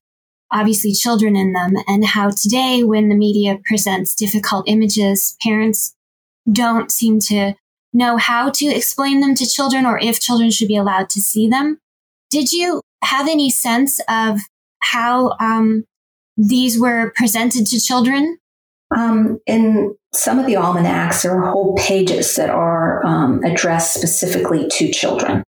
obviously 0.52 0.92
children 0.92 1.34
in 1.34 1.52
them 1.52 1.72
and 1.88 2.04
how 2.04 2.30
today 2.30 2.84
when 2.84 3.08
the 3.08 3.16
media 3.16 3.58
presents 3.64 4.14
difficult 4.14 4.68
images, 4.68 5.36
parents 5.42 5.94
don't 6.50 6.92
seem 6.92 7.18
to 7.18 7.54
know 7.92 8.16
how 8.16 8.50
to 8.50 8.66
explain 8.66 9.20
them 9.20 9.34
to 9.34 9.46
children 9.46 9.86
or 9.86 9.98
if 9.98 10.20
children 10.20 10.50
should 10.50 10.68
be 10.68 10.76
allowed 10.76 11.08
to 11.10 11.20
see 11.20 11.48
them. 11.48 11.78
Did 12.30 12.52
you 12.52 12.82
have 13.02 13.28
any 13.28 13.50
sense 13.50 14.00
of 14.08 14.40
how 14.90 15.36
um, 15.40 15.84
these 16.36 16.78
were 16.78 17.12
presented 17.16 17.66
to 17.66 17.80
children? 17.80 18.38
Um, 18.96 19.38
in 19.46 19.96
some 20.14 20.38
of 20.38 20.46
the 20.46 20.56
almanacs, 20.56 21.22
there 21.22 21.36
are 21.36 21.50
whole 21.50 21.74
pages 21.76 22.36
that 22.36 22.50
are 22.50 23.04
um, 23.04 23.42
addressed 23.44 23.94
specifically 23.94 24.68
to 24.72 24.92
children. 24.92 25.42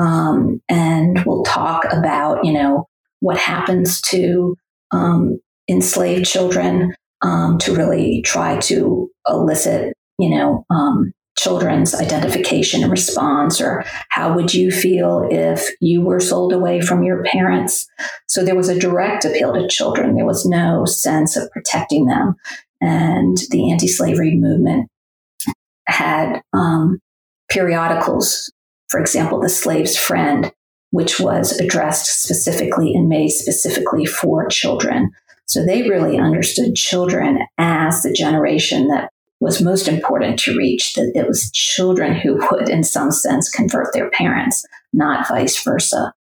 Um, 0.00 0.60
and 0.68 1.22
we'll 1.26 1.42
talk 1.42 1.84
about, 1.92 2.44
you 2.44 2.52
know, 2.52 2.86
what 3.20 3.36
happens 3.36 4.00
to 4.02 4.56
um, 4.92 5.38
enslaved 5.68 6.24
children 6.24 6.94
um, 7.20 7.58
to 7.58 7.74
really 7.74 8.22
try 8.22 8.58
to 8.60 9.10
elicit, 9.26 9.92
you 10.18 10.30
know, 10.30 10.64
um, 10.70 11.12
children's 11.38 11.94
identification 11.94 12.82
and 12.82 12.90
response, 12.90 13.60
or 13.60 13.84
how 14.10 14.34
would 14.34 14.52
you 14.52 14.70
feel 14.70 15.26
if 15.30 15.68
you 15.80 16.00
were 16.02 16.20
sold 16.20 16.52
away 16.52 16.80
from 16.80 17.02
your 17.04 17.22
parents? 17.22 17.86
So 18.26 18.44
there 18.44 18.56
was 18.56 18.68
a 18.68 18.78
direct 18.78 19.24
appeal 19.24 19.54
to 19.54 19.68
children. 19.68 20.16
There 20.16 20.26
was 20.26 20.44
no 20.44 20.84
sense 20.84 21.36
of 21.36 21.50
protecting 21.52 22.06
them. 22.06 22.34
And 22.80 23.36
the 23.50 23.70
anti 23.70 23.86
slavery 23.86 24.34
movement 24.34 24.88
had 25.86 26.42
um, 26.52 26.98
periodicals, 27.48 28.52
for 28.88 29.00
example, 29.00 29.40
The 29.40 29.48
Slave's 29.48 29.96
Friend, 29.96 30.52
which 30.90 31.20
was 31.20 31.58
addressed 31.58 32.22
specifically 32.22 32.94
and 32.94 33.08
made 33.08 33.30
specifically 33.30 34.06
for 34.06 34.48
children. 34.48 35.10
So 35.46 35.64
they 35.64 35.88
really 35.88 36.18
understood 36.18 36.74
children 36.74 37.38
as 37.56 38.02
the 38.02 38.12
generation 38.12 38.88
that 38.88 39.10
was 39.40 39.62
most 39.62 39.86
important 39.86 40.38
to 40.40 40.56
reach, 40.56 40.94
that 40.94 41.12
it 41.14 41.26
was 41.26 41.50
children 41.52 42.14
who 42.14 42.34
would, 42.50 42.68
in 42.68 42.82
some 42.82 43.10
sense, 43.12 43.48
convert 43.48 43.92
their 43.92 44.10
parents, 44.10 44.64
not 44.92 45.28
vice 45.28 45.62
versa. 45.62 46.12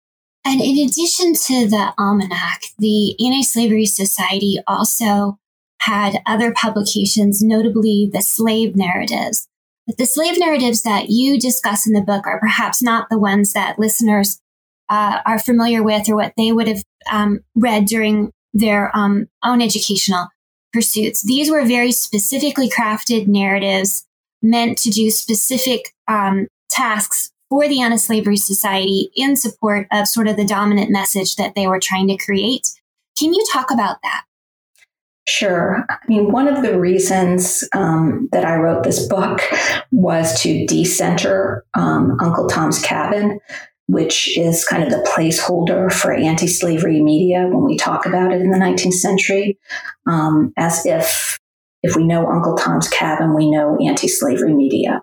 And 0.44 0.61
in 0.61 0.79
addition 0.87 1.35
to 1.35 1.68
the 1.68 1.92
almanac, 1.98 2.62
the 2.79 3.16
Anti 3.24 3.42
Slavery 3.42 3.87
Society 3.87 4.59
also 4.66 5.38
had 5.81 6.18
other 6.26 6.52
publications, 6.52 7.42
notably 7.42 8.09
the 8.12 8.22
slave 8.22 8.76
narratives. 8.76 9.48
But 9.87 9.98
the 9.98 10.07
slave 10.07 10.38
narratives 10.38 10.83
that 10.83 11.09
you 11.09 11.38
discuss 11.38 11.87
in 11.87 11.92
the 11.92 12.00
book 12.00 12.26
are 12.26 12.40
perhaps 12.40 12.83
not 12.83 13.09
the 13.11 13.18
ones 13.18 13.52
that 13.52 13.79
listeners 13.79 14.40
uh, 14.88 15.20
are 15.24 15.38
familiar 15.38 15.83
with 15.83 16.09
or 16.09 16.16
what 16.16 16.33
they 16.37 16.52
would 16.52 16.68
have 16.68 16.83
um, 17.11 17.40
read 17.55 17.87
during 17.87 18.33
their 18.52 18.96
um, 18.96 19.26
own 19.44 19.61
educational 19.61 20.29
pursuits. 20.76 21.22
These 21.22 21.50
were 21.50 21.64
very 21.64 21.90
specifically 21.90 22.68
crafted 22.68 23.26
narratives 23.26 24.04
meant 24.42 24.76
to 24.76 24.90
do 24.90 25.10
specific 25.10 25.94
um, 26.06 26.48
tasks 26.68 27.30
for 27.48 27.66
the 27.66 27.80
Anti 27.80 27.96
Slavery 27.96 28.36
Society 28.36 29.08
in 29.16 29.36
support 29.36 29.86
of 29.90 30.06
sort 30.06 30.28
of 30.28 30.36
the 30.36 30.44
dominant 30.44 30.90
message 30.90 31.36
that 31.36 31.54
they 31.54 31.66
were 31.66 31.80
trying 31.80 32.08
to 32.08 32.18
create. 32.18 32.68
Can 33.18 33.32
you 33.32 33.42
talk 33.50 33.70
about 33.70 33.96
that? 34.02 34.24
Sure. 35.26 35.86
I 35.88 35.96
mean, 36.08 36.30
one 36.30 36.46
of 36.46 36.62
the 36.62 36.78
reasons 36.78 37.66
um, 37.74 38.28
that 38.32 38.44
I 38.44 38.56
wrote 38.56 38.84
this 38.84 39.08
book 39.08 39.40
was 39.90 40.38
to 40.42 40.66
decenter 40.66 41.64
um, 41.72 42.18
Uncle 42.20 42.48
Tom's 42.48 42.82
Cabin 42.82 43.40
which 43.88 44.37
is 44.37 44.64
kind 44.64 44.83
of 44.83 44.90
the 44.90 45.09
placeholder 45.16 45.92
for 45.92 46.12
anti 46.12 46.46
slavery 46.46 47.01
media 47.01 47.46
when 47.46 47.64
we 47.64 47.77
talk 47.77 48.07
about 48.07 48.33
it 48.33 48.40
in 48.40 48.51
the 48.51 48.59
19th 48.59 48.94
century, 48.94 49.59
um, 50.09 50.53
as 50.57 50.85
if 50.85 51.38
if 51.83 51.94
we 51.94 52.05
know 52.05 52.27
Uncle 52.27 52.57
Tom's 52.57 52.88
Cabin, 52.88 53.35
we 53.35 53.51
know 53.51 53.79
anti 53.87 54.09
slavery 54.09 54.55
media. 54.55 55.03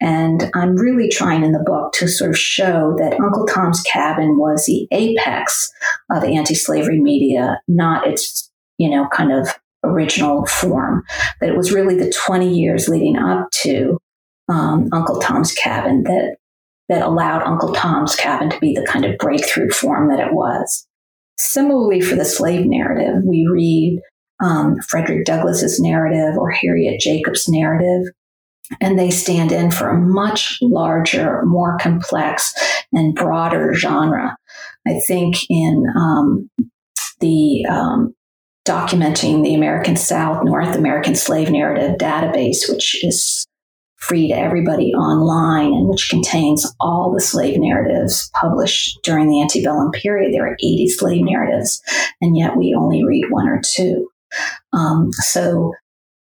And 0.00 0.50
I'm 0.54 0.76
really 0.76 1.08
trying 1.08 1.42
in 1.42 1.52
the 1.52 1.62
book 1.64 1.92
to 1.94 2.08
sort 2.08 2.30
of 2.30 2.38
show 2.38 2.94
that 2.98 3.18
Uncle 3.20 3.46
Tom's 3.46 3.80
Cabin 3.82 4.36
was 4.36 4.66
the 4.66 4.86
apex 4.90 5.70
of 6.10 6.24
anti 6.24 6.54
slavery 6.54 7.00
media, 7.00 7.60
not 7.68 8.06
its, 8.06 8.50
you 8.76 8.90
know, 8.90 9.08
kind 9.12 9.32
of 9.32 9.48
original 9.84 10.44
form. 10.46 11.04
That 11.40 11.50
it 11.50 11.56
was 11.56 11.72
really 11.72 11.96
the 11.96 12.12
20 12.12 12.58
years 12.58 12.88
leading 12.88 13.16
up 13.16 13.50
to 13.62 13.98
um, 14.48 14.88
Uncle 14.92 15.20
Tom's 15.20 15.52
Cabin 15.52 16.02
that 16.04 16.36
that 16.88 17.02
allowed 17.02 17.42
Uncle 17.42 17.72
Tom's 17.72 18.14
Cabin 18.14 18.50
to 18.50 18.60
be 18.60 18.74
the 18.74 18.86
kind 18.86 19.04
of 19.04 19.18
breakthrough 19.18 19.70
form 19.70 20.08
that 20.08 20.20
it 20.20 20.32
was. 20.32 20.86
Similarly, 21.38 22.00
for 22.00 22.14
the 22.14 22.24
slave 22.24 22.64
narrative, 22.66 23.22
we 23.24 23.46
read 23.50 24.00
um, 24.42 24.76
Frederick 24.88 25.24
Douglass's 25.24 25.80
narrative 25.80 26.36
or 26.38 26.50
Harriet 26.50 27.00
Jacobs' 27.00 27.48
narrative, 27.48 28.12
and 28.80 28.98
they 28.98 29.10
stand 29.10 29.52
in 29.52 29.70
for 29.70 29.88
a 29.88 29.98
much 29.98 30.58
larger, 30.62 31.42
more 31.44 31.76
complex, 31.78 32.54
and 32.92 33.14
broader 33.14 33.74
genre. 33.74 34.36
I 34.86 35.00
think 35.06 35.36
in 35.50 35.84
um, 35.96 36.50
the 37.20 37.66
um, 37.66 38.14
documenting 38.66 39.42
the 39.42 39.54
American 39.54 39.96
South 39.96 40.44
North 40.44 40.74
American 40.74 41.14
slave 41.14 41.50
narrative 41.50 41.96
database, 41.98 42.68
which 42.68 43.02
is 43.04 43.46
free 44.06 44.28
to 44.28 44.34
everybody 44.34 44.92
online 44.94 45.72
and 45.72 45.88
which 45.88 46.08
contains 46.08 46.74
all 46.80 47.12
the 47.12 47.20
slave 47.20 47.58
narratives 47.58 48.30
published 48.34 48.98
during 49.02 49.28
the 49.28 49.42
antebellum 49.42 49.90
period. 49.90 50.32
There 50.32 50.46
are 50.46 50.54
80 50.54 50.88
slave 50.88 51.24
narratives, 51.24 51.82
and 52.20 52.36
yet 52.36 52.56
we 52.56 52.74
only 52.78 53.04
read 53.04 53.24
one 53.30 53.48
or 53.48 53.60
two. 53.64 54.08
Um, 54.72 55.10
so, 55.12 55.72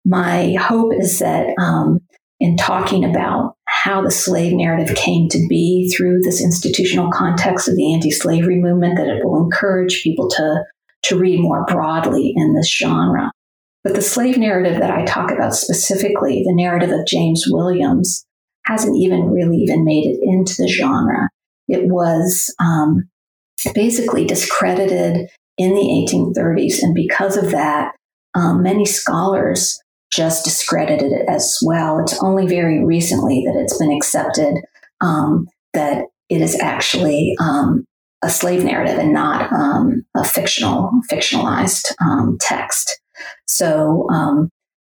my 0.05 0.53
hope 0.59 0.93
is 0.93 1.19
that 1.19 1.47
um, 1.57 1.99
in 2.39 2.57
talking 2.57 3.05
about 3.05 3.55
how 3.67 4.01
the 4.01 4.11
slave 4.11 4.53
narrative 4.53 4.95
came 4.95 5.29
to 5.29 5.45
be 5.47 5.89
through 5.95 6.19
this 6.21 6.43
institutional 6.43 7.09
context 7.11 7.67
of 7.67 7.75
the 7.75 7.93
anti 7.93 8.11
slavery 8.11 8.59
movement, 8.59 8.97
that 8.97 9.07
it 9.07 9.23
will 9.23 9.43
encourage 9.43 10.03
people 10.03 10.29
to, 10.29 10.63
to 11.03 11.17
read 11.17 11.39
more 11.39 11.65
broadly 11.65 12.33
in 12.35 12.53
this 12.53 12.69
genre. 12.69 13.31
But 13.83 13.95
the 13.95 14.01
slave 14.01 14.37
narrative 14.37 14.79
that 14.79 14.91
I 14.91 15.03
talk 15.05 15.31
about 15.31 15.55
specifically, 15.55 16.43
the 16.45 16.55
narrative 16.55 16.91
of 16.91 17.05
James 17.05 17.45
Williams, 17.49 18.25
hasn't 18.65 18.95
even 18.97 19.29
really 19.29 19.57
even 19.57 19.83
made 19.83 20.05
it 20.05 20.19
into 20.21 20.55
the 20.57 20.69
genre. 20.69 21.29
It 21.67 21.87
was 21.87 22.53
um, 22.59 23.09
basically 23.73 24.25
discredited 24.25 25.29
in 25.57 25.73
the 25.73 25.81
1830s. 25.81 26.81
And 26.81 26.95
because 26.95 27.37
of 27.37 27.51
that, 27.51 27.93
um, 28.35 28.63
many 28.63 28.85
scholars 28.85 29.79
just 30.11 30.45
discredited 30.45 31.11
it 31.11 31.27
as 31.27 31.59
well. 31.63 31.99
It's 31.99 32.21
only 32.23 32.47
very 32.47 32.83
recently 32.83 33.43
that 33.45 33.59
it's 33.59 33.77
been 33.77 33.91
accepted 33.91 34.55
um, 35.01 35.47
that 35.73 36.05
it 36.29 36.41
is 36.41 36.59
actually 36.59 37.35
um, 37.39 37.85
a 38.23 38.29
slave 38.29 38.63
narrative 38.63 38.97
and 38.97 39.13
not 39.13 39.51
um, 39.51 40.05
a 40.15 40.23
fictional, 40.23 40.91
fictionalized 41.11 41.93
um, 42.01 42.37
text. 42.39 43.01
So, 43.47 44.07
um, 44.09 44.49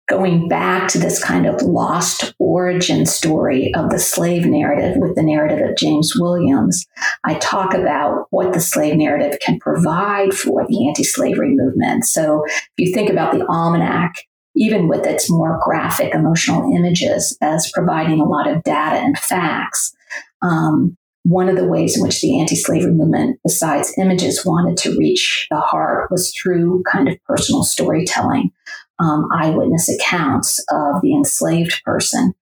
going 0.09 0.47
back 0.47 0.87
to 0.89 0.97
this 0.97 1.23
kind 1.23 1.45
of 1.45 1.61
lost 1.61 2.33
origin 2.39 3.05
story 3.05 3.71
of 3.75 3.91
the 3.91 3.99
slave 3.99 4.43
narrative 4.43 4.95
with 4.97 5.15
the 5.15 5.21
narrative 5.21 5.59
of 5.69 5.77
James 5.77 6.13
Williams, 6.15 6.85
I 7.23 7.35
talk 7.35 7.75
about 7.75 8.25
what 8.31 8.53
the 8.53 8.59
slave 8.59 8.95
narrative 8.95 9.39
can 9.39 9.59
provide 9.59 10.33
for 10.33 10.65
the 10.67 10.87
anti 10.87 11.03
slavery 11.03 11.53
movement. 11.53 12.05
So, 12.05 12.43
if 12.45 12.71
you 12.77 12.93
think 12.93 13.09
about 13.09 13.33
the 13.33 13.45
almanac, 13.47 14.15
even 14.55 14.87
with 14.87 15.05
its 15.05 15.29
more 15.29 15.59
graphic 15.63 16.13
emotional 16.13 16.75
images 16.75 17.37
as 17.41 17.71
providing 17.71 18.19
a 18.19 18.25
lot 18.25 18.47
of 18.47 18.63
data 18.63 18.97
and 18.97 19.17
facts, 19.17 19.95
um, 20.41 20.97
one 21.29 21.47
of 21.47 21.55
the 21.55 21.67
ways 21.67 21.95
in 21.95 22.01
which 22.01 22.21
the 22.21 22.39
anti 22.39 22.55
slavery 22.55 22.91
movement, 22.91 23.39
besides 23.43 23.93
images, 23.99 24.43
wanted 24.43 24.75
to 24.77 24.97
reach 24.97 25.45
the 25.51 25.59
heart 25.59 26.09
was 26.09 26.33
through 26.33 26.81
kind 26.91 27.07
of 27.07 27.23
personal 27.25 27.63
storytelling, 27.63 28.49
um, 28.97 29.29
eyewitness 29.31 29.89
accounts 29.89 30.59
of 30.71 31.01
the 31.03 31.13
enslaved 31.13 31.83
person. 31.83 32.33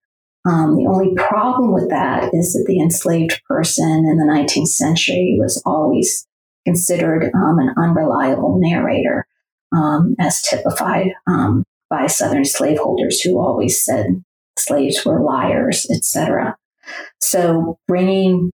Um, 0.48 0.78
the 0.78 0.88
only 0.88 1.14
problem 1.16 1.74
with 1.74 1.90
that 1.90 2.34
is 2.34 2.54
that 2.54 2.64
the 2.66 2.80
enslaved 2.80 3.42
person 3.46 4.06
in 4.10 4.18
the 4.18 4.24
19th 4.24 4.70
century 4.70 5.36
was 5.38 5.62
always 5.66 6.26
considered 6.66 7.30
um, 7.36 7.60
an 7.60 7.76
unreliable 7.78 8.58
narrator, 8.58 9.28
um, 9.76 10.16
as 10.18 10.42
typified 10.44 11.08
um, 11.28 11.66
by 11.90 12.08
Southern 12.08 12.46
slaveholders 12.46 13.20
who 13.20 13.38
always 13.38 13.84
said 13.84 14.24
slaves 14.58 15.04
were 15.04 15.22
liars, 15.22 15.86
etc. 15.92 16.56
So 17.20 17.80
bringing 17.86 18.52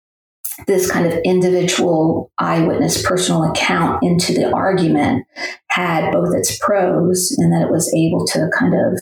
this 0.66 0.90
kind 0.90 1.06
of 1.06 1.18
individual 1.24 2.32
eyewitness 2.38 3.02
personal 3.02 3.44
account 3.44 4.02
into 4.02 4.32
the 4.32 4.52
argument 4.52 5.24
had 5.70 6.10
both 6.10 6.34
its 6.34 6.58
pros 6.58 7.34
in 7.38 7.50
that 7.50 7.62
it 7.62 7.70
was 7.70 7.92
able 7.94 8.26
to 8.26 8.50
kind 8.58 8.74
of 8.74 9.00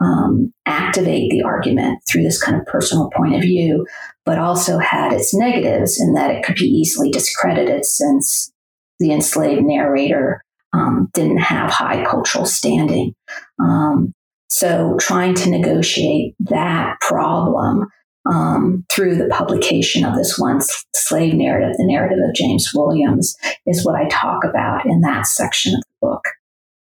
um, 0.00 0.52
activate 0.66 1.30
the 1.30 1.42
argument 1.42 2.00
through 2.08 2.22
this 2.22 2.42
kind 2.42 2.58
of 2.58 2.66
personal 2.66 3.10
point 3.16 3.34
of 3.34 3.42
view, 3.42 3.86
but 4.24 4.38
also 4.38 4.78
had 4.78 5.12
its 5.12 5.34
negatives 5.34 6.00
in 6.00 6.14
that 6.14 6.30
it 6.30 6.44
could 6.44 6.56
be 6.56 6.64
easily 6.64 7.10
discredited 7.10 7.84
since 7.84 8.52
the 8.98 9.12
enslaved 9.12 9.62
narrator 9.62 10.42
um, 10.72 11.08
didn't 11.12 11.38
have 11.38 11.70
high 11.70 12.04
cultural 12.04 12.46
standing. 12.46 13.14
Um, 13.60 14.12
so 14.48 14.96
trying 14.98 15.34
to 15.34 15.50
negotiate 15.50 16.34
that 16.40 16.96
problem 17.00 17.88
um, 18.26 18.84
through 18.90 19.16
the 19.16 19.28
publication 19.28 20.04
of 20.04 20.16
this 20.16 20.38
one 20.38 20.60
slave 20.94 21.34
narrative, 21.34 21.76
the 21.76 21.86
narrative 21.86 22.18
of 22.26 22.34
James 22.34 22.70
Williams, 22.74 23.36
is 23.66 23.84
what 23.84 23.96
I 23.96 24.08
talk 24.08 24.44
about 24.44 24.86
in 24.86 25.00
that 25.02 25.26
section 25.26 25.74
of 25.74 25.80
the 25.80 26.08
book. 26.08 26.24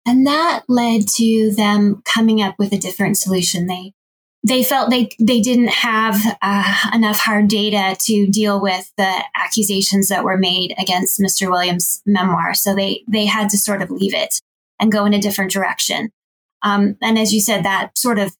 And 0.05 0.25
that 0.25 0.63
led 0.67 1.07
to 1.15 1.51
them 1.55 2.01
coming 2.05 2.41
up 2.41 2.55
with 2.57 2.73
a 2.73 2.77
different 2.77 3.17
solution. 3.17 3.67
They 3.67 3.93
they 4.47 4.63
felt 4.63 4.89
they 4.89 5.09
they 5.19 5.41
didn't 5.41 5.69
have 5.69 6.19
uh, 6.41 6.89
enough 6.93 7.19
hard 7.19 7.49
data 7.49 7.97
to 8.05 8.27
deal 8.27 8.61
with 8.61 8.91
the 8.97 9.23
accusations 9.35 10.07
that 10.07 10.23
were 10.23 10.37
made 10.37 10.73
against 10.79 11.19
Mr. 11.19 11.49
Williams' 11.49 12.01
memoir, 12.05 12.53
so 12.53 12.73
they 12.73 13.03
they 13.07 13.25
had 13.25 13.49
to 13.49 13.57
sort 13.57 13.81
of 13.81 13.91
leave 13.91 14.13
it 14.13 14.39
and 14.79 14.91
go 14.91 15.05
in 15.05 15.13
a 15.13 15.21
different 15.21 15.51
direction. 15.51 16.09
Um, 16.63 16.97
and 17.01 17.19
as 17.19 17.33
you 17.33 17.41
said, 17.41 17.63
that 17.63 17.97
sort 17.97 18.17
of 18.17 18.35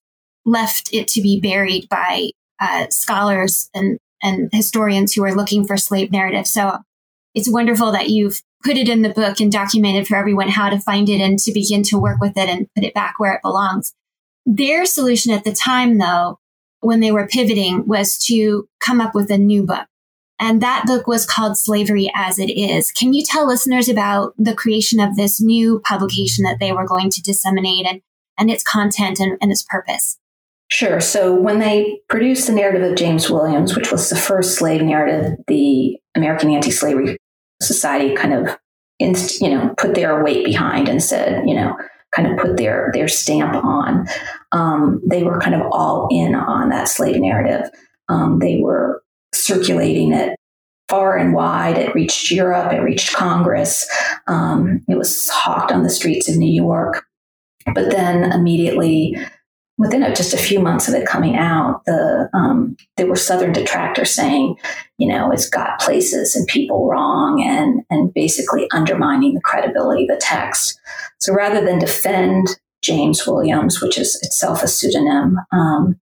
left 0.46 0.90
it 0.94 1.08
to 1.10 1.22
be 1.22 1.40
buried 1.40 1.88
by 1.90 2.32
uh, 2.60 2.88
scholars 2.90 3.70
and 3.74 4.00
and 4.22 4.50
historians 4.52 5.14
who 5.14 5.24
are 5.24 5.34
looking 5.34 5.66
for 5.66 5.78
slave 5.78 6.12
narratives. 6.12 6.52
So 6.52 6.80
it's 7.34 7.50
wonderful 7.50 7.92
that 7.92 8.10
you've 8.10 8.42
put 8.64 8.78
it 8.78 8.90
in 8.90 9.02
the 9.02 9.10
book 9.10 9.40
and 9.40 9.52
documented 9.52 10.08
for 10.08 10.18
everyone 10.18 10.50
how 10.50 10.70
to 10.70 10.80
find 10.80 11.08
it 11.08 11.22
and 11.22 11.40
to 11.40 11.54
begin 11.54 11.84
to 11.84 11.98
work 11.98 12.20
with 12.20 12.38
it 12.38 12.50
and 12.50 12.68
put 12.76 12.84
it 12.84 12.94
back 12.94 13.16
where 13.18 13.34
it 13.34 13.42
belongs. 13.42 13.94
Their 14.46 14.86
solution 14.86 15.32
at 15.32 15.44
the 15.44 15.54
time, 15.54 15.98
though, 15.98 16.40
when 16.82 17.00
they 17.00 17.12
were 17.12 17.28
pivoting, 17.28 17.88
was 17.88 18.18
to 18.26 18.68
come 18.80 19.00
up 19.00 19.16
with 19.16 19.32
a 19.32 19.38
new 19.38 19.64
book. 19.64 19.86
And 20.40 20.62
that 20.62 20.86
book 20.86 21.06
was 21.06 21.26
called 21.26 21.58
Slavery 21.58 22.10
as 22.16 22.40
It 22.40 22.50
Is. 22.50 22.92
Can 22.92 23.14
you 23.14 23.24
tell 23.24 23.46
listeners 23.46 23.90
about 23.90 24.34
the 24.38 24.56
creation 24.56 25.00
of 25.00 25.16
this 25.16 25.42
new 25.42 25.82
publication 25.82 26.46
that 26.46 26.60
they 26.60 26.72
were 26.72 26.88
going 26.88 27.10
to 27.10 27.22
disseminate 27.22 27.86
and, 27.86 28.02
and 28.38 28.50
its 28.50 28.64
content 28.64 29.20
and, 29.20 29.38
and 29.42 29.52
its 29.52 29.64
purpose? 29.64 30.18
Sure. 30.80 31.02
So 31.02 31.36
when 31.36 31.60
they 31.60 32.00
produced 32.08 32.48
the 32.48 32.54
narrative 32.54 32.90
of 32.90 32.96
James 32.96 33.30
Williams, 33.30 33.76
which 33.76 33.92
was 33.92 34.10
the 34.10 34.16
first 34.16 34.56
slave 34.56 34.82
narrative, 34.82 35.38
the 35.48 36.00
American 36.16 36.52
Anti-Slavery 36.52 37.18
Society 37.62 38.16
kind 38.16 38.34
of, 38.34 38.58
inst- 38.98 39.42
you 39.42 39.50
know, 39.50 39.74
put 39.78 39.94
their 39.94 40.24
weight 40.24 40.46
behind 40.46 40.88
and 40.88 41.04
said, 41.04 41.44
you 41.46 41.54
know, 41.54 41.76
kind 42.16 42.32
of 42.32 42.38
put 42.38 42.56
their 42.56 42.92
their 42.94 43.10
stamp 43.10 43.62
on. 43.62 44.08
Um, 44.54 45.02
they 45.06 45.22
were 45.22 45.42
kind 45.42 45.54
of 45.54 45.68
all 45.70 46.08
in 46.12 46.34
on 46.34 46.70
that 46.70 46.88
slave 46.88 47.20
narrative. 47.20 47.70
Um, 48.08 48.40
they 48.40 48.62
were 48.64 49.04
circulating 49.34 50.14
it 50.14 50.34
far 50.88 51.18
and 51.18 51.34
wide. 51.34 51.78
It 51.78 51.94
reached 51.94 52.32
Europe. 52.32 52.72
It 52.72 52.80
reached 52.80 53.14
Congress. 53.14 53.86
Um, 54.28 54.80
it 54.88 54.98
was 54.98 55.28
hawked 55.28 55.74
on 55.74 55.84
the 55.84 55.90
streets 55.90 56.30
of 56.30 56.38
New 56.38 56.50
York. 56.50 57.04
But 57.76 57.92
then 57.92 58.32
immediately, 58.32 59.18
within 59.80 60.02
just 60.14 60.34
a 60.34 60.38
few 60.38 60.60
months 60.60 60.90
of 60.90 60.94
it 60.94 61.08
coming 61.08 61.38
out, 61.38 61.84
the 61.86 62.30
um, 62.34 62.76
there 62.98 63.08
were 63.08 63.16
Southern 63.16 63.54
detractors 63.54 64.14
saying, 64.14 64.58
you 64.98 65.08
know, 65.08 65.32
it's 65.32 65.50
got 65.50 65.80
places 65.80 66.36
and 66.36 66.46
people 66.48 66.88
wrong, 66.88 67.42
and 67.42 67.82
and 67.90 68.14
basically 68.14 68.70
undermining 68.72 69.34
the 69.34 69.42
credibility 69.42 70.04
of 70.04 70.10
the 70.10 70.22
text. 70.22 70.80
So 71.20 71.34
rather 71.34 71.66
than 71.66 71.80
defend 71.80 72.48
James 72.84 73.26
Williams, 73.26 73.82
which 73.82 73.98
is 73.98 74.20
itself 74.22 74.62
a 74.62 74.68
pseudonym, 74.68 75.38
um, 75.52 76.00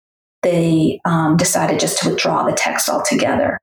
they 0.42 1.00
um, 1.06 1.36
decided 1.36 1.80
just 1.80 1.98
to 2.02 2.10
withdraw 2.10 2.44
the 2.44 2.52
text 2.52 2.88
altogether. 2.88 3.58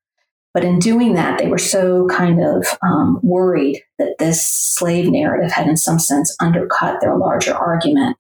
But 0.56 0.66
in 0.66 0.80
doing 0.80 1.14
that, 1.14 1.38
they 1.38 1.48
were 1.48 1.60
so 1.60 2.08
kind 2.08 2.44
of 2.44 2.66
um, 2.82 3.20
worried 3.22 3.84
that 4.00 4.16
this 4.18 4.44
slave 4.76 5.08
narrative 5.08 5.52
had, 5.52 5.68
in 5.68 5.78
some 5.78 6.00
sense, 6.00 6.36
undercut 6.42 7.00
their 7.00 7.16
larger 7.16 7.54
argument. 7.54 8.18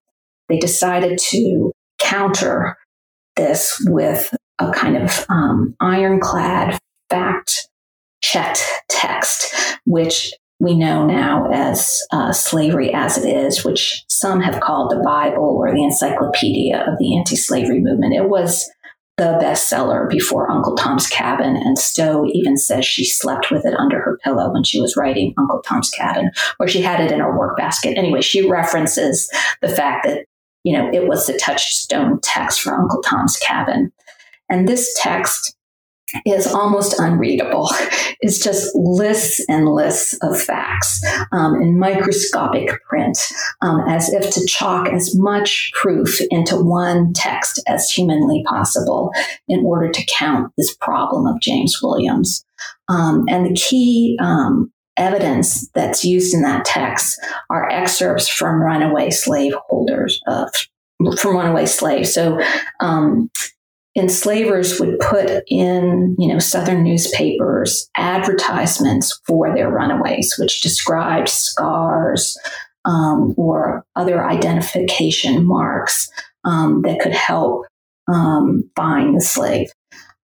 They 0.49 0.59
decided 0.59 1.17
to 1.29 1.71
counter 1.99 2.77
this 3.35 3.81
with 3.87 4.33
a 4.59 4.71
kind 4.71 4.97
of 4.97 5.25
um, 5.29 5.75
ironclad 5.79 6.77
fact 7.09 7.69
checked 8.21 8.61
text, 8.89 9.53
which 9.85 10.33
we 10.59 10.77
know 10.77 11.05
now 11.05 11.49
as 11.51 12.01
uh, 12.11 12.33
slavery 12.33 12.93
as 12.93 13.17
it 13.17 13.27
is, 13.29 13.63
which 13.63 14.03
some 14.09 14.41
have 14.41 14.59
called 14.59 14.91
the 14.91 15.01
Bible 15.03 15.57
or 15.57 15.71
the 15.73 15.83
encyclopedia 15.83 16.79
of 16.85 16.97
the 16.99 17.17
anti 17.17 17.37
slavery 17.37 17.79
movement. 17.79 18.13
It 18.13 18.29
was 18.29 18.69
the 19.17 19.37
bestseller 19.41 20.09
before 20.09 20.49
Uncle 20.49 20.75
Tom's 20.75 21.07
Cabin, 21.07 21.55
and 21.57 21.77
Stowe 21.77 22.25
even 22.31 22.57
says 22.57 22.85
she 22.85 23.05
slept 23.05 23.51
with 23.51 23.65
it 23.65 23.73
under 23.73 23.99
her 24.01 24.17
pillow 24.23 24.51
when 24.53 24.63
she 24.63 24.79
was 24.79 24.95
writing 24.95 25.33
Uncle 25.37 25.61
Tom's 25.61 25.89
Cabin, 25.89 26.31
or 26.59 26.67
she 26.67 26.81
had 26.81 27.01
it 27.01 27.11
in 27.11 27.19
her 27.19 27.37
work 27.37 27.57
basket. 27.57 27.97
Anyway, 27.97 28.21
she 28.21 28.49
references 28.49 29.29
the 29.61 29.67
fact 29.67 30.05
that 30.05 30.25
you 30.63 30.77
know 30.77 30.89
it 30.93 31.07
was 31.07 31.27
the 31.27 31.37
touchstone 31.37 32.19
text 32.21 32.61
for 32.61 32.73
Uncle 32.73 33.01
Tom's 33.01 33.37
Cabin, 33.37 33.91
and 34.49 34.67
this 34.67 34.97
text 34.99 35.55
is 36.25 36.47
almost 36.47 36.99
unreadable. 36.99 37.69
It's 38.21 38.43
just 38.43 38.75
lists 38.75 39.41
and 39.47 39.69
lists 39.69 40.13
of 40.21 40.41
facts 40.41 41.01
um, 41.31 41.55
in 41.61 41.79
microscopic 41.79 42.69
print, 42.83 43.17
um, 43.61 43.79
as 43.87 44.09
if 44.09 44.29
to 44.31 44.45
chalk 44.45 44.89
as 44.89 45.15
much 45.15 45.71
proof 45.73 46.19
into 46.29 46.57
one 46.57 47.13
text 47.13 47.63
as 47.65 47.89
humanly 47.89 48.43
possible 48.45 49.13
in 49.47 49.63
order 49.65 49.89
to 49.89 50.05
count 50.13 50.51
this 50.57 50.75
problem 50.75 51.27
of 51.27 51.39
James 51.39 51.79
Williams. 51.81 52.43
Um, 52.89 53.23
and 53.29 53.45
the 53.45 53.53
key 53.53 54.17
um, 54.21 54.69
evidence 54.99 55.69
that's 55.69 56.03
used 56.03 56.33
in 56.33 56.41
that 56.43 56.65
text 56.65 57.19
are 57.49 57.69
excerpts 57.69 58.27
from 58.27 58.61
runaway 58.61 59.09
slave 59.09 59.53
holders, 59.67 60.21
uh, 60.27 60.47
from 61.17 61.37
runaway 61.37 61.65
slaves. 61.65 62.13
So, 62.13 62.39
um, 62.79 63.31
enslavers 63.97 64.79
would 64.79 64.99
put 64.99 65.43
in, 65.47 66.15
you 66.19 66.31
know, 66.31 66.39
Southern 66.39 66.83
newspapers 66.83 67.89
advertisements 67.97 69.19
for 69.25 69.53
their 69.53 69.71
runaways, 69.71 70.35
which 70.37 70.61
described 70.61 71.29
scars 71.29 72.37
um, 72.85 73.33
or 73.37 73.83
other 73.95 74.23
identification 74.23 75.45
marks 75.45 76.09
um, 76.45 76.81
that 76.83 76.99
could 76.99 77.13
help 77.13 77.65
um, 78.07 78.69
find 78.75 79.15
the 79.15 79.21
slave. 79.21 79.71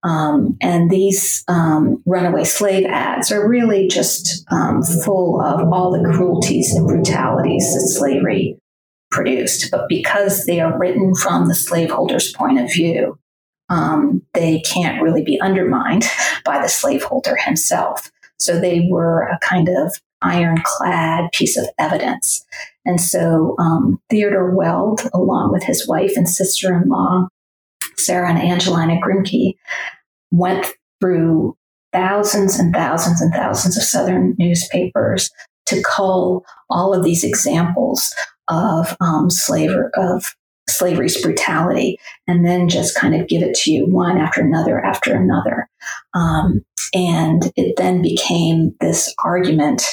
Um, 0.05 0.55
and 0.61 0.91
these 0.91 1.43
um, 1.47 2.01
runaway 2.05 2.43
slave 2.43 2.85
ads 2.85 3.31
are 3.31 3.49
really 3.49 3.87
just 3.87 4.45
um, 4.51 4.83
full 4.83 5.41
of 5.41 5.67
all 5.73 5.91
the 5.91 6.07
cruelties 6.13 6.73
and 6.75 6.87
brutalities 6.87 7.63
that 7.73 7.87
slavery 7.87 8.59
produced. 9.09 9.71
But 9.71 9.89
because 9.89 10.45
they 10.45 10.59
are 10.59 10.77
written 10.77 11.15
from 11.15 11.47
the 11.47 11.55
slaveholder's 11.55 12.31
point 12.33 12.59
of 12.59 12.71
view, 12.71 13.17
um, 13.69 14.21
they 14.35 14.59
can't 14.59 15.01
really 15.01 15.23
be 15.23 15.41
undermined 15.41 16.05
by 16.45 16.61
the 16.61 16.69
slaveholder 16.69 17.35
himself. 17.35 18.11
So 18.37 18.59
they 18.59 18.87
were 18.87 19.23
a 19.23 19.39
kind 19.41 19.67
of 19.69 19.91
ironclad 20.21 21.31
piece 21.33 21.57
of 21.57 21.65
evidence. 21.79 22.45
And 22.85 23.01
so 23.01 23.55
um, 23.57 23.99
Theodore 24.11 24.55
Weld, 24.55 25.01
along 25.15 25.51
with 25.51 25.63
his 25.63 25.87
wife 25.87 26.13
and 26.15 26.29
sister 26.29 26.75
in 26.75 26.89
law, 26.89 27.27
Sarah 27.97 28.29
and 28.29 28.39
Angelina 28.39 28.99
Grimke, 29.01 29.55
went 30.37 30.67
through 30.99 31.57
thousands 31.93 32.59
and 32.59 32.73
thousands 32.73 33.21
and 33.21 33.33
thousands 33.33 33.77
of 33.77 33.83
Southern 33.83 34.35
newspapers 34.37 35.29
to 35.67 35.81
cull 35.83 36.45
all 36.69 36.93
of 36.93 37.03
these 37.03 37.23
examples 37.23 38.13
of 38.47 38.95
um, 38.99 39.29
slavery, 39.29 39.89
of 39.95 40.35
slavery's 40.69 41.21
brutality 41.21 41.97
and 42.27 42.45
then 42.45 42.67
just 42.67 42.97
kind 42.97 43.15
of 43.15 43.27
give 43.27 43.41
it 43.41 43.55
to 43.55 43.71
you 43.71 43.85
one 43.85 44.17
after 44.17 44.41
another 44.41 44.83
after 44.83 45.13
another. 45.13 45.69
Um, 46.13 46.65
and 46.93 47.51
it 47.55 47.75
then 47.77 48.01
became 48.01 48.75
this 48.81 49.13
argument 49.23 49.83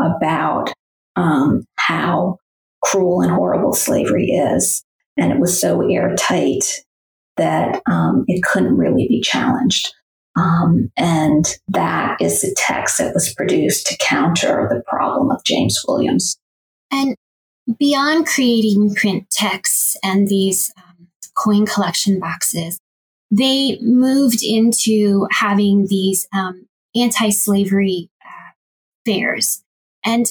about 0.00 0.72
um, 1.16 1.64
how 1.76 2.38
cruel 2.82 3.20
and 3.20 3.30
horrible 3.30 3.72
slavery 3.72 4.26
is. 4.26 4.84
And 5.16 5.30
it 5.32 5.38
was 5.38 5.60
so 5.60 5.88
airtight 5.88 6.84
that 7.42 7.82
um, 7.90 8.24
it 8.28 8.42
couldn't 8.42 8.76
really 8.76 9.06
be 9.08 9.20
challenged. 9.20 9.92
Um, 10.36 10.90
and 10.96 11.44
that 11.68 12.20
is 12.20 12.40
the 12.40 12.54
text 12.56 12.98
that 12.98 13.12
was 13.12 13.34
produced 13.34 13.86
to 13.88 13.98
counter 13.98 14.68
the 14.70 14.82
problem 14.88 15.30
of 15.30 15.44
James 15.44 15.82
Williams. 15.86 16.38
And 16.90 17.16
beyond 17.78 18.26
creating 18.26 18.94
print 18.94 19.28
texts 19.30 19.96
and 20.02 20.28
these 20.28 20.72
um, 20.78 21.08
coin 21.36 21.66
collection 21.66 22.18
boxes, 22.18 22.78
they 23.30 23.78
moved 23.80 24.42
into 24.42 25.26
having 25.30 25.86
these 25.88 26.26
um, 26.34 26.66
anti-slavery 26.94 28.10
uh, 28.24 28.50
fairs. 29.04 29.62
And 30.04 30.26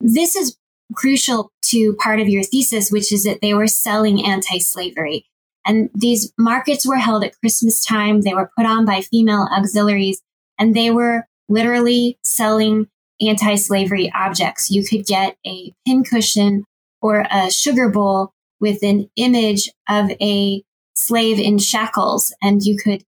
this 0.00 0.36
is 0.36 0.56
crucial 0.94 1.50
to 1.70 1.94
part 1.94 2.20
of 2.20 2.28
your 2.28 2.42
thesis, 2.42 2.90
which 2.90 3.12
is 3.12 3.24
that 3.24 3.40
they 3.40 3.54
were 3.54 3.66
selling 3.66 4.24
anti-slavery. 4.26 5.26
And 5.68 5.90
these 5.94 6.32
markets 6.38 6.86
were 6.86 6.96
held 6.96 7.22
at 7.22 7.38
Christmas 7.38 7.84
time. 7.84 8.22
They 8.22 8.34
were 8.34 8.50
put 8.56 8.66
on 8.66 8.86
by 8.86 9.02
female 9.02 9.46
auxiliaries 9.52 10.22
and 10.58 10.74
they 10.74 10.90
were 10.90 11.26
literally 11.48 12.18
selling 12.22 12.88
anti 13.20 13.54
slavery 13.56 14.10
objects. 14.14 14.70
You 14.70 14.84
could 14.84 15.06
get 15.06 15.36
a 15.46 15.72
pincushion 15.86 16.64
or 17.00 17.26
a 17.30 17.50
sugar 17.50 17.88
bowl 17.88 18.32
with 18.60 18.82
an 18.82 19.08
image 19.16 19.70
of 19.88 20.10
a 20.20 20.62
slave 20.94 21.38
in 21.38 21.58
shackles, 21.58 22.34
and 22.42 22.62
you 22.62 22.76
could 22.76 23.04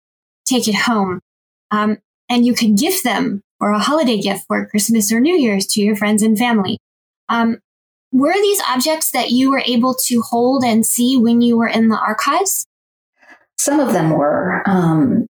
take 0.45 0.67
it 0.67 0.75
home. 0.75 1.21
Um, 1.71 1.97
and 2.29 2.45
you 2.45 2.53
could 2.53 2.77
gift 2.77 3.03
them 3.03 3.41
or 3.59 3.71
a 3.71 3.79
holiday 3.79 4.19
gift 4.19 4.45
for 4.47 4.65
Christmas 4.67 5.11
or 5.11 5.19
New 5.19 5.35
Year's 5.35 5.65
to 5.67 5.81
your 5.81 5.95
friends 5.95 6.21
and 6.21 6.37
family. 6.37 6.77
Um, 7.27 7.59
were 8.11 8.33
these 8.33 8.61
objects 8.67 9.11
that 9.11 9.31
you 9.31 9.51
were 9.51 9.63
able 9.65 9.95
to 10.07 10.21
hold 10.21 10.63
and 10.63 10.85
see 10.85 11.17
when 11.17 11.41
you 11.41 11.57
were 11.57 11.67
in 11.67 11.89
the 11.89 11.97
archives? 11.97 12.65
Some 13.57 13.79
of 13.79 13.93
them 13.93 14.11
were. 14.11 14.63
Um, 14.65 15.27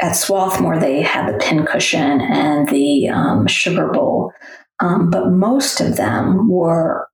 at 0.00 0.12
Swarthmore, 0.12 0.78
they 0.78 1.02
had 1.02 1.28
the 1.28 1.38
pincushion 1.38 2.20
and 2.22 2.68
the 2.68 3.08
um, 3.08 3.46
sugar 3.46 3.88
bowl, 3.88 4.32
um, 4.80 5.10
but 5.10 5.30
most 5.30 5.80
of 5.80 5.96
them 5.96 6.48
were 6.48 7.06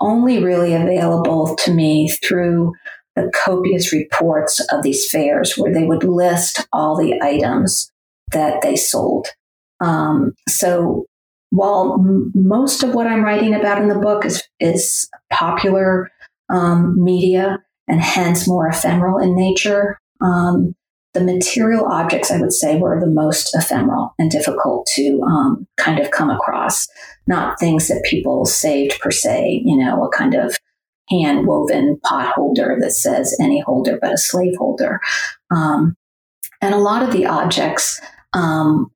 only 0.00 0.42
really 0.42 0.74
available 0.74 1.56
to 1.56 1.74
me 1.74 2.08
through 2.08 2.72
the 3.16 3.30
copious 3.34 3.92
reports 3.92 4.60
of 4.72 4.82
these 4.82 5.10
fairs 5.10 5.54
where 5.56 5.72
they 5.72 5.84
would 5.84 6.04
list 6.04 6.68
all 6.72 6.96
the 6.96 7.18
items 7.20 7.90
that 8.30 8.62
they 8.62 8.76
sold. 8.76 9.26
Um, 9.80 10.34
so 10.48 11.06
while 11.50 11.96
m- 11.98 12.32
most 12.34 12.82
of 12.82 12.94
what 12.94 13.06
I'm 13.06 13.24
writing 13.24 13.54
about 13.54 13.80
in 13.80 13.88
the 13.88 13.98
book 13.98 14.24
is, 14.24 14.42
is 14.60 15.08
popular 15.32 16.10
um, 16.48 17.02
media 17.02 17.58
and 17.88 18.00
hence 18.00 18.46
more 18.46 18.68
ephemeral 18.68 19.18
in 19.18 19.34
nature, 19.34 19.98
um, 20.20 20.74
the 21.14 21.20
material 21.24 21.86
objects 21.90 22.30
I 22.30 22.40
would 22.40 22.52
say 22.52 22.78
were 22.78 23.00
the 23.00 23.06
most 23.06 23.54
ephemeral 23.54 24.14
and 24.18 24.30
difficult 24.30 24.86
to 24.94 25.20
um, 25.22 25.66
kind 25.76 25.98
of 25.98 26.10
come 26.10 26.30
across. 26.30 26.86
Not 27.26 27.58
things 27.58 27.88
that 27.88 28.04
people 28.08 28.44
saved 28.44 28.98
per 29.00 29.10
se, 29.10 29.62
you 29.64 29.76
know, 29.76 30.04
a 30.04 30.10
kind 30.10 30.34
of 30.34 30.58
hand 31.08 31.46
woven 31.46 31.98
pot 32.04 32.34
holder 32.34 32.76
that 32.80 32.92
says 32.92 33.36
any 33.40 33.60
holder 33.60 33.98
but 34.00 34.12
a 34.12 34.18
slave 34.18 34.54
holder. 34.58 35.00
Um, 35.50 35.96
and 36.60 36.74
a 36.74 36.78
lot 36.78 37.02
of 37.02 37.12
the 37.12 37.26
objects 37.26 38.00
um, 38.34 38.90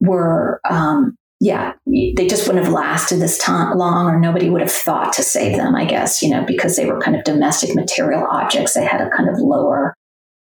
were, 0.00 0.60
um, 0.68 1.16
yeah, 1.44 1.74
they 1.84 2.26
just 2.26 2.46
wouldn't 2.46 2.64
have 2.64 2.72
lasted 2.72 3.18
this 3.20 3.36
time 3.36 3.76
long, 3.76 4.06
or 4.06 4.18
nobody 4.18 4.48
would 4.48 4.62
have 4.62 4.72
thought 4.72 5.12
to 5.12 5.22
save 5.22 5.58
them, 5.58 5.74
I 5.74 5.84
guess, 5.84 6.22
you 6.22 6.30
know, 6.30 6.42
because 6.46 6.74
they 6.74 6.86
were 6.86 6.98
kind 6.98 7.14
of 7.14 7.24
domestic 7.24 7.74
material 7.74 8.26
objects. 8.30 8.72
They 8.72 8.84
had 8.86 9.02
a 9.02 9.10
kind 9.10 9.28
of 9.28 9.36
lower 9.38 9.94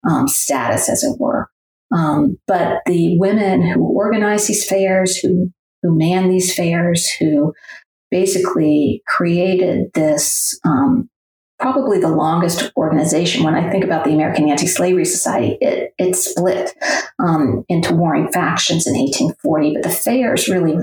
um, 0.06 0.28
status, 0.28 0.90
as 0.90 1.02
it 1.02 1.18
were. 1.18 1.48
Um, 1.90 2.36
but 2.46 2.82
the 2.84 3.16
women 3.18 3.66
who 3.66 3.82
organize 3.82 4.46
these 4.46 4.68
fairs, 4.68 5.16
who 5.16 5.50
who 5.82 5.96
man 5.96 6.28
these 6.28 6.54
fairs, 6.54 7.08
who 7.18 7.54
basically 8.10 9.02
created 9.06 9.86
this 9.94 10.60
um, 10.66 11.08
probably 11.60 12.00
the 12.00 12.08
longest 12.08 12.72
organization. 12.76 13.44
When 13.44 13.54
I 13.54 13.70
think 13.70 13.84
about 13.84 14.04
the 14.04 14.12
American 14.12 14.48
Anti-Slavery 14.48 15.04
Society, 15.04 15.58
it, 15.60 15.94
it 15.98 16.16
split 16.16 16.72
um, 17.18 17.64
into 17.68 17.94
warring 17.94 18.32
factions 18.32 18.86
in 18.86 18.94
1840, 18.94 19.74
but 19.74 19.82
the 19.82 19.90
fairs 19.90 20.48
really 20.48 20.76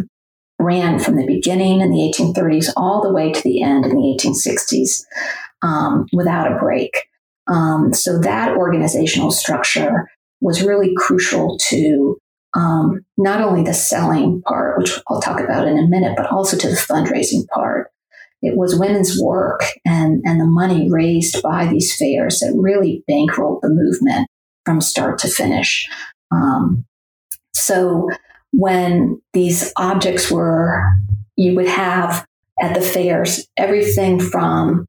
ran 0.60 1.00
from 1.00 1.16
the 1.16 1.26
beginning 1.26 1.82
in 1.82 1.92
the 1.92 2.14
1830s 2.18 2.72
all 2.78 3.02
the 3.02 3.14
way 3.14 3.32
to 3.32 3.42
the 3.44 3.62
end 3.62 3.86
in 3.86 3.92
the 3.92 4.18
1860s 4.20 5.04
um, 5.62 6.06
without 6.14 6.52
a 6.52 6.58
break. 6.58 7.08
Um, 7.48 7.94
so 7.94 8.20
that 8.22 8.58
organizational 8.58 9.32
structure 9.32 10.10
was 10.42 10.64
really 10.64 10.94
crucial 10.96 11.58
to 11.70 12.18
um, 12.54 13.06
not 13.18 13.42
only 13.42 13.64
the 13.64 13.74
selling 13.74 14.42
part, 14.42 14.78
which 14.78 15.00
I'll 15.08 15.22
talk 15.22 15.40
about 15.40 15.68
in 15.68 15.78
a 15.78 15.88
minute, 15.88 16.14
but 16.16 16.28
also 16.28 16.58
to 16.58 16.68
the 16.68 16.76
fundraising 16.76 17.48
part 17.48 17.92
it 18.42 18.56
was 18.56 18.80
women's 18.80 19.20
work 19.22 19.64
and, 19.86 20.22
and 20.26 20.40
the 20.40 20.46
money 20.46 20.90
raised 20.92 21.42
by 21.42 21.66
these 21.66 21.96
fairs 21.96 22.40
that 22.40 22.54
really 22.56 23.04
bankrolled 23.10 23.62
the 23.62 23.70
movement 23.70 24.28
from 24.66 24.82
start 24.82 25.18
to 25.20 25.28
finish. 25.28 25.88
Um, 26.32 26.86
so 27.54 28.10
when 28.52 29.22
these 29.34 29.72
objects 29.78 30.30
were, 30.30 30.84
you 31.36 31.56
would 31.56 31.68
have 31.68 32.26
at 32.62 32.74
the 32.74 32.82
fairs 32.82 33.48
everything 33.58 34.20
from 34.20 34.86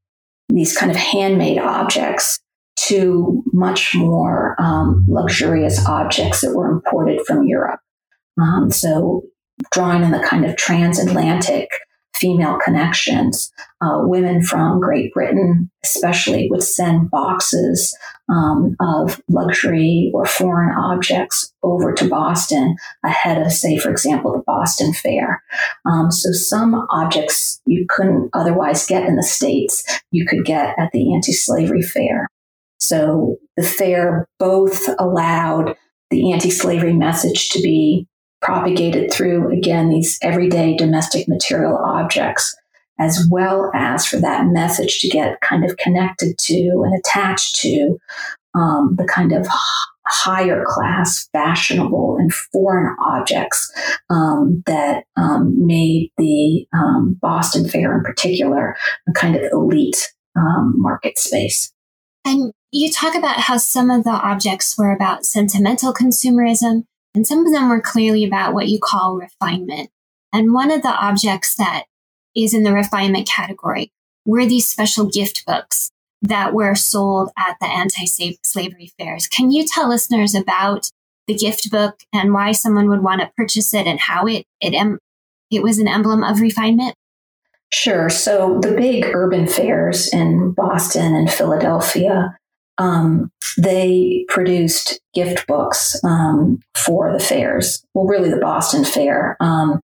these 0.48 0.76
kind 0.76 0.90
of 0.90 0.96
handmade 0.96 1.58
objects 1.58 2.40
to 2.76 3.42
much 3.52 3.94
more 3.94 4.54
um, 4.58 5.04
luxurious 5.08 5.84
objects 5.86 6.40
that 6.40 6.54
were 6.54 6.70
imported 6.70 7.20
from 7.26 7.44
Europe. 7.44 7.80
Um, 8.40 8.70
so 8.70 9.22
drawing 9.72 10.04
in 10.04 10.12
the 10.12 10.20
kind 10.20 10.44
of 10.44 10.56
transatlantic 10.56 11.68
female 12.18 12.58
connections. 12.64 13.52
Uh, 13.80 14.00
women 14.02 14.42
from 14.42 14.80
Great 14.80 15.12
Britain, 15.12 15.70
especially, 15.84 16.48
would 16.50 16.62
send 16.62 17.10
boxes 17.10 17.96
um, 18.28 18.76
of 18.80 19.22
luxury 19.28 20.10
or 20.12 20.26
foreign 20.26 20.76
objects 20.76 21.52
over 21.62 21.92
to 21.92 22.08
Boston 22.08 22.76
ahead 23.04 23.40
of, 23.40 23.52
say, 23.52 23.78
for 23.78 23.90
example, 23.90 24.32
the 24.32 24.42
Boston 24.46 24.92
Fair. 24.92 25.42
Um, 25.86 26.10
so 26.10 26.32
some 26.32 26.74
objects 26.90 27.60
you 27.66 27.86
couldn't 27.88 28.30
otherwise 28.32 28.86
get 28.86 29.06
in 29.06 29.16
the 29.16 29.22
States, 29.22 29.84
you 30.10 30.26
could 30.26 30.44
get 30.44 30.74
at 30.78 30.90
the 30.92 31.14
anti 31.14 31.32
slavery 31.32 31.82
fair. 31.82 32.28
So 32.78 33.36
the 33.56 33.62
fair 33.62 34.26
both 34.38 34.88
allowed 34.98 35.76
the 36.10 36.32
anti 36.32 36.50
slavery 36.50 36.94
message 36.94 37.50
to 37.50 37.60
be 37.60 38.06
propagated 38.40 39.12
through, 39.12 39.52
again, 39.52 39.88
these 39.88 40.18
everyday 40.22 40.76
domestic 40.76 41.28
material 41.28 41.76
objects, 41.76 42.56
as 42.98 43.26
well 43.30 43.70
as 43.74 44.06
for 44.06 44.16
that 44.18 44.46
message 44.46 45.00
to 45.00 45.08
get 45.08 45.40
kind 45.40 45.64
of 45.64 45.76
connected 45.76 46.36
to 46.38 46.82
and 46.84 46.98
attached 46.98 47.56
to 47.56 47.98
um, 48.54 48.94
the 48.96 49.04
kind 49.04 49.32
of 49.32 49.46
higher 50.06 50.64
class, 50.66 51.28
fashionable, 51.32 52.16
and 52.18 52.32
foreign 52.32 52.96
objects 53.04 53.72
um, 54.10 54.62
that 54.66 55.04
um, 55.16 55.66
made 55.66 56.10
the 56.16 56.66
um, 56.72 57.18
Boston 57.20 57.68
Fair 57.68 57.96
in 57.96 58.02
particular 58.02 58.76
a 59.08 59.12
kind 59.12 59.36
of 59.36 59.42
elite 59.52 60.12
um, 60.36 60.74
market 60.76 61.18
space. 61.18 61.72
And 62.24 62.52
you 62.72 62.90
talk 62.90 63.14
about 63.14 63.40
how 63.40 63.56
some 63.56 63.90
of 63.90 64.04
the 64.04 64.10
objects 64.10 64.76
were 64.76 64.92
about 64.92 65.24
sentimental 65.24 65.92
consumerism 65.94 66.84
and 67.18 67.26
some 67.26 67.44
of 67.44 67.52
them 67.52 67.68
were 67.68 67.80
clearly 67.80 68.24
about 68.24 68.54
what 68.54 68.68
you 68.68 68.78
call 68.80 69.16
refinement. 69.16 69.90
And 70.32 70.54
one 70.54 70.70
of 70.70 70.82
the 70.82 70.94
objects 70.94 71.56
that 71.56 71.86
is 72.36 72.54
in 72.54 72.62
the 72.62 72.72
refinement 72.72 73.26
category 73.26 73.90
were 74.24 74.46
these 74.46 74.68
special 74.68 75.10
gift 75.10 75.44
books 75.44 75.90
that 76.22 76.54
were 76.54 76.76
sold 76.76 77.30
at 77.36 77.56
the 77.60 77.66
anti 77.66 78.06
slavery 78.06 78.92
fairs. 79.00 79.26
Can 79.26 79.50
you 79.50 79.66
tell 79.66 79.88
listeners 79.88 80.32
about 80.36 80.90
the 81.26 81.34
gift 81.34 81.72
book 81.72 81.98
and 82.12 82.32
why 82.32 82.52
someone 82.52 82.88
would 82.88 83.02
want 83.02 83.20
to 83.20 83.32
purchase 83.36 83.74
it 83.74 83.88
and 83.88 83.98
how 83.98 84.24
it, 84.26 84.46
it, 84.60 85.00
it 85.50 85.64
was 85.64 85.80
an 85.80 85.88
emblem 85.88 86.22
of 86.22 86.40
refinement? 86.40 86.94
Sure. 87.72 88.08
So 88.08 88.60
the 88.62 88.76
big 88.76 89.06
urban 89.06 89.48
fairs 89.48 90.08
in 90.14 90.52
Boston 90.52 91.16
and 91.16 91.28
Philadelphia 91.28 92.38
um, 92.78 93.30
they 93.56 94.24
produced 94.28 95.00
gift 95.14 95.46
books 95.46 95.96
um, 96.04 96.60
for 96.76 97.12
the 97.12 97.22
fairs. 97.22 97.84
Well, 97.94 98.06
really, 98.06 98.30
the 98.30 98.40
Boston 98.40 98.84
Fair. 98.84 99.36
Um, 99.40 99.80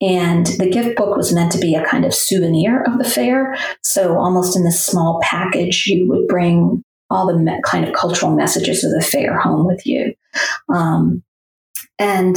and 0.00 0.46
the 0.46 0.70
gift 0.70 0.96
book 0.96 1.16
was 1.16 1.32
meant 1.32 1.52
to 1.52 1.58
be 1.58 1.74
a 1.74 1.84
kind 1.84 2.04
of 2.04 2.14
souvenir 2.14 2.82
of 2.82 2.98
the 2.98 3.08
fair. 3.08 3.56
So, 3.82 4.18
almost 4.18 4.56
in 4.56 4.64
this 4.64 4.84
small 4.84 5.20
package, 5.22 5.86
you 5.86 6.06
would 6.08 6.28
bring 6.28 6.82
all 7.08 7.26
the 7.26 7.38
me- 7.38 7.60
kind 7.64 7.86
of 7.86 7.94
cultural 7.94 8.34
messages 8.34 8.84
of 8.84 8.92
the 8.92 9.00
fair 9.00 9.38
home 9.38 9.66
with 9.66 9.86
you. 9.86 10.14
Um, 10.72 11.22
and 11.98 12.36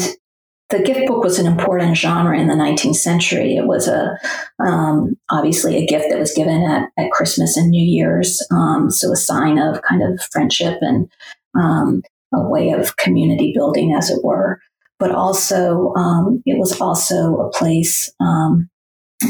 the 0.70 0.84
gift 0.84 1.07
book 1.07 1.24
was 1.24 1.39
an 1.39 1.47
important 1.47 1.97
genre 1.97 2.38
in 2.38 2.47
the 2.47 2.53
19th 2.53 2.95
century. 2.95 3.55
It 3.55 3.65
was 3.65 3.88
a 3.88 4.17
um, 4.63 5.15
obviously 5.30 5.76
a 5.78 5.86
gift 5.86 6.09
that 6.09 6.20
was 6.20 6.34
given 6.34 6.63
at, 6.63 6.89
at 6.97 7.11
Christmas 7.11 7.57
and 7.57 7.70
New 7.70 7.84
Year's, 7.84 8.45
um, 8.51 8.91
so 8.91 9.11
a 9.11 9.15
sign 9.15 9.57
of 9.57 9.82
kind 9.82 10.03
of 10.03 10.22
friendship 10.32 10.78
and 10.82 11.11
um, 11.59 12.03
a 12.34 12.47
way 12.47 12.72
of 12.72 12.97
community 12.97 13.51
building, 13.55 13.95
as 13.95 14.09
it 14.09 14.24
were. 14.24 14.61
But 14.99 15.11
also, 15.11 15.93
um, 15.95 16.43
it 16.45 16.59
was 16.59 16.80
also 16.80 17.38
a 17.38 17.49
place 17.51 18.11
um, 18.20 18.70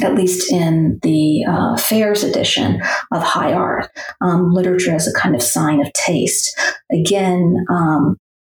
at 0.04 0.16
least 0.16 0.52
in 0.52 1.00
the 1.02 1.44
uh, 1.48 1.78
Fairs 1.78 2.24
edition 2.24 2.82
of 3.12 3.24
high 3.24 3.54
art, 3.54 3.90
um, 4.22 4.52
literature 4.52 4.94
as 4.94 5.08
a 5.08 5.20
kind 5.20 5.36
of 5.36 5.42
sign 5.42 5.82
of 5.82 5.92
taste. 5.94 6.58
Again, 6.92 7.66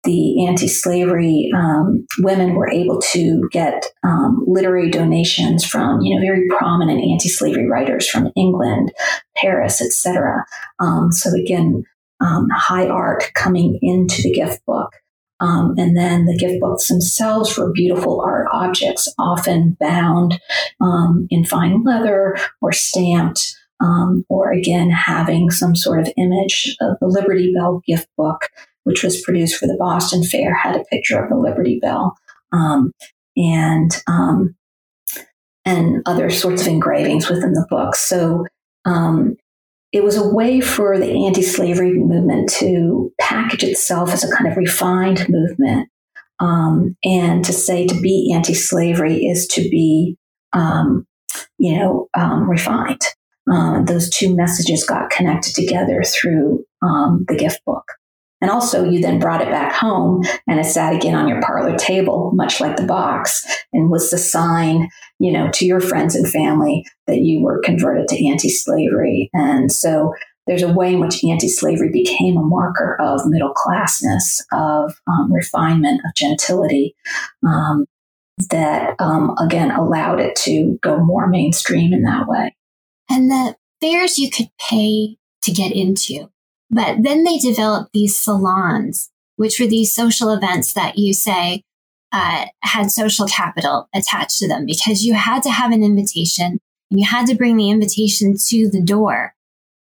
the 0.05 0.47
anti-slavery 0.47 1.51
um, 1.55 2.07
women 2.19 2.55
were 2.55 2.71
able 2.71 3.01
to 3.01 3.49
get 3.51 3.87
um, 4.05 4.45
literary 4.47 4.91
donations 4.91 5.65
from 5.65 6.01
you 6.01 6.15
know 6.15 6.21
very 6.21 6.47
prominent 6.49 7.01
anti-slavery 7.01 7.69
writers 7.69 8.09
from 8.09 8.31
England, 8.37 8.93
Paris, 9.37 9.81
etc. 9.81 10.45
Um, 10.79 11.11
so 11.13 11.31
again, 11.35 11.85
um, 12.21 12.49
high 12.51 12.87
art 12.87 13.31
coming 13.35 13.79
into 13.83 14.23
the 14.23 14.33
gift 14.33 14.65
book. 14.67 14.93
Um, 15.41 15.75
and 15.79 15.97
then 15.97 16.27
the 16.27 16.37
gift 16.37 16.61
books 16.61 16.89
themselves 16.89 17.57
were 17.57 17.73
beautiful 17.73 18.21
art 18.21 18.49
objects, 18.53 19.13
often 19.19 19.77
bound 19.79 20.41
um, 20.81 21.29
in 21.31 21.45
fine 21.45 21.85
leather 21.85 22.37
or 22.61 22.73
stamped, 22.73 23.57
um, 23.81 24.25
or 24.29 24.51
again 24.51 24.91
having 24.91 25.51
some 25.51 25.77
sort 25.77 26.01
of 26.01 26.13
image 26.17 26.77
of 26.81 26.99
the 27.01 27.07
Liberty 27.07 27.53
Bell 27.55 27.83
gift 27.87 28.09
book, 28.17 28.49
which 28.89 29.05
was 29.05 29.23
produced 29.23 29.57
for 29.57 29.67
the 29.67 29.77
Boston 29.79 30.25
Fair, 30.25 30.55
had 30.55 30.75
a 30.75 30.85
picture 30.85 31.23
of 31.23 31.29
the 31.29 31.37
Liberty 31.37 31.79
Bell. 31.81 32.17
Um, 32.53 32.93
and 33.39 33.91
um, 34.09 34.57
and 35.65 36.03
other 36.07 36.29
sorts 36.31 36.63
of 36.63 36.69
engravings 36.69 37.29
within 37.29 37.53
the 37.53 37.67
book. 37.71 37.95
So 37.95 38.47
um, 38.85 39.37
it 39.93 40.03
was 40.03 40.17
a 40.17 40.29
way 40.29 40.61
for 40.61 40.99
the 40.99 41.27
anti 41.27 41.43
slavery 41.43 41.93
movement 41.93 42.51
to 42.55 43.13
package 43.21 43.65
itself 43.65 44.11
as 44.11 44.25
a 44.25 44.35
kind 44.35 44.51
of 44.51 44.57
refined 44.57 45.27
movement. 45.29 45.89
Um, 46.41 46.97
and 47.05 47.45
to 47.45 47.53
say 47.53 47.87
to 47.87 48.01
be 48.01 48.33
anti 48.35 48.55
slavery 48.55 49.27
is 49.27 49.47
to 49.49 49.63
be, 49.63 50.17
um, 50.53 51.07
you 51.59 51.79
know, 51.79 52.09
um, 52.15 52.49
refined. 52.49 53.03
Um, 53.51 53.87
those 53.87 54.11
two 54.11 54.37
messages 54.37 54.85
got 54.85 55.11
connected 55.11 55.55
together 55.55 56.03
through 56.03 56.65
the 56.83 57.37
gift 57.37 57.65
book. 57.65 57.85
And 58.41 58.51
also, 58.51 58.85
you 58.85 59.01
then 59.01 59.19
brought 59.19 59.41
it 59.41 59.51
back 59.51 59.73
home 59.73 60.23
and 60.47 60.61
it 60.61 60.65
sat 60.65 60.95
again 60.95 61.15
on 61.15 61.27
your 61.27 61.43
parlor 61.43 61.77
table, 61.77 62.31
much 62.35 62.61
like 62.61 62.77
the 62.77 62.87
box, 62.87 63.45
and 63.73 63.91
was 63.91 64.11
the 64.11 64.19
sign, 64.19 64.89
you 65.19 65.33
know, 65.33 65.51
to 65.55 65.67
your 65.67 65.81
friends 65.81 66.15
and 66.15 66.31
family 66.31 66.85
that 67.07 67.19
you 67.19 67.43
were 67.43 67.61
converted 67.65 68.07
to 68.09 68.29
anti 68.29 68.49
slavery. 68.49 69.29
And 69.33 69.73
so 69.73 70.15
there's 70.47 70.63
a 70.63 70.73
way 70.73 70.95
in 70.95 71.01
which 71.01 71.25
anti 71.25 71.49
slavery 71.49 71.91
became 71.91 72.37
a 72.37 72.43
marker 72.43 72.97
of 73.01 73.27
middle 73.27 73.53
classness, 73.55 74.41
of 74.53 74.95
um, 75.09 75.33
refinement, 75.33 76.03
of 76.07 76.15
gentility. 76.15 76.95
Um, 77.47 77.87
that 78.51 78.95
um, 79.01 79.35
again 79.39 79.73
allowed 79.73 80.21
it 80.21 80.37
to 80.37 80.79
go 80.81 80.99
more 80.99 81.27
mainstream 81.27 81.93
in 81.93 82.05
that 82.05 82.29
way. 82.29 82.55
And 83.11 83.31
the 83.31 83.57
fairs 83.81 84.19
you 84.19 84.31
could 84.31 84.49
pay 84.61 85.17
to 85.43 85.53
get 85.53 85.73
into 85.73 86.31
but 86.71 87.03
then 87.03 87.25
they 87.25 87.39
developed 87.39 87.93
these 87.93 88.19
salons, 88.19 89.11
which 89.37 89.59
were 89.59 89.67
these 89.67 89.95
social 89.95 90.31
events 90.31 90.73
that 90.75 90.99
you 90.99 91.13
say 91.13 91.63
uh, 92.13 92.47
had 92.63 92.91
social 92.91 93.27
capital 93.27 93.89
attached 93.95 94.39
to 94.39 94.49
them 94.49 94.67
because 94.67 95.05
you 95.05 95.15
had 95.15 95.43
to 95.43 95.51
have 95.51 95.73
an 95.73 95.83
invitation 95.83 96.59
and 96.91 97.01
you 97.01 97.07
had 97.07 97.27
to 97.27 97.35
bring 97.35 97.57
the 97.57 97.71
invitation 97.71 98.35
to 98.49 98.69
the 98.71 98.83
door 98.83 99.35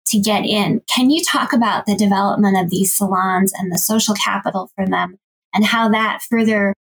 to 0.06 0.18
get 0.18 0.44
in. 0.44 0.82
Can 0.94 1.10
you 1.10 1.22
talk 1.22 1.52
about 1.52 1.86
the 1.86 1.96
development 1.96 2.56
of 2.58 2.70
these 2.70 2.94
salons 2.94 3.52
and 3.58 3.72
the 3.72 3.78
social 3.78 4.14
capital 4.14 4.70
for 4.74 4.86
them 4.86 5.18
and 5.54 5.64
how 5.64 5.88
that 5.90 6.22
further 6.28 6.74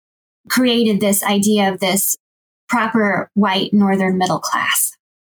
created 0.49 0.99
this 0.99 1.23
idea 1.23 1.71
of 1.71 1.79
this 1.79 2.17
proper 2.69 3.29
white 3.33 3.73
northern 3.73 4.17
middle 4.17 4.39
class? 4.39 4.95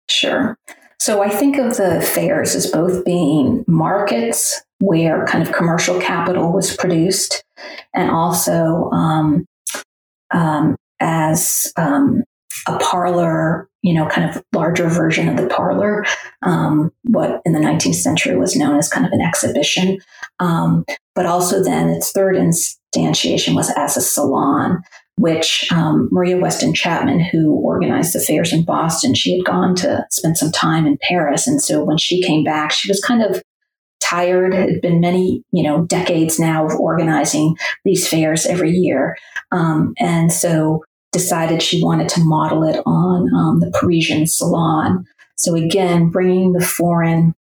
Sure. 0.10 0.58
So 1.00 1.22
I 1.22 1.30
think 1.30 1.58
of 1.58 1.78
the 1.78 2.02
fairs 2.02 2.56
as 2.56 2.72
both 2.72 3.06
being 3.06 3.64
markets 3.68 4.62
where 4.80 5.26
kind 5.26 5.46
of 5.48 5.54
commercial 5.54 6.00
capital 6.00 6.52
was 6.52 6.76
produced 6.76 7.44
and 7.94 8.10
also 8.10 8.90
um, 8.92 9.46
um, 10.32 10.76
as 11.00 11.72
um, 11.78 12.24
a 12.68 12.78
parlor, 12.80 13.70
you 13.82 13.94
know, 13.94 14.08
kind 14.08 14.30
of 14.30 14.44
larger 14.54 14.88
version 14.88 15.30
of 15.30 15.38
the 15.38 15.48
parlor, 15.48 16.06
um, 16.42 16.92
what 17.04 17.42
in 17.46 17.54
the 17.54 17.60
19th 17.60 17.96
century 17.96 18.36
was 18.36 18.56
known 18.56 18.78
as 18.78 18.90
kind 18.90 19.06
of 19.06 19.12
an 19.12 19.22
exhibition. 19.22 20.00
Um, 20.40 20.86
but 21.16 21.26
also 21.26 21.64
then 21.64 21.90
its 21.90 22.12
third 22.12 22.36
instantiation 22.36 23.56
was 23.56 23.72
as 23.76 23.98
a 23.98 24.02
salon 24.02 24.84
which 25.18 25.68
um, 25.72 26.10
Maria 26.12 26.38
Weston 26.38 26.74
Chapman, 26.74 27.20
who 27.20 27.54
organized 27.54 28.14
the 28.14 28.20
fairs 28.20 28.54
in 28.54 28.64
Boston, 28.64 29.16
she 29.16 29.36
had 29.36 29.46
gone 29.46 29.76
to 29.76 30.06
spend 30.12 30.38
some 30.38 30.52
time 30.52 30.86
in 30.86 30.98
Paris. 31.02 31.48
And 31.48 31.62
so 31.62 31.84
when 31.84 31.98
she 31.98 32.22
came 32.22 32.44
back, 32.44 32.72
she 32.72 32.90
was 32.90 33.04
kind 33.04 33.24
of 33.24 33.42
tired. 34.00 34.54
It 34.54 34.70
had 34.70 34.82
been 34.82 35.02
many, 35.02 35.44
you 35.52 35.64
know, 35.64 35.86
decades 35.86 36.40
now 36.40 36.68
of 36.68 36.76
organizing 36.76 37.56
these 37.84 38.08
fairs 38.08 38.46
every 38.46 38.72
year. 38.72 39.18
Um, 39.52 39.94
and 40.00 40.32
so 40.32 40.84
decided 41.12 41.64
she 41.64 41.84
wanted 41.84 42.10
to 42.10 42.24
model 42.24 42.64
it 42.64 42.80
on 42.86 43.34
um, 43.34 43.60
the 43.60 43.72
Parisian 43.72 44.28
salon. 44.28 45.06
So 45.36 45.56
again, 45.56 46.10
bringing 46.10 46.54
the 46.54 46.64
foreign 46.64 47.34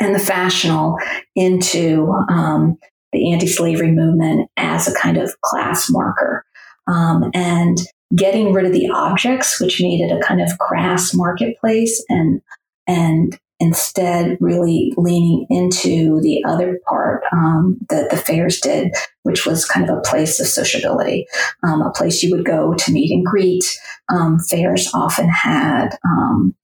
and 0.00 0.14
the 0.14 0.20
fashionable 0.20 0.98
into 1.34 2.12
um, 2.28 2.78
the 3.12 3.32
anti-slavery 3.32 3.90
movement 3.90 4.48
as 4.56 4.86
a 4.86 4.94
kind 4.94 5.16
of 5.16 5.40
class 5.40 5.90
marker 5.90 6.44
um, 6.88 7.30
and 7.34 7.78
getting 8.16 8.52
rid 8.52 8.64
of 8.66 8.72
the 8.72 8.88
objects, 8.90 9.60
which 9.60 9.80
made 9.80 10.00
it 10.00 10.12
a 10.12 10.22
kind 10.22 10.40
of 10.40 10.58
crass 10.58 11.14
marketplace, 11.14 12.04
and 12.08 12.40
and 12.86 13.38
instead 13.60 14.38
really 14.40 14.92
leaning 14.96 15.44
into 15.50 16.20
the 16.20 16.42
other 16.46 16.78
part 16.88 17.24
um, 17.32 17.76
that 17.88 18.08
the 18.08 18.16
fairs 18.16 18.60
did, 18.60 18.94
which 19.24 19.44
was 19.44 19.64
kind 19.64 19.88
of 19.88 19.96
a 19.96 20.00
place 20.02 20.38
of 20.38 20.46
sociability, 20.46 21.26
um, 21.64 21.82
a 21.82 21.90
place 21.90 22.22
you 22.22 22.34
would 22.34 22.46
go 22.46 22.74
to 22.74 22.92
meet 22.92 23.10
and 23.10 23.26
greet. 23.26 23.64
Um, 24.10 24.38
fairs 24.38 24.88
often 24.94 25.28
had 25.28 25.98
um, 26.04 26.54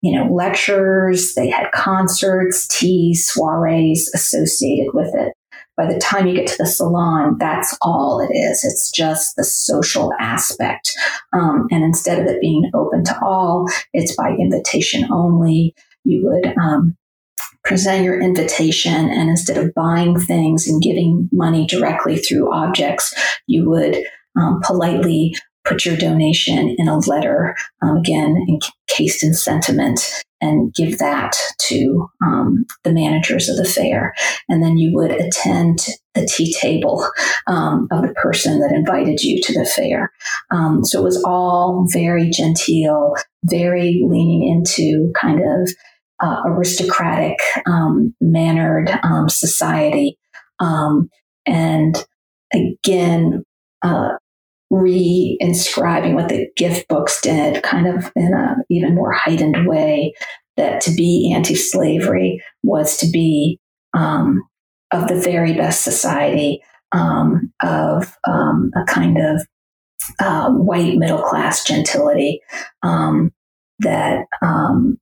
you 0.00 0.16
know, 0.16 0.32
lectures, 0.32 1.34
they 1.34 1.48
had 1.48 1.70
concerts, 1.72 2.68
teas, 2.68 3.28
soirees 3.28 4.08
associated 4.14 4.94
with 4.94 5.14
it 5.14 5.32
by 5.78 5.86
the 5.86 5.98
time 6.00 6.26
you 6.26 6.34
get 6.34 6.48
to 6.48 6.56
the 6.58 6.66
salon, 6.66 7.36
that's 7.38 7.74
all 7.80 8.20
it 8.20 8.34
is. 8.34 8.64
It's 8.64 8.90
just 8.90 9.36
the 9.36 9.44
social 9.44 10.12
aspect. 10.18 10.92
Um, 11.32 11.68
and 11.70 11.84
instead 11.84 12.18
of 12.18 12.26
it 12.26 12.40
being 12.40 12.68
open 12.74 13.04
to 13.04 13.18
all, 13.22 13.66
it's 13.92 14.16
by 14.16 14.30
invitation 14.30 15.08
only. 15.12 15.76
You 16.04 16.24
would 16.24 16.52
um, 16.60 16.96
present 17.64 18.02
your 18.02 18.20
invitation, 18.20 19.08
and 19.08 19.30
instead 19.30 19.56
of 19.56 19.72
buying 19.74 20.18
things 20.18 20.66
and 20.66 20.82
giving 20.82 21.28
money 21.30 21.64
directly 21.64 22.16
through 22.16 22.52
objects, 22.52 23.14
you 23.46 23.70
would 23.70 23.98
um, 24.36 24.60
politely 24.64 25.34
put 25.68 25.84
your 25.84 25.96
donation 25.96 26.74
in 26.78 26.88
a 26.88 26.98
letter, 26.98 27.54
um, 27.82 27.98
again, 27.98 28.46
encased 28.48 29.22
in 29.22 29.34
sentiment, 29.34 30.24
and 30.40 30.72
give 30.72 30.98
that 30.98 31.34
to 31.58 32.08
um, 32.24 32.64
the 32.84 32.92
managers 32.92 33.48
of 33.48 33.56
the 33.56 33.64
fair. 33.64 34.14
And 34.48 34.62
then 34.62 34.78
you 34.78 34.92
would 34.94 35.10
attend 35.10 35.80
the 36.14 36.26
tea 36.26 36.54
table 36.54 37.06
um, 37.46 37.88
of 37.90 38.02
the 38.02 38.14
person 38.14 38.60
that 38.60 38.72
invited 38.72 39.22
you 39.22 39.40
to 39.42 39.52
the 39.52 39.66
fair. 39.66 40.12
Um, 40.50 40.84
so 40.84 41.00
it 41.00 41.04
was 41.04 41.22
all 41.24 41.86
very 41.92 42.30
genteel, 42.30 43.14
very 43.44 44.00
leaning 44.04 44.48
into 44.48 45.12
kind 45.20 45.40
of 45.40 45.70
uh, 46.20 46.42
aristocratic, 46.46 47.38
um, 47.66 48.14
mannered 48.20 48.90
um, 49.02 49.28
society. 49.28 50.18
Um, 50.60 51.08
and 51.46 52.04
again, 52.52 53.44
uh, 53.82 54.10
re-inscribing 54.70 56.14
what 56.14 56.28
the 56.28 56.48
gift 56.56 56.88
books 56.88 57.20
did 57.20 57.62
kind 57.62 57.86
of 57.86 58.12
in 58.14 58.32
a 58.34 58.56
even 58.68 58.94
more 58.94 59.12
heightened 59.12 59.66
way 59.66 60.12
that 60.56 60.80
to 60.82 60.90
be 60.90 61.32
anti-slavery 61.34 62.42
was 62.62 62.98
to 62.98 63.08
be 63.10 63.58
um, 63.94 64.42
of 64.92 65.08
the 65.08 65.16
very 65.16 65.54
best 65.54 65.82
society 65.82 66.60
um, 66.92 67.52
of 67.62 68.16
um, 68.26 68.70
a 68.76 68.84
kind 68.84 69.18
of 69.18 69.46
uh, 70.20 70.50
white 70.50 70.96
middle 70.96 71.22
class 71.22 71.64
gentility 71.64 72.40
um, 72.82 73.32
that 73.78 74.26
um, 74.42 74.98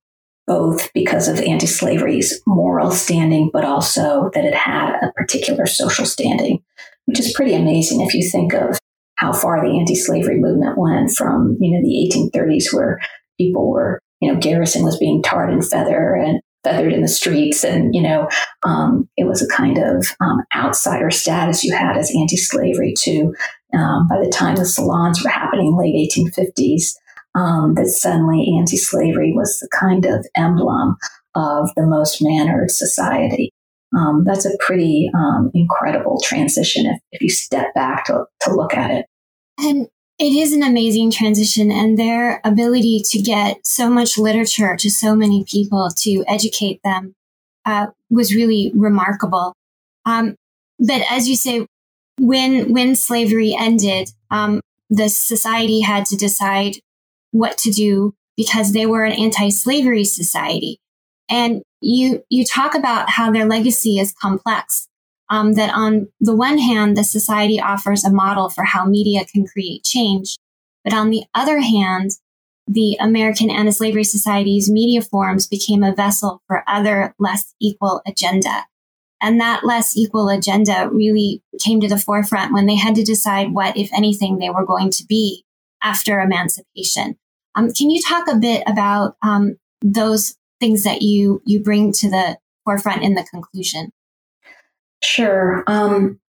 both 0.47 0.93
because 0.93 1.27
of 1.27 1.41
anti-slavery's 1.41 2.41
moral 2.47 2.91
standing 2.91 3.51
but 3.53 3.65
also 3.65 4.31
that 4.35 4.45
it 4.45 4.55
had 4.55 4.95
a 5.03 5.13
particular 5.17 5.67
social 5.67 6.07
standing 6.07 6.63
which 7.07 7.19
is 7.19 7.33
pretty 7.33 7.55
amazing 7.55 8.01
if 8.01 8.15
you 8.15 8.29
think 8.29 8.53
of 8.53 8.79
how 9.17 9.33
far 9.33 9.61
the 9.61 9.79
anti-slavery 9.79 10.39
movement 10.39 10.79
went 10.79 11.11
from, 11.11 11.57
you 11.61 11.73
know, 11.73 11.83
the 11.83 12.39
1830s 12.39 12.73
where 12.73 13.01
people 13.39 13.71
were, 13.71 14.01
you 14.21 14.33
know, 14.33 14.39
Garrison 14.39 14.85
was 14.85 14.99
being 14.99 15.23
tarred 15.23 15.53
and 15.53 15.67
feather 15.67 16.15
and 16.15 16.41
feathered 16.65 16.93
in 16.93 17.03
the 17.03 17.09
streets. 17.09 17.65
And, 17.65 17.95
you 17.95 18.03
know, 18.03 18.29
um, 18.65 19.09
it 19.17 19.25
was 19.25 19.43
a 19.43 19.49
kind 19.49 19.79
of 19.79 20.07
um, 20.21 20.43
outsider 20.55 21.11
status 21.11 21.65
you 21.65 21.75
had 21.75 21.97
as 21.97 22.13
anti-slavery 22.15 22.95
to, 22.99 23.35
um, 23.75 24.09
by 24.09 24.19
the 24.23 24.31
time 24.31 24.57
the 24.57 24.65
salons 24.65 25.23
were 25.23 25.31
happening, 25.31 25.77
late 25.77 26.11
1850s, 26.11 26.95
um, 27.35 27.75
that 27.75 27.87
suddenly 27.87 28.55
anti-slavery 28.59 29.33
was 29.33 29.59
the 29.61 29.69
kind 29.79 30.05
of 30.07 30.27
emblem 30.35 30.97
of 31.35 31.71
the 31.77 31.87
most 31.87 32.19
mannered 32.23 32.71
society 32.71 33.53
um, 33.97 34.25
that's 34.25 34.47
a 34.47 34.57
pretty 34.61 35.11
um, 35.15 35.51
incredible 35.55 36.21
transition 36.25 36.87
if, 36.87 36.99
if 37.13 37.21
you 37.21 37.29
step 37.29 37.75
back 37.75 38.07
to, 38.07 38.25
to 38.43 38.55
look 38.55 38.75
at 38.75 38.91
it. 38.91 39.07
And 39.59 39.89
it 40.19 40.33
is 40.33 40.55
an 40.55 40.63
amazing 40.63 41.11
transition, 41.11 41.71
and 41.71 41.99
their 41.99 42.41
ability 42.43 43.03
to 43.11 43.21
get 43.21 43.59
so 43.67 43.91
much 43.91 44.17
literature 44.17 44.75
to 44.77 44.91
so 44.91 45.15
many 45.15 45.45
people 45.45 45.91
to 45.99 46.25
educate 46.27 46.81
them 46.83 47.15
uh, 47.67 47.89
was 48.09 48.35
really 48.35 48.73
remarkable. 48.75 49.53
Um, 50.07 50.37
but 50.79 51.03
as 51.11 51.29
you 51.29 51.37
say, 51.37 51.67
when 52.19 52.73
when 52.73 52.95
slavery 52.95 53.55
ended, 53.59 54.11
um, 54.31 54.61
the 54.89 55.09
society 55.09 55.81
had 55.81 56.07
to 56.07 56.17
decide 56.17 56.77
what 57.33 57.59
to 57.59 57.71
do 57.71 58.15
because 58.37 58.73
they 58.73 58.87
were 58.87 59.05
an 59.05 59.13
anti-slavery 59.13 60.05
society. 60.05 60.79
And 61.29 61.63
you 61.81 62.23
you 62.29 62.45
talk 62.45 62.75
about 62.75 63.11
how 63.11 63.31
their 63.31 63.47
legacy 63.47 63.99
is 63.99 64.13
complex. 64.13 64.89
Um, 65.29 65.55
that 65.55 65.75
on 65.75 66.07
the 66.21 66.37
one 66.37 66.59
hand, 66.59 66.97
the 66.97 67.03
society 67.03 67.61
offers 67.61 68.05
a 68.05 68.13
model 68.13 68.49
for 68.49 68.63
how 68.63 68.85
media 68.85 69.25
can 69.25 69.45
create 69.45 69.83
change, 69.83 70.37
but 70.85 70.95
on 70.95 71.11
the 71.11 71.25
other 71.35 71.59
hand, 71.59 72.13
the 72.69 72.97
American 73.01 73.51
Anti-Slavery 73.51 74.05
Society's 74.05 74.71
media 74.71 75.03
forms 75.03 75.49
became 75.49 75.83
a 75.83 75.95
vessel 75.95 76.43
for 76.47 76.63
other 76.69 77.13
less 77.19 77.55
equal 77.61 78.03
agenda. 78.07 78.67
And 79.21 79.41
that 79.41 79.65
less 79.65 79.97
equal 79.97 80.29
agenda 80.29 80.89
really 80.93 81.43
came 81.61 81.81
to 81.81 81.89
the 81.89 81.99
forefront 81.99 82.53
when 82.53 82.67
they 82.67 82.77
had 82.77 82.95
to 82.97 83.03
decide 83.03 83.53
what, 83.53 83.77
if 83.77 83.91
anything, 83.97 84.39
they 84.39 84.51
were 84.51 84.67
going 84.67 84.91
to 84.91 85.05
be 85.07 85.45
after 85.83 86.21
emancipation. 86.21 87.17
Um, 87.55 87.73
can 87.73 87.91
you 87.91 88.01
talk 88.03 88.29
a 88.29 88.37
bit 88.37 88.63
about 88.67 89.17
um, 89.23 89.57
those 89.83 90.37
things 90.61 90.85
that 90.85 91.03
you 91.03 91.43
you 91.45 91.63
bring 91.63 91.93
to 91.93 92.11
the 92.11 92.39
forefront 92.65 93.03
in 93.03 93.15
the 93.15 93.25
conclusion? 93.25 93.93
Sure. 95.03 95.63
Um, 95.67 96.21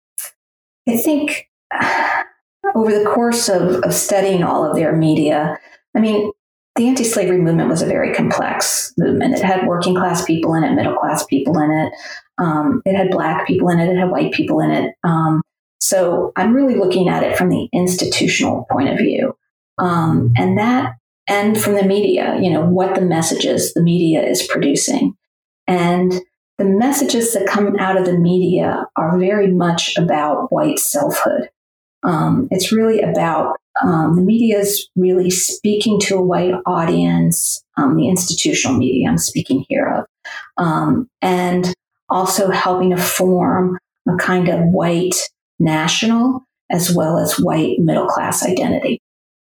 I 0.89 0.97
think 0.97 1.49
over 2.75 2.99
the 2.99 3.09
course 3.09 3.49
of, 3.49 3.83
of 3.85 3.95
studying 3.95 4.43
all 4.43 4.65
of 4.65 4.77
their 4.77 4.95
media, 4.95 5.59
I 5.95 6.01
mean, 6.01 6.33
the 6.77 6.89
anti 6.89 7.05
slavery 7.05 7.41
movement 7.41 7.71
was 7.71 7.83
a 7.83 7.87
very 7.87 8.15
complex 8.15 8.93
movement. 8.99 9.35
It 9.35 9.43
had 9.43 9.67
working 9.67 9.95
class 9.95 10.25
people 10.25 10.55
in 10.55 10.63
it, 10.63 10.75
middle 10.75 10.97
class 10.97 11.25
people 11.25 11.59
in 11.59 11.71
it, 11.71 11.93
um, 12.39 12.83
it 12.85 12.95
had 12.95 13.11
black 13.11 13.47
people 13.47 13.69
in 13.71 13.81
it, 13.81 13.89
it 13.89 13.99
had 13.99 14.11
white 14.11 14.33
people 14.33 14.61
in 14.61 14.71
it. 14.71 14.95
Um, 15.03 15.41
so 15.81 16.33
I'm 16.37 16.55
really 16.55 16.77
looking 16.77 17.09
at 17.09 17.23
it 17.23 17.37
from 17.37 17.49
the 17.49 17.69
institutional 17.73 18.67
point 18.71 18.91
of 18.91 18.99
view. 18.99 19.37
Um, 19.79 20.33
and 20.37 20.59
that, 20.59 20.95
and 21.27 21.61
from 21.61 21.75
the 21.75 21.85
media, 21.85 22.39
you 22.41 22.51
know, 22.51 22.65
what 22.65 22.95
the 22.95 23.01
messages 23.01 23.75
the 23.75 23.83
media 23.83 24.23
is 24.23 24.47
producing. 24.47 25.17
And 25.67 26.13
the 26.59 26.65
messages 26.65 27.35
that 27.35 27.47
come 27.47 27.77
out 27.79 27.99
of 27.99 28.07
the 28.07 28.19
media 28.19 28.87
are 28.97 29.19
very 29.19 29.51
much 29.51 29.97
about 29.99 30.53
white 30.53 30.79
selfhood. 30.79 31.51
Um, 32.03 32.49
it's 32.51 32.73
really 32.73 33.01
about 33.01 33.57
um, 33.83 34.17
the 34.17 34.23
media 34.23 34.59
is 34.59 34.89
really 34.97 35.31
speaking 35.31 36.01
to 36.01 36.17
a 36.17 36.23
white 36.23 36.55
audience, 36.65 37.63
um, 37.77 37.97
the 37.97 38.09
institutional 38.09 38.79
media 38.79 39.09
I'm 39.09 39.19
speaking 39.19 39.67
here 39.69 39.87
of, 39.87 40.07
um, 40.57 41.11
and 41.21 41.75
also 42.09 42.51
helping 42.51 42.91
to 42.91 42.97
form 42.97 43.79
a 44.09 44.17
kind 44.17 44.49
of 44.49 44.61
white 44.61 45.17
national 45.59 46.47
as 46.71 46.95
well 46.95 47.19
as 47.19 47.39
white 47.39 47.79
middle 47.81 48.07
class 48.07 48.45
identity. 48.45 49.01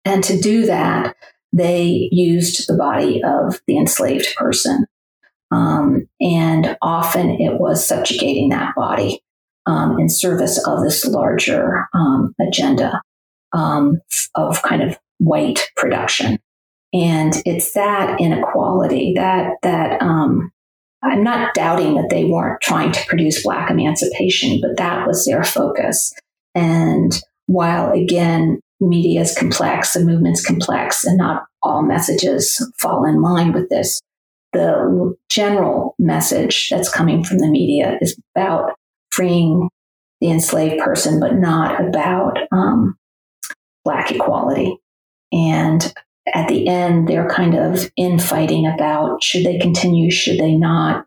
And 0.05 0.23
to 0.23 0.39
do 0.39 0.65
that, 0.65 1.15
they 1.53 2.09
used 2.11 2.67
the 2.67 2.77
body 2.77 3.21
of 3.23 3.61
the 3.67 3.77
enslaved 3.77 4.35
person. 4.35 4.85
Um, 5.51 6.07
and 6.21 6.77
often 6.81 7.29
it 7.31 7.59
was 7.59 7.85
subjugating 7.85 8.49
that 8.49 8.73
body 8.75 9.21
um, 9.65 9.99
in 9.99 10.09
service 10.09 10.65
of 10.65 10.81
this 10.83 11.05
larger 11.05 11.87
um, 11.93 12.33
agenda 12.39 13.01
um, 13.53 13.99
of 14.35 14.61
kind 14.61 14.81
of 14.81 14.97
white 15.17 15.69
production. 15.75 16.39
And 16.93 17.33
it's 17.45 17.73
that 17.73 18.19
inequality 18.19 19.13
that 19.15 19.53
that 19.63 20.01
um, 20.01 20.51
I'm 21.03 21.23
not 21.23 21.53
doubting 21.53 21.95
that 21.95 22.09
they 22.09 22.25
weren't 22.25 22.61
trying 22.61 22.91
to 22.91 23.05
produce 23.07 23.43
Black 23.43 23.71
emancipation, 23.71 24.59
but 24.61 24.77
that 24.77 25.07
was 25.07 25.25
their 25.25 25.43
focus. 25.43 26.13
And 26.53 27.19
while 27.47 27.91
again, 27.91 28.59
media 28.81 29.21
is 29.21 29.37
complex, 29.37 29.93
the 29.93 30.01
movement's 30.01 30.45
complex, 30.45 31.05
and 31.05 31.17
not 31.17 31.43
all 31.61 31.83
messages 31.83 32.65
fall 32.77 33.05
in 33.05 33.21
line 33.21 33.53
with 33.53 33.69
this, 33.69 34.01
the 34.53 35.15
general 35.29 35.95
message 35.99 36.69
that's 36.69 36.91
coming 36.91 37.23
from 37.23 37.39
the 37.39 37.47
media 37.47 37.97
is 38.01 38.19
about 38.35 38.73
freeing 39.11 39.69
the 40.19 40.29
enslaved 40.29 40.79
person, 40.83 41.19
but 41.19 41.35
not 41.35 41.83
about 41.83 42.37
um, 42.51 42.95
Black 43.83 44.11
equality. 44.11 44.77
And 45.31 45.93
at 46.33 46.47
the 46.47 46.67
end, 46.67 47.07
they're 47.07 47.29
kind 47.29 47.55
of 47.55 47.89
infighting 47.95 48.67
about 48.67 49.23
should 49.23 49.45
they 49.45 49.57
continue, 49.57 50.11
should 50.11 50.39
they 50.39 50.55
not. 50.55 51.05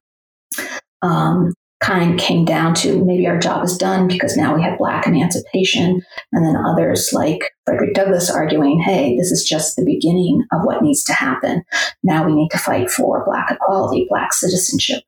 Um, 1.02 1.52
kind 1.84 2.18
came 2.18 2.44
down 2.44 2.74
to 2.74 3.04
maybe 3.04 3.26
our 3.26 3.38
job 3.38 3.62
is 3.62 3.76
done 3.76 4.08
because 4.08 4.36
now 4.36 4.54
we 4.54 4.62
have 4.62 4.78
Black 4.78 5.06
emancipation. 5.06 6.00
And 6.32 6.44
then 6.44 6.56
others 6.56 7.12
like 7.12 7.50
Frederick 7.66 7.94
Douglass 7.94 8.30
arguing, 8.30 8.80
hey, 8.80 9.16
this 9.16 9.30
is 9.30 9.46
just 9.46 9.76
the 9.76 9.84
beginning 9.84 10.44
of 10.52 10.62
what 10.64 10.82
needs 10.82 11.04
to 11.04 11.12
happen. 11.12 11.62
Now 12.02 12.26
we 12.26 12.34
need 12.34 12.48
to 12.50 12.58
fight 12.58 12.90
for 12.90 13.24
Black 13.26 13.50
equality, 13.50 14.06
Black 14.08 14.32
citizenship. 14.32 15.02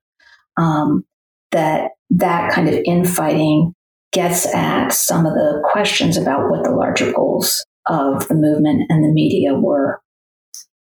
Um, 0.58 1.04
that 1.52 1.92
that 2.10 2.52
kind 2.52 2.68
of 2.68 2.74
infighting 2.84 3.72
gets 4.12 4.46
at 4.54 4.90
some 4.90 5.26
of 5.26 5.34
the 5.34 5.62
questions 5.70 6.16
about 6.16 6.50
what 6.50 6.64
the 6.64 6.70
larger 6.70 7.12
goals 7.12 7.64
of 7.86 8.28
the 8.28 8.34
movement 8.34 8.82
and 8.90 9.02
the 9.02 9.12
media 9.12 9.54
were. 9.54 10.00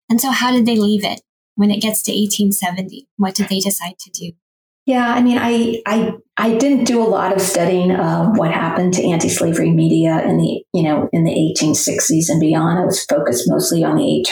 And 0.10 0.20
so, 0.20 0.32
how 0.32 0.52
did 0.52 0.66
they 0.66 0.76
leave 0.76 1.04
it 1.04 1.22
when 1.56 1.72
it 1.72 1.82
gets 1.82 2.04
to 2.04 2.12
1870? 2.12 3.08
What 3.18 3.36
did 3.36 3.50
they 3.50 3.60
decide 3.60 3.98
to 4.00 4.10
do? 4.10 4.32
Yeah, 4.90 5.14
I 5.14 5.22
mean, 5.22 5.38
I 5.38 5.84
I 5.86 6.14
I 6.36 6.58
didn't 6.58 6.86
do 6.86 7.00
a 7.00 7.06
lot 7.06 7.32
of 7.32 7.40
studying 7.44 7.92
of 7.92 8.40
what 8.40 8.52
happened 8.52 8.96
to 8.96 9.04
anti-slavery 9.04 9.70
media 9.70 10.20
in 10.28 10.38
the 10.38 10.64
you 10.74 10.82
know 10.82 11.08
in 11.14 11.26
the 11.26 11.56
1860s 11.62 12.28
and 12.28 12.40
beyond. 12.40 12.80
I 12.80 12.86
was 12.86 13.06
focused 13.06 13.44
mostly 13.46 13.84
on 13.84 13.98
the 13.98 14.26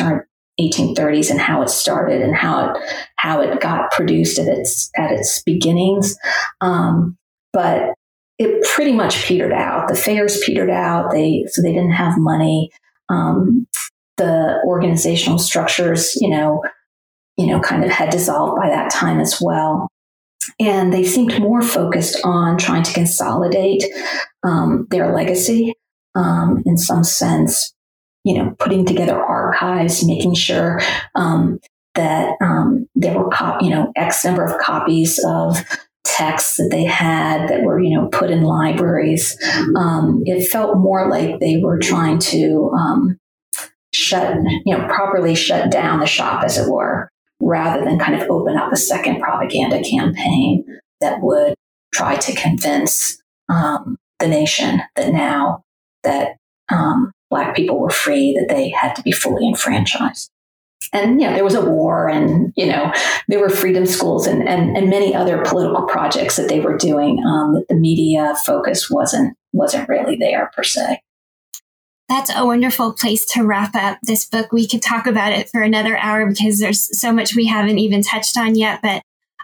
1830s 0.60 1.30
and 1.30 1.40
how 1.40 1.62
it 1.62 1.70
started 1.70 2.24
and 2.24 2.36
how 2.36 2.72
it 2.72 2.82
how 3.18 3.40
it 3.40 3.62
got 3.62 3.92
produced 3.92 4.40
at 4.40 4.48
its 4.48 4.90
at 4.98 5.12
its 5.12 5.44
beginnings. 5.44 6.18
Um, 6.60 7.20
but 7.54 7.94
it 8.40 8.66
pretty 8.74 8.94
much 8.94 9.26
petered 9.26 9.54
out. 9.54 9.90
The 9.90 9.96
fairs 9.96 10.42
petered 10.44 10.72
out. 10.72 11.12
They 11.12 11.46
so 11.50 11.62
they 11.62 11.72
didn't 11.72 11.92
have 11.92 12.18
money. 12.18 12.72
Um, 13.10 13.68
the 14.18 14.60
organizational 14.66 15.38
structures, 15.38 16.16
you 16.20 16.32
know, 16.32 16.64
you 17.38 17.46
know, 17.46 17.60
kind 17.60 17.84
of 17.84 17.92
had 17.92 18.10
dissolved 18.10 18.60
by 18.60 18.70
that 18.70 18.90
time 18.90 19.20
as 19.20 19.40
well. 19.40 19.88
And 20.60 20.92
they 20.92 21.04
seemed 21.04 21.40
more 21.40 21.62
focused 21.62 22.20
on 22.24 22.58
trying 22.58 22.84
to 22.84 22.94
consolidate 22.94 23.84
um, 24.44 24.88
their 24.90 25.14
legacy 25.14 25.76
um, 26.16 26.64
in 26.66 26.78
some 26.78 27.04
sense, 27.04 27.74
you 28.24 28.38
know, 28.38 28.56
putting 28.58 28.86
together 28.86 29.22
archives, 29.22 30.06
making 30.06 30.34
sure 30.34 30.82
um, 31.16 31.60
that 31.94 32.36
um, 32.42 32.88
there 32.96 33.18
were, 33.18 33.30
you 33.62 33.70
know, 33.70 33.92
X 33.96 34.26
number 34.26 34.44
of 34.44 34.60
copies 34.60 35.24
of 35.26 35.58
texts 36.04 36.58
that 36.58 36.70
they 36.72 36.86
had 36.86 37.50
that 37.50 37.62
were, 37.62 37.80
you 37.80 37.96
know, 37.96 38.08
put 38.08 38.32
in 38.32 38.42
libraries. 38.42 39.38
Um, 39.76 40.24
it 40.26 40.48
felt 40.48 40.78
more 40.78 41.10
like 41.10 41.40
they 41.40 41.58
were 41.58 41.78
trying 41.78 42.18
to 42.20 42.72
um, 42.76 43.20
shut, 43.94 44.38
you 44.66 44.76
know, 44.76 44.88
properly 44.88 45.36
shut 45.36 45.70
down 45.70 46.00
the 46.00 46.08
shop, 46.08 46.44
as 46.44 46.58
it 46.58 46.72
were, 46.72 47.12
rather 47.40 47.84
than 47.84 48.00
kind 48.00 48.20
of 48.20 48.30
open 48.30 48.58
up 48.58 48.72
a 48.72 48.78
second 48.78 49.22
propaganda 49.22 49.82
campaign 49.84 50.66
that 51.02 51.22
would 51.22 51.54
try 51.94 52.16
to 52.16 52.36
convince 52.36 53.22
um, 53.50 53.98
the 54.20 54.28
nation 54.28 54.82
that 54.96 55.14
now 55.14 55.64
that 56.04 56.38
um, 56.70 57.12
Black 57.30 57.56
people 57.56 57.80
were 57.80 57.90
free, 57.90 58.34
that 58.40 58.54
they 58.54 58.70
had 58.70 58.96
to 58.96 59.02
be 59.02 59.12
fully 59.12 59.48
enfranchised. 59.48 60.30
And 60.94 61.18
know 61.18 61.34
there 61.34 61.44
was 61.44 61.56
a 61.56 61.66
war 61.66 62.08
and 62.08 62.54
you 62.56 62.66
know 62.66 62.94
there 63.28 63.40
were 63.40 63.50
freedom 63.50 63.86
schools 63.86 64.26
and, 64.26 64.48
and, 64.48 64.78
and 64.78 64.90
many 64.90 65.14
other 65.14 65.44
political 65.44 65.86
projects 65.86 66.38
that 66.38 66.48
they 66.48 66.62
were 66.62 66.78
doing 66.78 67.22
um, 67.26 67.56
that 67.56 67.66
the 67.68 67.76
media 67.76 68.36
focus 68.46 68.90
wasn't 68.90 69.36
wasn't 69.52 69.90
really 69.90 70.16
there 70.16 70.50
per 70.56 70.64
se 70.64 71.02
that's 72.10 72.32
a 72.34 72.46
wonderful 72.46 72.94
place 72.94 73.26
to 73.26 73.44
wrap 73.44 73.76
up 73.76 73.98
this 74.04 74.26
book 74.26 74.52
we 74.52 74.68
could 74.68 74.82
talk 74.82 75.08
about 75.08 75.34
it 75.34 75.50
for 75.50 75.62
another 75.62 75.98
hour 75.98 76.26
because 76.26 76.60
there's 76.60 77.00
so 77.00 77.12
much 77.12 77.36
we 77.36 77.48
haven't 77.48 77.80
even 77.80 78.02
touched 78.02 78.38
on 78.38 78.56
yet 78.56 78.80
but 78.82 79.02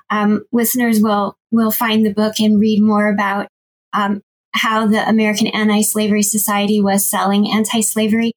um, 0.09 0.43
listeners 0.51 1.01
will 1.01 1.35
will 1.51 1.71
find 1.71 2.05
the 2.05 2.13
book 2.13 2.39
and 2.39 2.59
read 2.59 2.81
more 2.81 3.07
about 3.07 3.47
um, 3.93 4.21
how 4.53 4.87
the 4.87 5.07
american 5.07 5.47
anti-slavery 5.47 6.23
society 6.23 6.81
was 6.81 7.07
selling 7.07 7.51
anti-slavery 7.51 8.33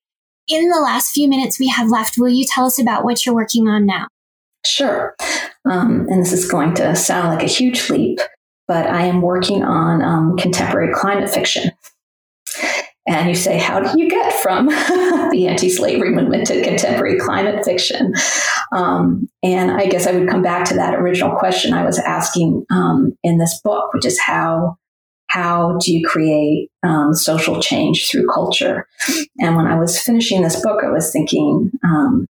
in 0.48 0.68
the 0.68 0.80
last 0.80 1.12
few 1.12 1.28
minutes 1.28 1.58
we 1.58 1.68
have 1.68 1.90
left, 1.90 2.18
will 2.18 2.28
you 2.28 2.44
tell 2.44 2.66
us 2.66 2.80
about 2.80 3.04
what 3.04 3.24
you're 3.24 3.34
working 3.34 3.68
on 3.68 3.86
now? 3.86 4.06
Sure. 4.64 5.16
Um, 5.64 6.06
and 6.08 6.22
this 6.22 6.32
is 6.32 6.50
going 6.50 6.74
to 6.74 6.94
sound 6.94 7.34
like 7.34 7.42
a 7.42 7.50
huge 7.50 7.90
leap, 7.90 8.20
but 8.68 8.86
I 8.86 9.02
am 9.02 9.22
working 9.22 9.64
on 9.64 10.02
um, 10.02 10.36
contemporary 10.36 10.92
climate 10.94 11.30
fiction. 11.30 11.72
And 13.08 13.28
you 13.28 13.34
say, 13.36 13.58
how 13.58 13.80
do 13.80 13.98
you 13.98 14.10
get 14.10 14.32
from 14.32 14.66
the 15.30 15.46
anti 15.48 15.68
slavery 15.68 16.10
movement 16.10 16.46
to 16.48 16.62
contemporary 16.62 17.18
climate 17.18 17.64
fiction? 17.64 18.12
Um, 18.72 19.28
and 19.42 19.70
I 19.70 19.86
guess 19.86 20.06
I 20.06 20.12
would 20.12 20.28
come 20.28 20.42
back 20.42 20.64
to 20.66 20.74
that 20.74 20.94
original 20.94 21.36
question 21.36 21.72
I 21.72 21.84
was 21.84 21.98
asking 21.98 22.66
um, 22.70 23.16
in 23.22 23.38
this 23.38 23.60
book, 23.62 23.92
which 23.94 24.04
is 24.04 24.18
how 24.18 24.76
how 25.28 25.76
do 25.80 25.92
you 25.92 26.06
create 26.06 26.70
um, 26.82 27.12
social 27.12 27.60
change 27.60 28.08
through 28.08 28.26
culture? 28.32 28.86
And 29.38 29.56
when 29.56 29.66
I 29.66 29.78
was 29.78 30.00
finishing 30.00 30.42
this 30.42 30.60
book, 30.62 30.82
I 30.84 30.90
was 30.90 31.12
thinking 31.12 31.70
um, 31.84 32.26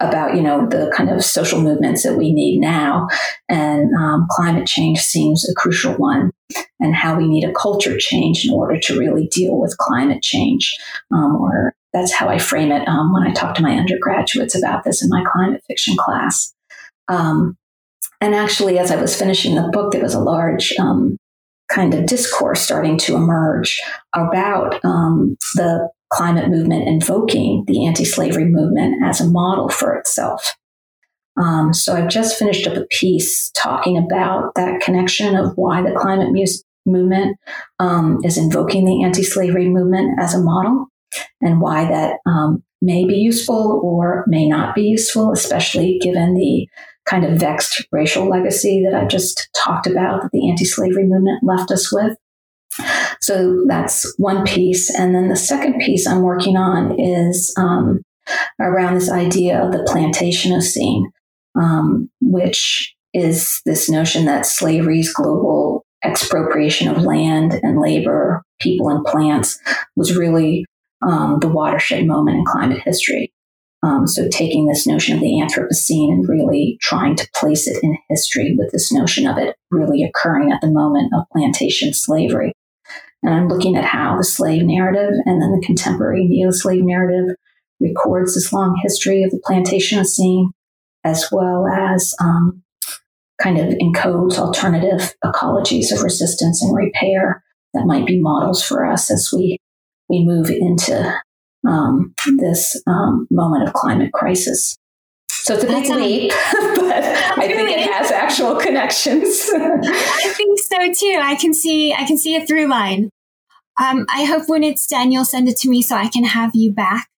about 0.00 0.34
you 0.34 0.42
know 0.42 0.66
the 0.66 0.92
kind 0.96 1.10
of 1.10 1.24
social 1.24 1.60
movements 1.60 2.02
that 2.02 2.16
we 2.16 2.32
need 2.32 2.60
now, 2.60 3.08
and 3.48 3.94
um, 3.94 4.26
climate 4.30 4.66
change 4.66 5.00
seems 5.00 5.48
a 5.48 5.54
crucial 5.54 5.94
one, 5.94 6.30
and 6.80 6.94
how 6.94 7.16
we 7.16 7.26
need 7.26 7.44
a 7.44 7.52
culture 7.52 7.96
change 7.98 8.44
in 8.44 8.52
order 8.52 8.78
to 8.80 8.98
really 8.98 9.28
deal 9.28 9.58
with 9.58 9.76
climate 9.78 10.22
change. 10.22 10.76
Um, 11.12 11.36
or 11.36 11.74
that's 11.92 12.12
how 12.12 12.28
I 12.28 12.38
frame 12.38 12.72
it 12.72 12.86
um, 12.88 13.12
when 13.12 13.22
I 13.22 13.32
talk 13.32 13.54
to 13.56 13.62
my 13.62 13.72
undergraduates 13.76 14.54
about 14.54 14.84
this 14.84 15.02
in 15.02 15.08
my 15.08 15.24
climate 15.32 15.62
fiction 15.66 15.96
class. 15.96 16.54
Um, 17.08 17.56
and 18.20 18.34
actually, 18.34 18.78
as 18.78 18.90
I 18.90 18.96
was 18.96 19.16
finishing 19.16 19.54
the 19.54 19.68
book, 19.72 19.92
there 19.92 20.02
was 20.02 20.14
a 20.14 20.20
large 20.20 20.72
um, 20.78 21.18
kind 21.68 21.94
of 21.94 22.06
discourse 22.06 22.60
starting 22.60 22.98
to 22.98 23.14
emerge 23.14 23.80
about 24.14 24.82
um, 24.84 25.36
the 25.54 25.88
climate 26.12 26.48
movement 26.48 26.88
invoking 26.88 27.64
the 27.66 27.86
anti 27.86 28.04
slavery 28.04 28.44
movement 28.44 29.02
as 29.04 29.20
a 29.20 29.28
model 29.28 29.68
for 29.68 29.94
itself. 29.94 30.56
Um, 31.38 31.74
so 31.74 31.94
I've 31.94 32.08
just 32.08 32.38
finished 32.38 32.66
up 32.66 32.76
a 32.76 32.86
piece 32.86 33.50
talking 33.50 33.98
about 33.98 34.54
that 34.56 34.80
connection 34.80 35.36
of 35.36 35.52
why 35.56 35.82
the 35.82 35.94
climate 35.98 36.32
mu- 36.32 36.90
movement 36.90 37.36
um, 37.78 38.20
is 38.24 38.38
invoking 38.38 38.84
the 38.84 39.04
anti 39.04 39.22
slavery 39.22 39.68
movement 39.68 40.18
as 40.20 40.34
a 40.34 40.42
model 40.42 40.86
and 41.40 41.60
why 41.60 41.84
that 41.84 42.18
um, 42.26 42.62
may 42.80 43.04
be 43.04 43.14
useful 43.14 43.80
or 43.84 44.24
may 44.26 44.48
not 44.48 44.74
be 44.74 44.82
useful, 44.82 45.32
especially 45.32 45.98
given 46.00 46.34
the 46.34 46.66
kind 47.04 47.24
of 47.24 47.38
vexed 47.38 47.86
racial 47.92 48.28
legacy 48.28 48.84
that 48.84 48.98
I 48.98 49.06
just 49.06 49.48
talked 49.54 49.86
about 49.86 50.22
that 50.22 50.30
the 50.32 50.48
anti 50.48 50.64
slavery 50.64 51.04
movement 51.04 51.42
left 51.42 51.70
us 51.70 51.92
with. 51.92 52.16
So 53.20 53.64
that's 53.66 54.14
one 54.18 54.44
piece. 54.44 54.94
And 54.94 55.14
then 55.14 55.28
the 55.28 55.36
second 55.36 55.80
piece 55.80 56.06
I'm 56.06 56.22
working 56.22 56.56
on 56.56 56.98
is 56.98 57.54
um, 57.56 58.02
around 58.60 58.94
this 58.94 59.10
idea 59.10 59.62
of 59.62 59.72
the 59.72 59.86
plantationocene, 59.88 61.04
um, 61.58 62.10
which 62.20 62.94
is 63.14 63.60
this 63.64 63.88
notion 63.88 64.26
that 64.26 64.46
slavery's 64.46 65.12
global 65.12 65.84
expropriation 66.04 66.88
of 66.88 67.02
land 67.02 67.58
and 67.62 67.80
labor, 67.80 68.42
people 68.60 68.88
and 68.88 69.04
plants 69.04 69.58
was 69.96 70.16
really 70.16 70.64
um, 71.06 71.38
the 71.40 71.48
watershed 71.48 72.06
moment 72.06 72.38
in 72.38 72.44
climate 72.44 72.80
history. 72.82 73.32
Um, 73.82 74.06
so 74.06 74.28
taking 74.28 74.66
this 74.66 74.86
notion 74.86 75.14
of 75.14 75.20
the 75.20 75.40
Anthropocene 75.40 76.10
and 76.10 76.28
really 76.28 76.78
trying 76.80 77.14
to 77.16 77.28
place 77.34 77.68
it 77.68 77.82
in 77.82 77.96
history 78.08 78.54
with 78.56 78.72
this 78.72 78.92
notion 78.92 79.26
of 79.26 79.38
it 79.38 79.54
really 79.70 80.02
occurring 80.02 80.50
at 80.50 80.60
the 80.60 80.70
moment 80.70 81.12
of 81.14 81.28
plantation 81.32 81.92
slavery. 81.94 82.52
And 83.26 83.34
I'm 83.34 83.48
looking 83.48 83.74
at 83.74 83.84
how 83.84 84.16
the 84.16 84.22
slave 84.22 84.62
narrative 84.64 85.10
and 85.24 85.42
then 85.42 85.50
the 85.50 85.66
contemporary 85.66 86.24
neo-slave 86.26 86.84
narrative 86.84 87.34
records 87.80 88.34
this 88.34 88.52
long 88.52 88.78
history 88.84 89.24
of 89.24 89.32
the 89.32 89.42
plantationocene, 89.44 90.50
as 91.02 91.28
well 91.32 91.66
as 91.66 92.14
um, 92.20 92.62
kind 93.42 93.58
of 93.58 93.74
encodes 93.80 94.38
alternative 94.38 95.12
ecologies 95.24 95.90
of 95.92 96.02
resistance 96.02 96.62
and 96.62 96.76
repair 96.76 97.42
that 97.74 97.84
might 97.84 98.06
be 98.06 98.20
models 98.20 98.62
for 98.64 98.86
us 98.86 99.10
as 99.10 99.30
we 99.34 99.58
we 100.08 100.24
move 100.24 100.48
into 100.48 101.20
um, 101.66 102.14
this 102.38 102.80
um, 102.86 103.26
moment 103.28 103.66
of 103.66 103.74
climate 103.74 104.12
crisis. 104.12 104.76
So 105.28 105.54
it's 105.54 105.64
a 105.64 105.66
big 105.66 105.88
leap, 105.90 106.30
but 106.52 107.02
I 107.02 107.48
think 107.48 107.70
it 107.70 107.90
has 107.90 108.12
actual 108.12 108.54
connections. 108.54 109.50
I 109.52 110.32
think 110.36 110.60
so 110.60 110.92
too. 110.92 111.18
I 111.20 111.34
can 111.34 111.52
see 111.52 111.92
I 111.92 112.04
can 112.04 112.16
see 112.16 112.36
a 112.36 112.46
through 112.46 112.68
line. 112.68 113.10
Um, 113.78 114.06
I 114.08 114.24
hope 114.24 114.48
when 114.48 114.62
it's 114.62 114.86
done, 114.86 115.12
you'll 115.12 115.24
send 115.24 115.48
it 115.48 115.56
to 115.58 115.68
me 115.68 115.82
so 115.82 115.96
I 115.96 116.08
can 116.08 116.24
have 116.24 116.52
you 116.54 116.72
back. 116.72 117.08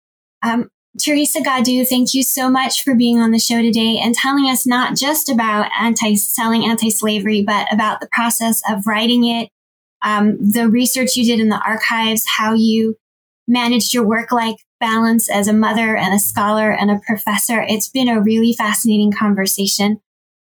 Um, 0.42 0.70
Teresa 0.98 1.40
Goddu, 1.40 1.86
thank 1.86 2.14
you 2.14 2.22
so 2.22 2.50
much 2.50 2.82
for 2.82 2.94
being 2.94 3.20
on 3.20 3.30
the 3.30 3.38
show 3.38 3.62
today 3.62 4.00
and 4.02 4.14
telling 4.14 4.46
us 4.46 4.66
not 4.66 4.96
just 4.96 5.28
about 5.28 5.70
anti 5.78 6.16
selling 6.16 6.64
anti-slavery, 6.64 7.42
but 7.42 7.72
about 7.72 8.00
the 8.00 8.08
process 8.10 8.62
of 8.68 8.86
writing 8.86 9.24
it, 9.24 9.50
um, 10.02 10.38
the 10.40 10.68
research 10.68 11.16
you 11.16 11.24
did 11.24 11.40
in 11.40 11.50
the 11.50 11.60
archives, 11.60 12.24
how 12.26 12.54
you 12.54 12.96
managed 13.46 13.94
your 13.94 14.04
work 14.04 14.32
life 14.32 14.60
balance 14.80 15.30
as 15.30 15.48
a 15.48 15.52
mother 15.52 15.96
and 15.96 16.14
a 16.14 16.18
scholar 16.18 16.70
and 16.70 16.90
a 16.90 17.00
professor. 17.06 17.62
It's 17.62 17.88
been 17.88 18.08
a 18.08 18.20
really 18.20 18.52
fascinating 18.52 19.12
conversation. 19.12 20.00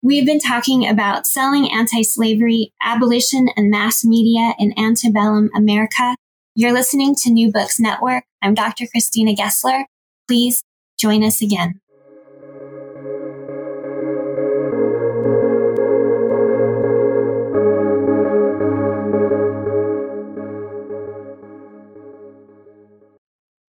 We've 0.00 0.24
been 0.24 0.38
talking 0.38 0.88
about 0.88 1.26
selling 1.26 1.72
anti-slavery, 1.72 2.72
abolition, 2.80 3.48
and 3.56 3.68
mass 3.68 4.04
media 4.04 4.54
in 4.56 4.72
antebellum 4.78 5.50
America. 5.56 6.14
You're 6.54 6.72
listening 6.72 7.16
to 7.22 7.32
New 7.32 7.50
Books 7.50 7.80
Network. 7.80 8.22
I'm 8.40 8.54
Dr. 8.54 8.86
Christina 8.86 9.34
Gessler. 9.34 9.86
Please 10.28 10.62
join 11.00 11.24
us 11.24 11.42
again. 11.42 11.80